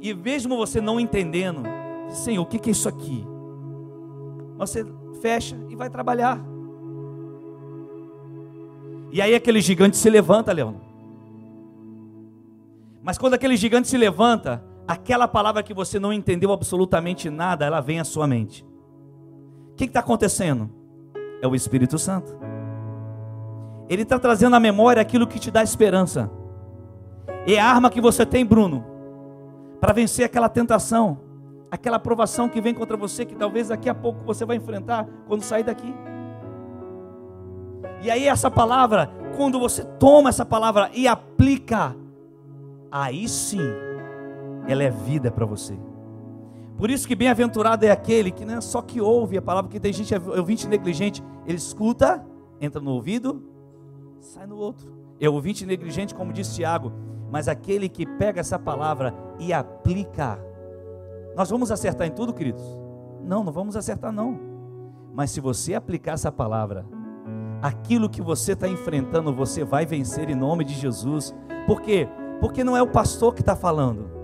e 0.00 0.12
mesmo 0.14 0.56
você 0.56 0.80
não 0.80 0.98
entendendo, 0.98 1.62
Senhor, 2.10 2.42
o 2.42 2.46
que 2.46 2.68
é 2.68 2.72
isso 2.72 2.88
aqui? 2.88 3.24
Você 4.58 4.84
fecha 5.20 5.56
e 5.68 5.76
vai 5.76 5.88
trabalhar. 5.88 6.40
E 9.12 9.20
aí 9.20 9.34
aquele 9.34 9.60
gigante 9.60 9.96
se 9.96 10.08
levanta, 10.08 10.52
Leão. 10.52 10.80
Mas 13.02 13.18
quando 13.18 13.34
aquele 13.34 13.56
gigante 13.56 13.88
se 13.88 13.98
levanta, 13.98 14.64
aquela 14.86 15.28
palavra 15.28 15.62
que 15.62 15.74
você 15.74 15.98
não 15.98 16.12
entendeu 16.12 16.52
absolutamente 16.52 17.28
nada, 17.28 17.64
ela 17.64 17.80
vem 17.80 18.00
à 18.00 18.04
sua 18.04 18.26
mente. 18.26 18.64
O 19.72 19.74
que 19.74 19.84
está 19.84 20.00
acontecendo? 20.00 20.70
É 21.42 21.46
o 21.46 21.54
Espírito 21.54 21.98
Santo. 21.98 22.34
Ele 23.88 24.02
está 24.02 24.18
trazendo 24.18 24.56
à 24.56 24.60
memória 24.60 25.02
aquilo 25.02 25.26
que 25.26 25.38
te 25.38 25.50
dá 25.50 25.62
esperança. 25.62 26.30
É 27.46 27.58
a 27.58 27.66
arma 27.66 27.90
que 27.90 28.00
você 28.00 28.24
tem, 28.24 28.46
Bruno, 28.46 28.84
para 29.80 29.92
vencer 29.92 30.24
aquela 30.24 30.48
tentação, 30.48 31.18
aquela 31.70 31.98
provação 31.98 32.48
que 32.48 32.60
vem 32.60 32.72
contra 32.72 32.96
você, 32.96 33.24
que 33.24 33.34
talvez 33.34 33.68
daqui 33.68 33.88
a 33.88 33.94
pouco 33.94 34.24
você 34.24 34.44
vai 34.44 34.56
enfrentar 34.56 35.08
quando 35.26 35.42
sair 35.42 35.64
daqui. 35.64 35.92
E 38.00 38.10
aí, 38.10 38.28
essa 38.28 38.50
palavra, 38.50 39.10
quando 39.36 39.58
você 39.58 39.84
toma 39.84 40.28
essa 40.28 40.44
palavra 40.44 40.90
e 40.94 41.08
aplica, 41.08 41.96
aí 42.90 43.28
sim 43.28 43.60
ela 44.68 44.82
é 44.84 44.90
vida 44.90 45.30
para 45.30 45.44
você. 45.44 45.76
Por 46.76 46.90
isso 46.90 47.06
que 47.06 47.14
bem-aventurado 47.14 47.84
é 47.84 47.90
aquele 47.90 48.30
que 48.30 48.44
não 48.44 48.54
é 48.54 48.60
só 48.60 48.82
que 48.82 49.00
ouve 49.00 49.36
a 49.36 49.42
palavra, 49.42 49.68
porque 49.68 49.80
tem 49.80 49.92
gente, 49.92 50.14
é 50.14 50.18
ouvinte 50.18 50.68
negligente, 50.68 51.22
ele 51.46 51.58
escuta, 51.58 52.24
entra 52.60 52.80
no 52.80 52.92
ouvido, 52.92 53.42
sai 54.20 54.46
no 54.46 54.56
outro. 54.56 54.92
É 55.20 55.28
ouvinte 55.28 55.66
negligente, 55.66 56.14
como 56.14 56.32
disse 56.32 56.56
Tiago, 56.56 56.92
mas 57.32 57.48
aquele 57.48 57.88
que 57.88 58.06
pega 58.06 58.40
essa 58.40 58.58
palavra 58.58 59.12
e 59.40 59.52
aplica. 59.52 60.38
Nós 61.34 61.50
vamos 61.50 61.72
acertar 61.72 62.06
em 62.06 62.12
tudo, 62.12 62.32
queridos? 62.32 62.62
Não, 63.24 63.42
não 63.42 63.52
vamos 63.52 63.74
acertar 63.74 64.12
não. 64.12 64.38
Mas 65.12 65.32
se 65.32 65.40
você 65.40 65.74
aplicar 65.74 66.12
essa 66.12 66.30
palavra, 66.30 66.86
aquilo 67.60 68.08
que 68.08 68.22
você 68.22 68.52
está 68.52 68.68
enfrentando, 68.68 69.34
você 69.34 69.64
vai 69.64 69.84
vencer 69.84 70.30
em 70.30 70.34
nome 70.36 70.64
de 70.64 70.74
Jesus. 70.74 71.34
Por 71.66 71.80
quê? 71.80 72.08
Porque 72.40 72.62
não 72.62 72.76
é 72.76 72.82
o 72.82 72.88
pastor 72.88 73.34
que 73.34 73.40
está 73.40 73.56
falando 73.56 74.22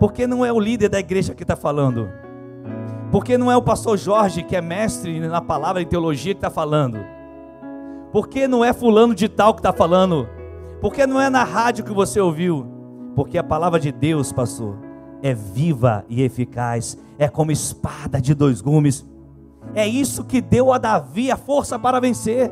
porque 0.00 0.26
não 0.26 0.44
é 0.44 0.50
o 0.50 0.58
líder 0.58 0.88
da 0.88 0.98
igreja 0.98 1.34
que 1.34 1.44
está 1.44 1.54
falando. 1.54 2.10
Porque 3.12 3.36
não 3.36 3.52
é 3.52 3.56
o 3.56 3.60
pastor 3.60 3.98
Jorge, 3.98 4.42
que 4.42 4.56
é 4.56 4.62
mestre 4.62 5.20
na 5.20 5.42
palavra 5.42 5.82
em 5.82 5.86
teologia, 5.86 6.32
que 6.32 6.38
está 6.38 6.48
falando. 6.48 6.98
Porque 8.10 8.48
não 8.48 8.64
é 8.64 8.72
fulano 8.72 9.14
de 9.14 9.28
tal 9.28 9.52
que 9.52 9.60
está 9.60 9.74
falando. 9.74 10.26
Porque 10.80 11.06
não 11.06 11.20
é 11.20 11.28
na 11.28 11.44
rádio 11.44 11.84
que 11.84 11.92
você 11.92 12.20
ouviu. 12.20 12.66
Porque 13.14 13.36
a 13.36 13.44
palavra 13.44 13.78
de 13.78 13.92
Deus, 13.92 14.32
pastor, 14.32 14.76
é 15.22 15.34
viva 15.34 16.04
e 16.08 16.22
eficaz. 16.22 16.96
É 17.18 17.28
como 17.28 17.52
espada 17.52 18.20
de 18.20 18.34
dois 18.34 18.60
gumes. 18.60 19.06
É 19.74 19.86
isso 19.86 20.24
que 20.24 20.40
deu 20.40 20.72
a 20.72 20.78
Davi 20.78 21.30
a 21.30 21.36
força 21.36 21.78
para 21.78 22.00
vencer. 22.00 22.50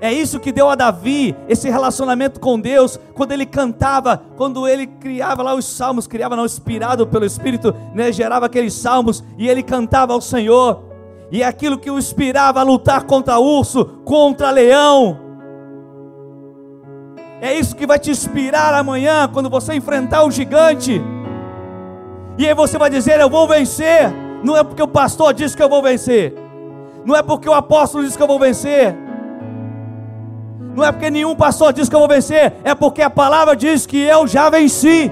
É 0.00 0.10
isso 0.10 0.40
que 0.40 0.50
deu 0.50 0.70
a 0.70 0.74
Davi 0.74 1.36
esse 1.46 1.68
relacionamento 1.68 2.40
com 2.40 2.58
Deus, 2.58 2.98
quando 3.14 3.32
ele 3.32 3.44
cantava, 3.44 4.22
quando 4.34 4.66
ele 4.66 4.86
criava 4.86 5.42
lá 5.42 5.54
os 5.54 5.66
salmos, 5.66 6.06
criava 6.06 6.34
não 6.34 6.46
inspirado 6.46 7.06
pelo 7.06 7.26
Espírito, 7.26 7.74
né, 7.92 8.10
gerava 8.10 8.46
aqueles 8.46 8.72
salmos 8.72 9.22
e 9.36 9.46
ele 9.46 9.62
cantava 9.62 10.14
ao 10.14 10.20
Senhor. 10.22 10.82
E 11.30 11.42
aquilo 11.42 11.78
que 11.78 11.90
o 11.90 11.98
inspirava 11.98 12.60
a 12.60 12.62
lutar 12.62 13.04
contra 13.04 13.38
urso, 13.38 13.84
contra 14.04 14.50
leão. 14.50 15.29
É 17.40 17.58
isso 17.58 17.74
que 17.74 17.86
vai 17.86 17.98
te 17.98 18.10
inspirar 18.10 18.74
amanhã 18.74 19.28
quando 19.32 19.48
você 19.48 19.74
enfrentar 19.74 20.24
o 20.24 20.30
gigante. 20.30 21.00
E 22.38 22.46
aí 22.46 22.54
você 22.54 22.78
vai 22.78 22.90
dizer: 22.90 23.20
Eu 23.20 23.30
vou 23.30 23.48
vencer. 23.48 24.12
Não 24.42 24.56
é 24.56 24.64
porque 24.64 24.82
o 24.82 24.88
pastor 24.88 25.34
disse 25.34 25.56
que 25.56 25.62
eu 25.62 25.68
vou 25.68 25.82
vencer. 25.82 26.34
Não 27.04 27.16
é 27.16 27.22
porque 27.22 27.48
o 27.48 27.54
apóstolo 27.54 28.04
disse 28.04 28.16
que 28.16 28.22
eu 28.22 28.26
vou 28.26 28.38
vencer 28.38 28.94
não 30.74 30.84
é 30.84 30.92
porque 30.92 31.10
nenhum 31.10 31.34
pastor 31.34 31.72
diz 31.72 31.88
que 31.88 31.94
eu 31.94 31.98
vou 31.98 32.08
vencer, 32.08 32.54
é 32.62 32.74
porque 32.74 33.02
a 33.02 33.10
palavra 33.10 33.56
diz 33.56 33.86
que 33.86 33.98
eu 33.98 34.26
já 34.26 34.48
venci. 34.48 35.10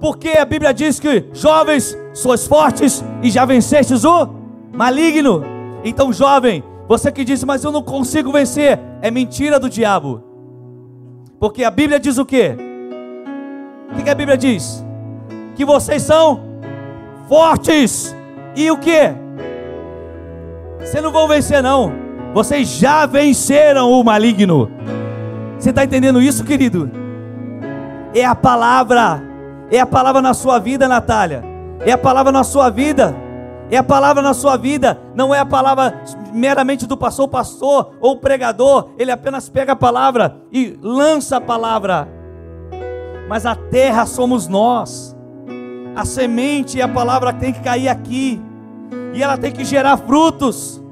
Porque 0.00 0.30
a 0.30 0.44
Bíblia 0.44 0.72
diz 0.72 0.98
que 0.98 1.26
jovens 1.32 1.96
sois 2.14 2.46
fortes 2.46 3.04
e 3.22 3.30
já 3.30 3.44
vencestes 3.44 4.04
o 4.04 4.28
maligno. 4.72 5.44
Então, 5.84 6.12
jovem, 6.12 6.64
você 6.88 7.12
que 7.12 7.22
diz, 7.22 7.44
mas 7.44 7.62
eu 7.62 7.70
não 7.70 7.82
consigo 7.82 8.32
vencer, 8.32 8.78
é 9.02 9.10
mentira 9.10 9.58
do 9.58 9.68
diabo. 9.68 10.22
Porque 11.38 11.64
a 11.64 11.70
Bíblia 11.70 11.98
diz 11.98 12.18
o 12.18 12.24
quê? 12.24 12.56
O 13.90 13.94
que, 13.94 14.02
que 14.04 14.10
a 14.10 14.14
Bíblia 14.14 14.36
diz? 14.36 14.84
Que 15.56 15.64
vocês 15.64 16.02
são 16.02 16.40
fortes. 17.28 18.14
E 18.54 18.70
o 18.70 18.76
que? 18.76 19.14
Você 20.80 21.00
não 21.00 21.10
vão 21.10 21.26
vencer, 21.26 21.62
não. 21.62 21.92
Vocês 22.34 22.68
já 22.68 23.06
venceram 23.06 23.90
o 23.90 24.04
maligno. 24.04 24.70
Você 25.58 25.70
está 25.70 25.84
entendendo 25.84 26.20
isso, 26.20 26.44
querido? 26.44 26.90
É 28.14 28.24
a 28.24 28.34
palavra. 28.34 29.22
É 29.70 29.78
a 29.78 29.86
palavra 29.86 30.20
na 30.20 30.34
sua 30.34 30.58
vida, 30.58 30.88
Natália. 30.88 31.42
É 31.80 31.92
a 31.92 31.98
palavra 31.98 32.32
na 32.32 32.44
sua 32.44 32.70
vida. 32.70 33.14
É 33.70 33.76
a 33.76 33.82
palavra 33.82 34.20
na 34.20 34.34
sua 34.34 34.56
vida. 34.56 35.00
Não 35.14 35.34
é 35.34 35.38
a 35.38 35.46
palavra 35.46 36.02
meramente 36.32 36.86
do 36.86 36.96
pastor, 36.96 37.28
pastor 37.28 37.92
ou 38.00 38.16
pregador. 38.16 38.90
Ele 38.98 39.12
apenas 39.12 39.48
pega 39.48 39.72
a 39.72 39.76
palavra 39.76 40.36
e 40.50 40.76
lança 40.82 41.36
a 41.36 41.40
palavra. 41.40 42.08
Mas 43.28 43.46
a 43.46 43.54
terra 43.54 44.06
somos 44.06 44.48
nós. 44.48 45.16
A 45.94 46.04
semente 46.04 46.78
e 46.78 46.82
a 46.82 46.88
palavra 46.88 47.32
tem 47.32 47.52
que 47.52 47.60
cair 47.60 47.88
aqui. 47.88 48.42
E 49.14 49.22
ela 49.22 49.38
tem 49.38 49.52
que 49.52 49.64
gerar 49.64 49.96
frutos. 49.98 50.82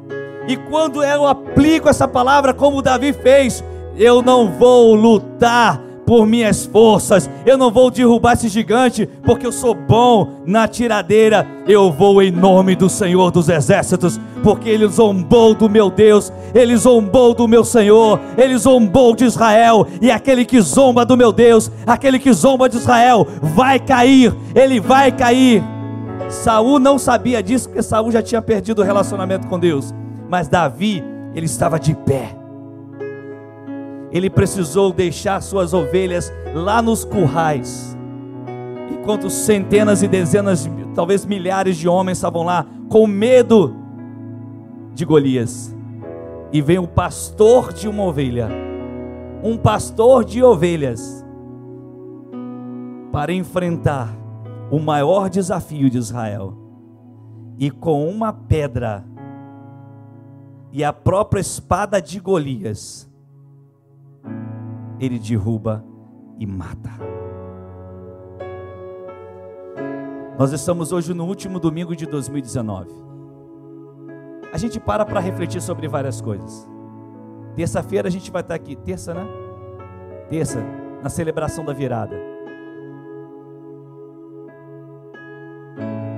E 0.46 0.56
quando 0.56 1.02
eu 1.02 1.26
aplico 1.26 1.88
essa 1.88 2.06
palavra 2.06 2.54
como 2.54 2.80
Davi 2.80 3.12
fez, 3.12 3.62
eu 3.96 4.22
não 4.22 4.52
vou 4.52 4.94
lutar 4.94 5.80
por 6.08 6.26
minhas 6.26 6.64
forças. 6.64 7.28
Eu 7.44 7.58
não 7.58 7.70
vou 7.70 7.90
derrubar 7.90 8.32
esse 8.32 8.48
gigante, 8.48 9.06
porque 9.26 9.46
eu 9.46 9.52
sou 9.52 9.74
bom 9.74 10.40
na 10.46 10.66
tiradeira. 10.66 11.46
Eu 11.66 11.92
vou 11.92 12.22
em 12.22 12.30
nome 12.30 12.74
do 12.74 12.88
Senhor 12.88 13.30
dos 13.30 13.50
Exércitos, 13.50 14.18
porque 14.42 14.70
ele 14.70 14.88
zombou 14.88 15.54
do 15.54 15.68
meu 15.68 15.90
Deus, 15.90 16.32
ele 16.54 16.74
zombou 16.78 17.34
do 17.34 17.46
meu 17.46 17.62
Senhor, 17.62 18.18
ele 18.38 18.56
zombou 18.56 19.14
de 19.14 19.26
Israel. 19.26 19.86
E 20.00 20.10
aquele 20.10 20.46
que 20.46 20.58
zomba 20.62 21.04
do 21.04 21.14
meu 21.14 21.30
Deus, 21.30 21.70
aquele 21.86 22.18
que 22.18 22.32
zomba 22.32 22.70
de 22.70 22.78
Israel, 22.78 23.28
vai 23.42 23.78
cair, 23.78 24.34
ele 24.54 24.80
vai 24.80 25.12
cair. 25.12 25.62
Saul 26.30 26.78
não 26.78 26.98
sabia 26.98 27.42
disso, 27.42 27.68
porque 27.68 27.82
Saul 27.82 28.10
já 28.10 28.22
tinha 28.22 28.40
perdido 28.40 28.80
o 28.80 28.84
relacionamento 28.84 29.46
com 29.46 29.58
Deus. 29.58 29.92
Mas 30.26 30.48
Davi, 30.48 31.04
ele 31.34 31.44
estava 31.44 31.78
de 31.78 31.94
pé 31.94 32.37
ele 34.10 34.30
precisou 34.30 34.92
deixar 34.92 35.40
suas 35.42 35.74
ovelhas 35.74 36.32
lá 36.54 36.80
nos 36.80 37.04
currais, 37.04 37.96
enquanto 38.90 39.28
centenas 39.28 40.02
e 40.02 40.08
dezenas, 40.08 40.68
talvez 40.94 41.26
milhares 41.26 41.76
de 41.76 41.88
homens 41.88 42.18
estavam 42.18 42.42
lá 42.42 42.66
com 42.88 43.06
medo 43.06 43.74
de 44.94 45.04
Golias. 45.04 45.74
E 46.50 46.62
vem 46.62 46.78
o 46.78 46.88
pastor 46.88 47.72
de 47.72 47.86
uma 47.86 48.04
ovelha, 48.04 48.48
um 49.42 49.56
pastor 49.56 50.24
de 50.24 50.42
ovelhas, 50.42 51.24
para 53.12 53.32
enfrentar 53.32 54.16
o 54.70 54.78
maior 54.78 55.28
desafio 55.28 55.90
de 55.90 55.98
Israel. 55.98 56.54
E 57.58 57.70
com 57.70 58.08
uma 58.08 58.32
pedra 58.32 59.04
e 60.72 60.84
a 60.84 60.92
própria 60.92 61.40
espada 61.40 62.00
de 62.00 62.20
Golias, 62.20 63.07
ele 65.00 65.18
derruba 65.18 65.84
e 66.38 66.46
mata. 66.46 66.90
Nós 70.38 70.52
estamos 70.52 70.92
hoje 70.92 71.12
no 71.14 71.24
último 71.26 71.58
domingo 71.58 71.96
de 71.96 72.06
2019. 72.06 72.90
A 74.52 74.56
gente 74.56 74.78
para 74.78 75.04
para 75.04 75.20
refletir 75.20 75.60
sobre 75.60 75.88
várias 75.88 76.20
coisas. 76.20 76.68
Terça-feira 77.54 78.08
a 78.08 78.10
gente 78.10 78.30
vai 78.30 78.42
estar 78.42 78.54
aqui, 78.54 78.76
terça, 78.76 79.12
né? 79.12 79.26
Terça, 80.30 80.60
na 81.02 81.08
celebração 81.08 81.64
da 81.64 81.72
virada. 81.72 82.16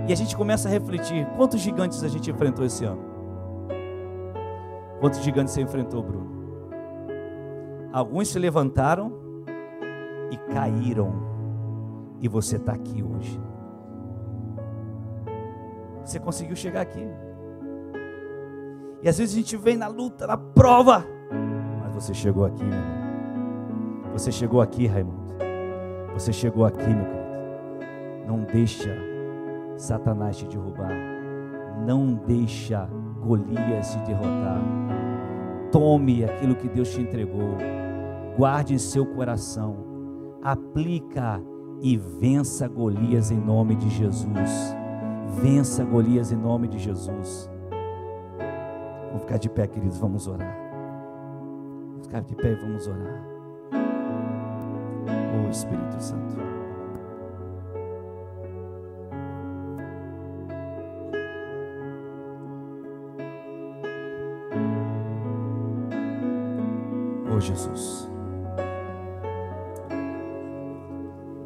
E 0.06 0.12
a 0.12 0.16
gente 0.16 0.36
começa 0.36 0.68
a 0.68 0.70
refletir: 0.70 1.26
quantos 1.36 1.60
gigantes 1.60 2.02
a 2.04 2.08
gente 2.08 2.30
enfrentou 2.30 2.64
esse 2.64 2.84
ano? 2.84 3.02
Quantos 5.00 5.22
gigantes 5.22 5.54
você 5.54 5.62
enfrentou, 5.62 6.02
Bruno? 6.02 6.39
Alguns 7.92 8.28
se 8.28 8.38
levantaram 8.38 9.12
e 10.30 10.36
caíram, 10.52 11.12
e 12.20 12.28
você 12.28 12.56
está 12.56 12.72
aqui 12.72 13.02
hoje. 13.02 13.40
Você 16.04 16.20
conseguiu 16.20 16.54
chegar 16.54 16.82
aqui. 16.82 17.04
E 19.02 19.08
às 19.08 19.18
vezes 19.18 19.34
a 19.34 19.38
gente 19.38 19.56
vem 19.56 19.76
na 19.76 19.88
luta, 19.88 20.26
na 20.26 20.36
prova, 20.36 21.04
mas 21.82 21.94
você 21.94 22.14
chegou 22.14 22.44
aqui, 22.44 22.62
meu 22.62 22.78
irmão. 22.78 23.00
Você 24.12 24.30
chegou 24.30 24.60
aqui, 24.60 24.86
Raimundo. 24.86 25.34
Você 26.14 26.32
chegou 26.32 26.64
aqui, 26.64 26.88
meu 26.88 27.04
querido. 27.04 27.30
Não 28.26 28.44
deixa 28.44 28.94
Satanás 29.76 30.36
te 30.36 30.46
derrubar. 30.46 30.92
Não 31.86 32.14
deixa 32.14 32.88
Golias 33.20 33.92
te 33.92 33.98
derrotar. 34.00 34.60
Tome 35.72 36.24
aquilo 36.24 36.54
que 36.54 36.68
Deus 36.68 36.92
te 36.92 37.00
entregou 37.00 37.56
guarde 38.36 38.74
em 38.74 38.78
seu 38.78 39.06
coração, 39.06 39.76
aplica 40.42 41.42
e 41.80 41.96
vença 41.96 42.68
Golias 42.68 43.30
em 43.30 43.38
nome 43.38 43.74
de 43.74 43.88
Jesus. 43.88 44.76
Vença 45.40 45.84
Golias 45.84 46.32
em 46.32 46.36
nome 46.36 46.68
de 46.68 46.78
Jesus. 46.78 47.50
Vamos 49.08 49.22
ficar 49.22 49.38
de 49.38 49.48
pé, 49.48 49.66
queridos, 49.66 49.98
vamos 49.98 50.26
orar. 50.26 50.56
Vamos 51.90 52.06
ficar 52.06 52.20
de 52.20 52.34
pé 52.36 52.52
e 52.52 52.54
vamos 52.54 52.86
orar. 52.86 53.26
Oh 55.46 55.50
Espírito 55.50 56.00
Santo. 56.00 56.36
Oh 67.32 67.40
Jesus. 67.40 68.09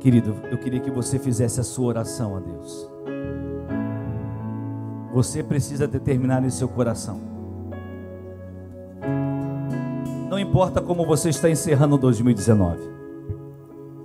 Querido, 0.05 0.37
eu 0.51 0.59
queria 0.59 0.81
que 0.81 0.91
você 0.91 1.19
fizesse 1.19 1.59
a 1.61 1.63
sua 1.65 1.87
oração 1.87 2.37
a 2.37 2.39
Deus. 2.39 2.91
Você 5.15 5.43
precisa 5.43 5.89
determinar 5.89 6.45
em 6.45 6.51
seu 6.51 6.69
coração. 6.69 7.19
Não 10.29 10.39
importa 10.39 10.83
como 10.83 11.07
você 11.07 11.31
está 11.31 11.49
encerrando 11.49 11.97
2019. 11.97 12.83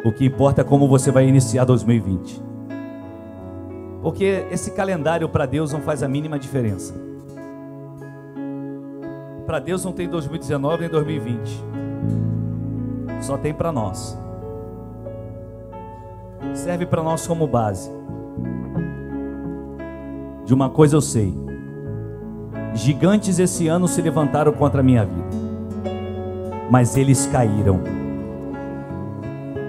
O 0.06 0.14
que 0.14 0.24
importa 0.24 0.62
é 0.62 0.64
como 0.64 0.88
você 0.88 1.12
vai 1.12 1.28
iniciar 1.28 1.66
2020. 1.66 2.41
Porque 4.02 4.47
esse 4.50 4.72
calendário 4.72 5.28
para 5.28 5.45
Deus 5.45 5.74
não 5.74 5.82
faz 5.82 6.02
a 6.02 6.08
mínima 6.08 6.39
diferença. 6.39 6.93
Para 9.45 9.60
Deus 9.60 9.84
não 9.84 9.91
tem 9.91 10.08
2019 10.08 10.80
nem 10.80 10.89
2020. 10.89 11.62
Só 13.20 13.38
tem 13.38 13.54
para 13.54 13.74
nós 13.74 14.18
serve 16.70 16.86
para 16.86 17.01
nós 17.01 17.26
como 17.26 17.47
base. 17.47 17.89
De 20.45 20.53
uma 20.53 20.70
coisa 20.70 20.95
eu 20.95 21.01
sei: 21.01 21.34
gigantes 22.76 23.39
esse 23.39 23.67
ano 23.67 23.88
se 23.88 23.99
levantaram 24.03 24.51
contra 24.51 24.82
a 24.82 24.84
minha 24.84 25.03
vida, 25.03 25.36
mas 26.70 26.95
eles 26.95 27.26
caíram, 27.26 27.80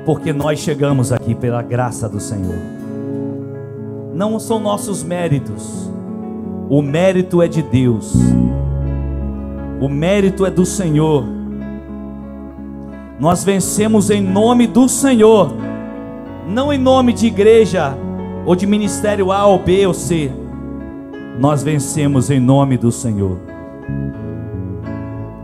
porque 0.05 0.31
nós 0.31 0.59
chegamos 0.59 1.11
aqui 1.11 1.35
pela 1.35 1.63
graça 1.63 2.07
do 2.07 2.21
Senhor. 2.21 2.59
Não 4.13 4.39
são 4.39 4.61
nossos 4.61 5.03
méritos, 5.03 5.91
o 6.69 6.83
mérito 6.83 7.41
é 7.41 7.49
de 7.49 7.63
Deus, 7.63 8.13
o 9.81 9.89
mérito 9.89 10.45
é 10.45 10.51
do 10.51 10.67
Senhor. 10.67 11.25
Nós 13.19 13.43
vencemos 13.43 14.11
em 14.11 14.21
nome 14.21 14.67
do 14.67 14.87
Senhor 14.87 15.70
não 16.51 16.73
em 16.73 16.79
nome 16.79 17.13
de 17.13 17.29
igreja 17.29 17.97
ou 18.45 18.57
de 18.57 18.67
ministério 18.67 19.31
A 19.31 19.47
ou 19.47 19.61
B 19.61 19.87
ou 19.87 19.95
C. 19.95 20.31
Nós 21.39 21.63
vencemos 21.63 22.29
em 22.29 22.41
nome 22.41 22.77
do 22.77 22.91
Senhor. 22.91 23.39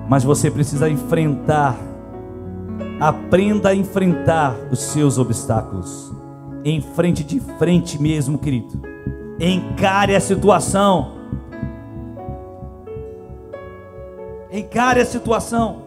Mas 0.08 0.24
você 0.24 0.50
precisa 0.50 0.90
enfrentar, 0.90 1.76
aprenda 3.00 3.70
a 3.70 3.74
enfrentar 3.74 4.56
os 4.70 4.80
seus 4.80 5.16
obstáculos. 5.16 6.12
Em 6.64 6.80
frente 6.80 7.22
de 7.22 7.38
frente 7.38 8.02
mesmo, 8.02 8.36
querido. 8.36 8.82
Encare 9.38 10.14
a 10.14 10.20
situação. 10.20 11.12
Encare 14.50 15.00
a 15.00 15.04
situação. 15.04 15.82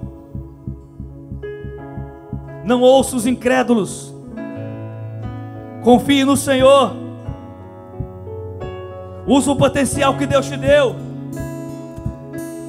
Não 2.63 2.81
ouça 2.81 3.17
os 3.17 3.27
incrédulos. 3.27 4.18
Confie 5.83 6.25
no 6.25 6.35
Senhor. 6.35 6.93
Use 9.25 9.49
o 9.49 9.55
potencial 9.55 10.15
que 10.15 10.25
Deus 10.25 10.47
te 10.47 10.57
deu. 10.57 10.95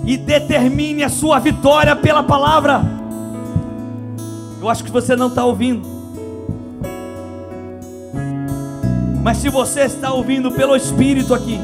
E 0.05 0.17
determine 0.17 1.03
a 1.03 1.09
sua 1.09 1.39
vitória 1.39 1.97
pela 1.97 2.23
palavra. 2.23 2.83
Eu 4.61 4.69
acho 4.69 4.85
que 4.85 4.91
você 4.91 5.17
não 5.17 5.29
está 5.29 5.45
ouvindo. 5.45 5.89
Mas 9.23 9.39
se 9.39 9.49
você 9.49 9.83
está 9.83 10.13
ouvindo 10.13 10.51
pelo 10.51 10.75
Espírito 10.75 11.35
aqui, 11.35 11.59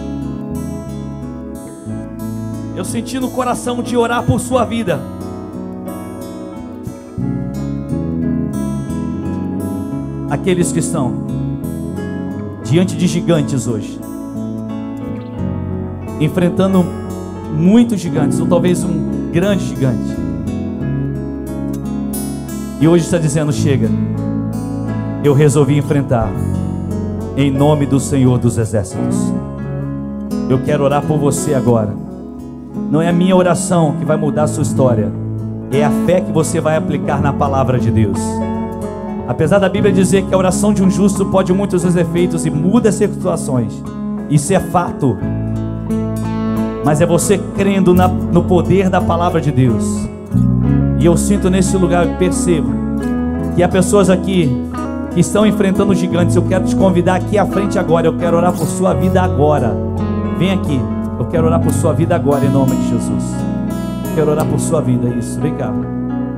eu 2.75 2.85
senti 2.85 3.19
no 3.19 3.31
coração 3.31 3.83
de 3.83 3.97
orar 3.97 4.23
por 4.23 4.39
sua 4.41 4.65
vida. 4.65 5.01
Aqueles 10.29 10.73
que 10.73 10.81
estão 10.81 11.26
diante 12.69 12.97
de 12.97 13.07
gigantes 13.07 13.67
hoje, 13.67 13.99
enfrentando 16.21 16.85
muitos 17.57 18.01
gigantes, 18.01 18.41
ou 18.41 18.47
talvez 18.47 18.83
um 18.83 19.31
grande 19.33 19.65
gigante, 19.65 20.17
e 22.81 22.89
hoje 22.89 23.05
está 23.05 23.19
dizendo: 23.19 23.53
chega, 23.53 23.89
eu 25.23 25.33
resolvi 25.33 25.79
enfrentar, 25.79 26.29
em 27.37 27.51
nome 27.51 27.87
do 27.87 28.01
Senhor 28.01 28.39
dos 28.39 28.59
Exércitos. 28.59 29.17
Eu 30.49 30.63
quero 30.63 30.85
orar 30.85 31.03
por 31.03 31.19
você 31.19 31.55
agora. 31.55 31.93
Não 32.91 33.03
é 33.03 33.09
a 33.09 33.13
minha 33.13 33.35
oração 33.35 33.97
que 33.99 34.05
vai 34.05 34.17
mudar 34.17 34.45
a 34.45 34.47
sua 34.47 34.63
história, 34.63 35.11
é 35.73 35.85
a 35.85 35.91
fé 36.07 36.21
que 36.21 36.31
você 36.31 36.61
vai 36.61 36.77
aplicar 36.77 37.21
na 37.21 37.33
palavra 37.33 37.79
de 37.79 37.91
Deus. 37.91 38.19
Apesar 39.29 39.59
da 39.59 39.69
Bíblia 39.69 39.93
dizer 39.93 40.25
que 40.25 40.35
a 40.35 40.39
oração 40.39 40.73
de 40.73 40.83
um 40.83 40.91
justo 40.91 41.27
pode 41.27 41.53
muitos 41.53 41.85
os 41.85 41.97
efeitos 41.97 42.47
e 42.47 42.51
muda 42.51 42.89
as 42.89 42.95
situações, 42.95 43.83
isso 44.31 44.53
é 44.53 44.61
fato. 44.61 45.17
Mas 46.85 47.01
é 47.01 47.07
você 47.07 47.39
crendo 47.57 47.93
na, 47.93 48.07
no 48.07 48.45
poder 48.45 48.89
da 48.89 49.01
palavra 49.01 49.41
de 49.41 49.51
Deus. 49.51 49.85
E 50.99 51.05
eu 51.05 51.17
sinto 51.17 51.51
nesse 51.51 51.77
lugar, 51.77 52.07
percebo 52.19 52.73
que 53.57 53.63
há 53.63 53.69
pessoas 53.69 54.09
aqui 54.09 54.51
que 55.13 55.21
estão 55.21 55.47
enfrentando 55.47 55.95
gigantes. 55.95 56.37
Eu 56.37 56.43
quero 56.43 56.65
te 56.65 56.77
convidar 56.77 57.17
aqui 57.17 57.39
à 57.39 57.47
frente 57.47 57.79
agora. 57.79 58.07
Eu 58.07 58.17
quero 58.17 58.37
orar 58.37 58.53
por 58.53 58.67
sua 58.67 58.93
vida 58.95 59.21
agora. 59.21 59.75
Vem 60.39 60.53
aqui. 60.53 60.81
Eu 61.19 61.25
quero 61.27 61.47
orar 61.47 61.61
por 61.61 61.73
sua 61.73 61.93
vida 61.93 62.15
agora 62.15 62.45
em 62.45 62.51
nome 62.51 62.77
de 62.77 62.91
Jesus. 62.91 63.25
Eu 64.11 64.15
quero 64.15 64.31
orar 64.31 64.47
por 64.47 64.61
sua 64.61 64.83
vida. 64.83 65.09
Isso, 65.09 65.41
vem 65.41 65.55
cá. 65.55 65.73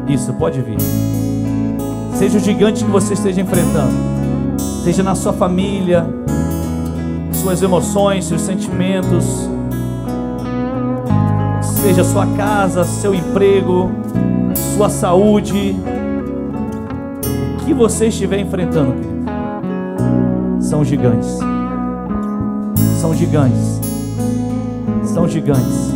Isso, 0.07 0.33
pode 0.35 0.61
vir. 0.61 0.79
Seja 2.19 2.37
o 2.37 2.41
gigante 2.41 2.85
que 2.85 2.91
você 2.91 3.15
esteja 3.15 3.41
enfrentando, 3.41 3.93
seja 4.83 5.05
na 5.05 5.15
sua 5.15 5.33
família, 5.33 6.05
suas 7.33 7.63
emoções, 7.63 8.25
seus 8.25 8.41
sentimentos, 8.41 9.49
seja 11.63 12.03
sua 12.03 12.27
casa, 12.37 12.83
seu 12.83 13.15
emprego, 13.15 13.93
sua 14.77 14.91
saúde, 14.91 15.77
o 17.55 17.65
que 17.65 17.73
você 17.73 18.09
estiver 18.09 18.41
enfrentando, 18.41 18.95
querido, 18.95 19.25
são 20.61 20.85
gigantes, 20.85 21.39
são 23.01 23.15
gigantes, 23.15 23.81
são 25.05 25.29
gigantes. 25.29 25.88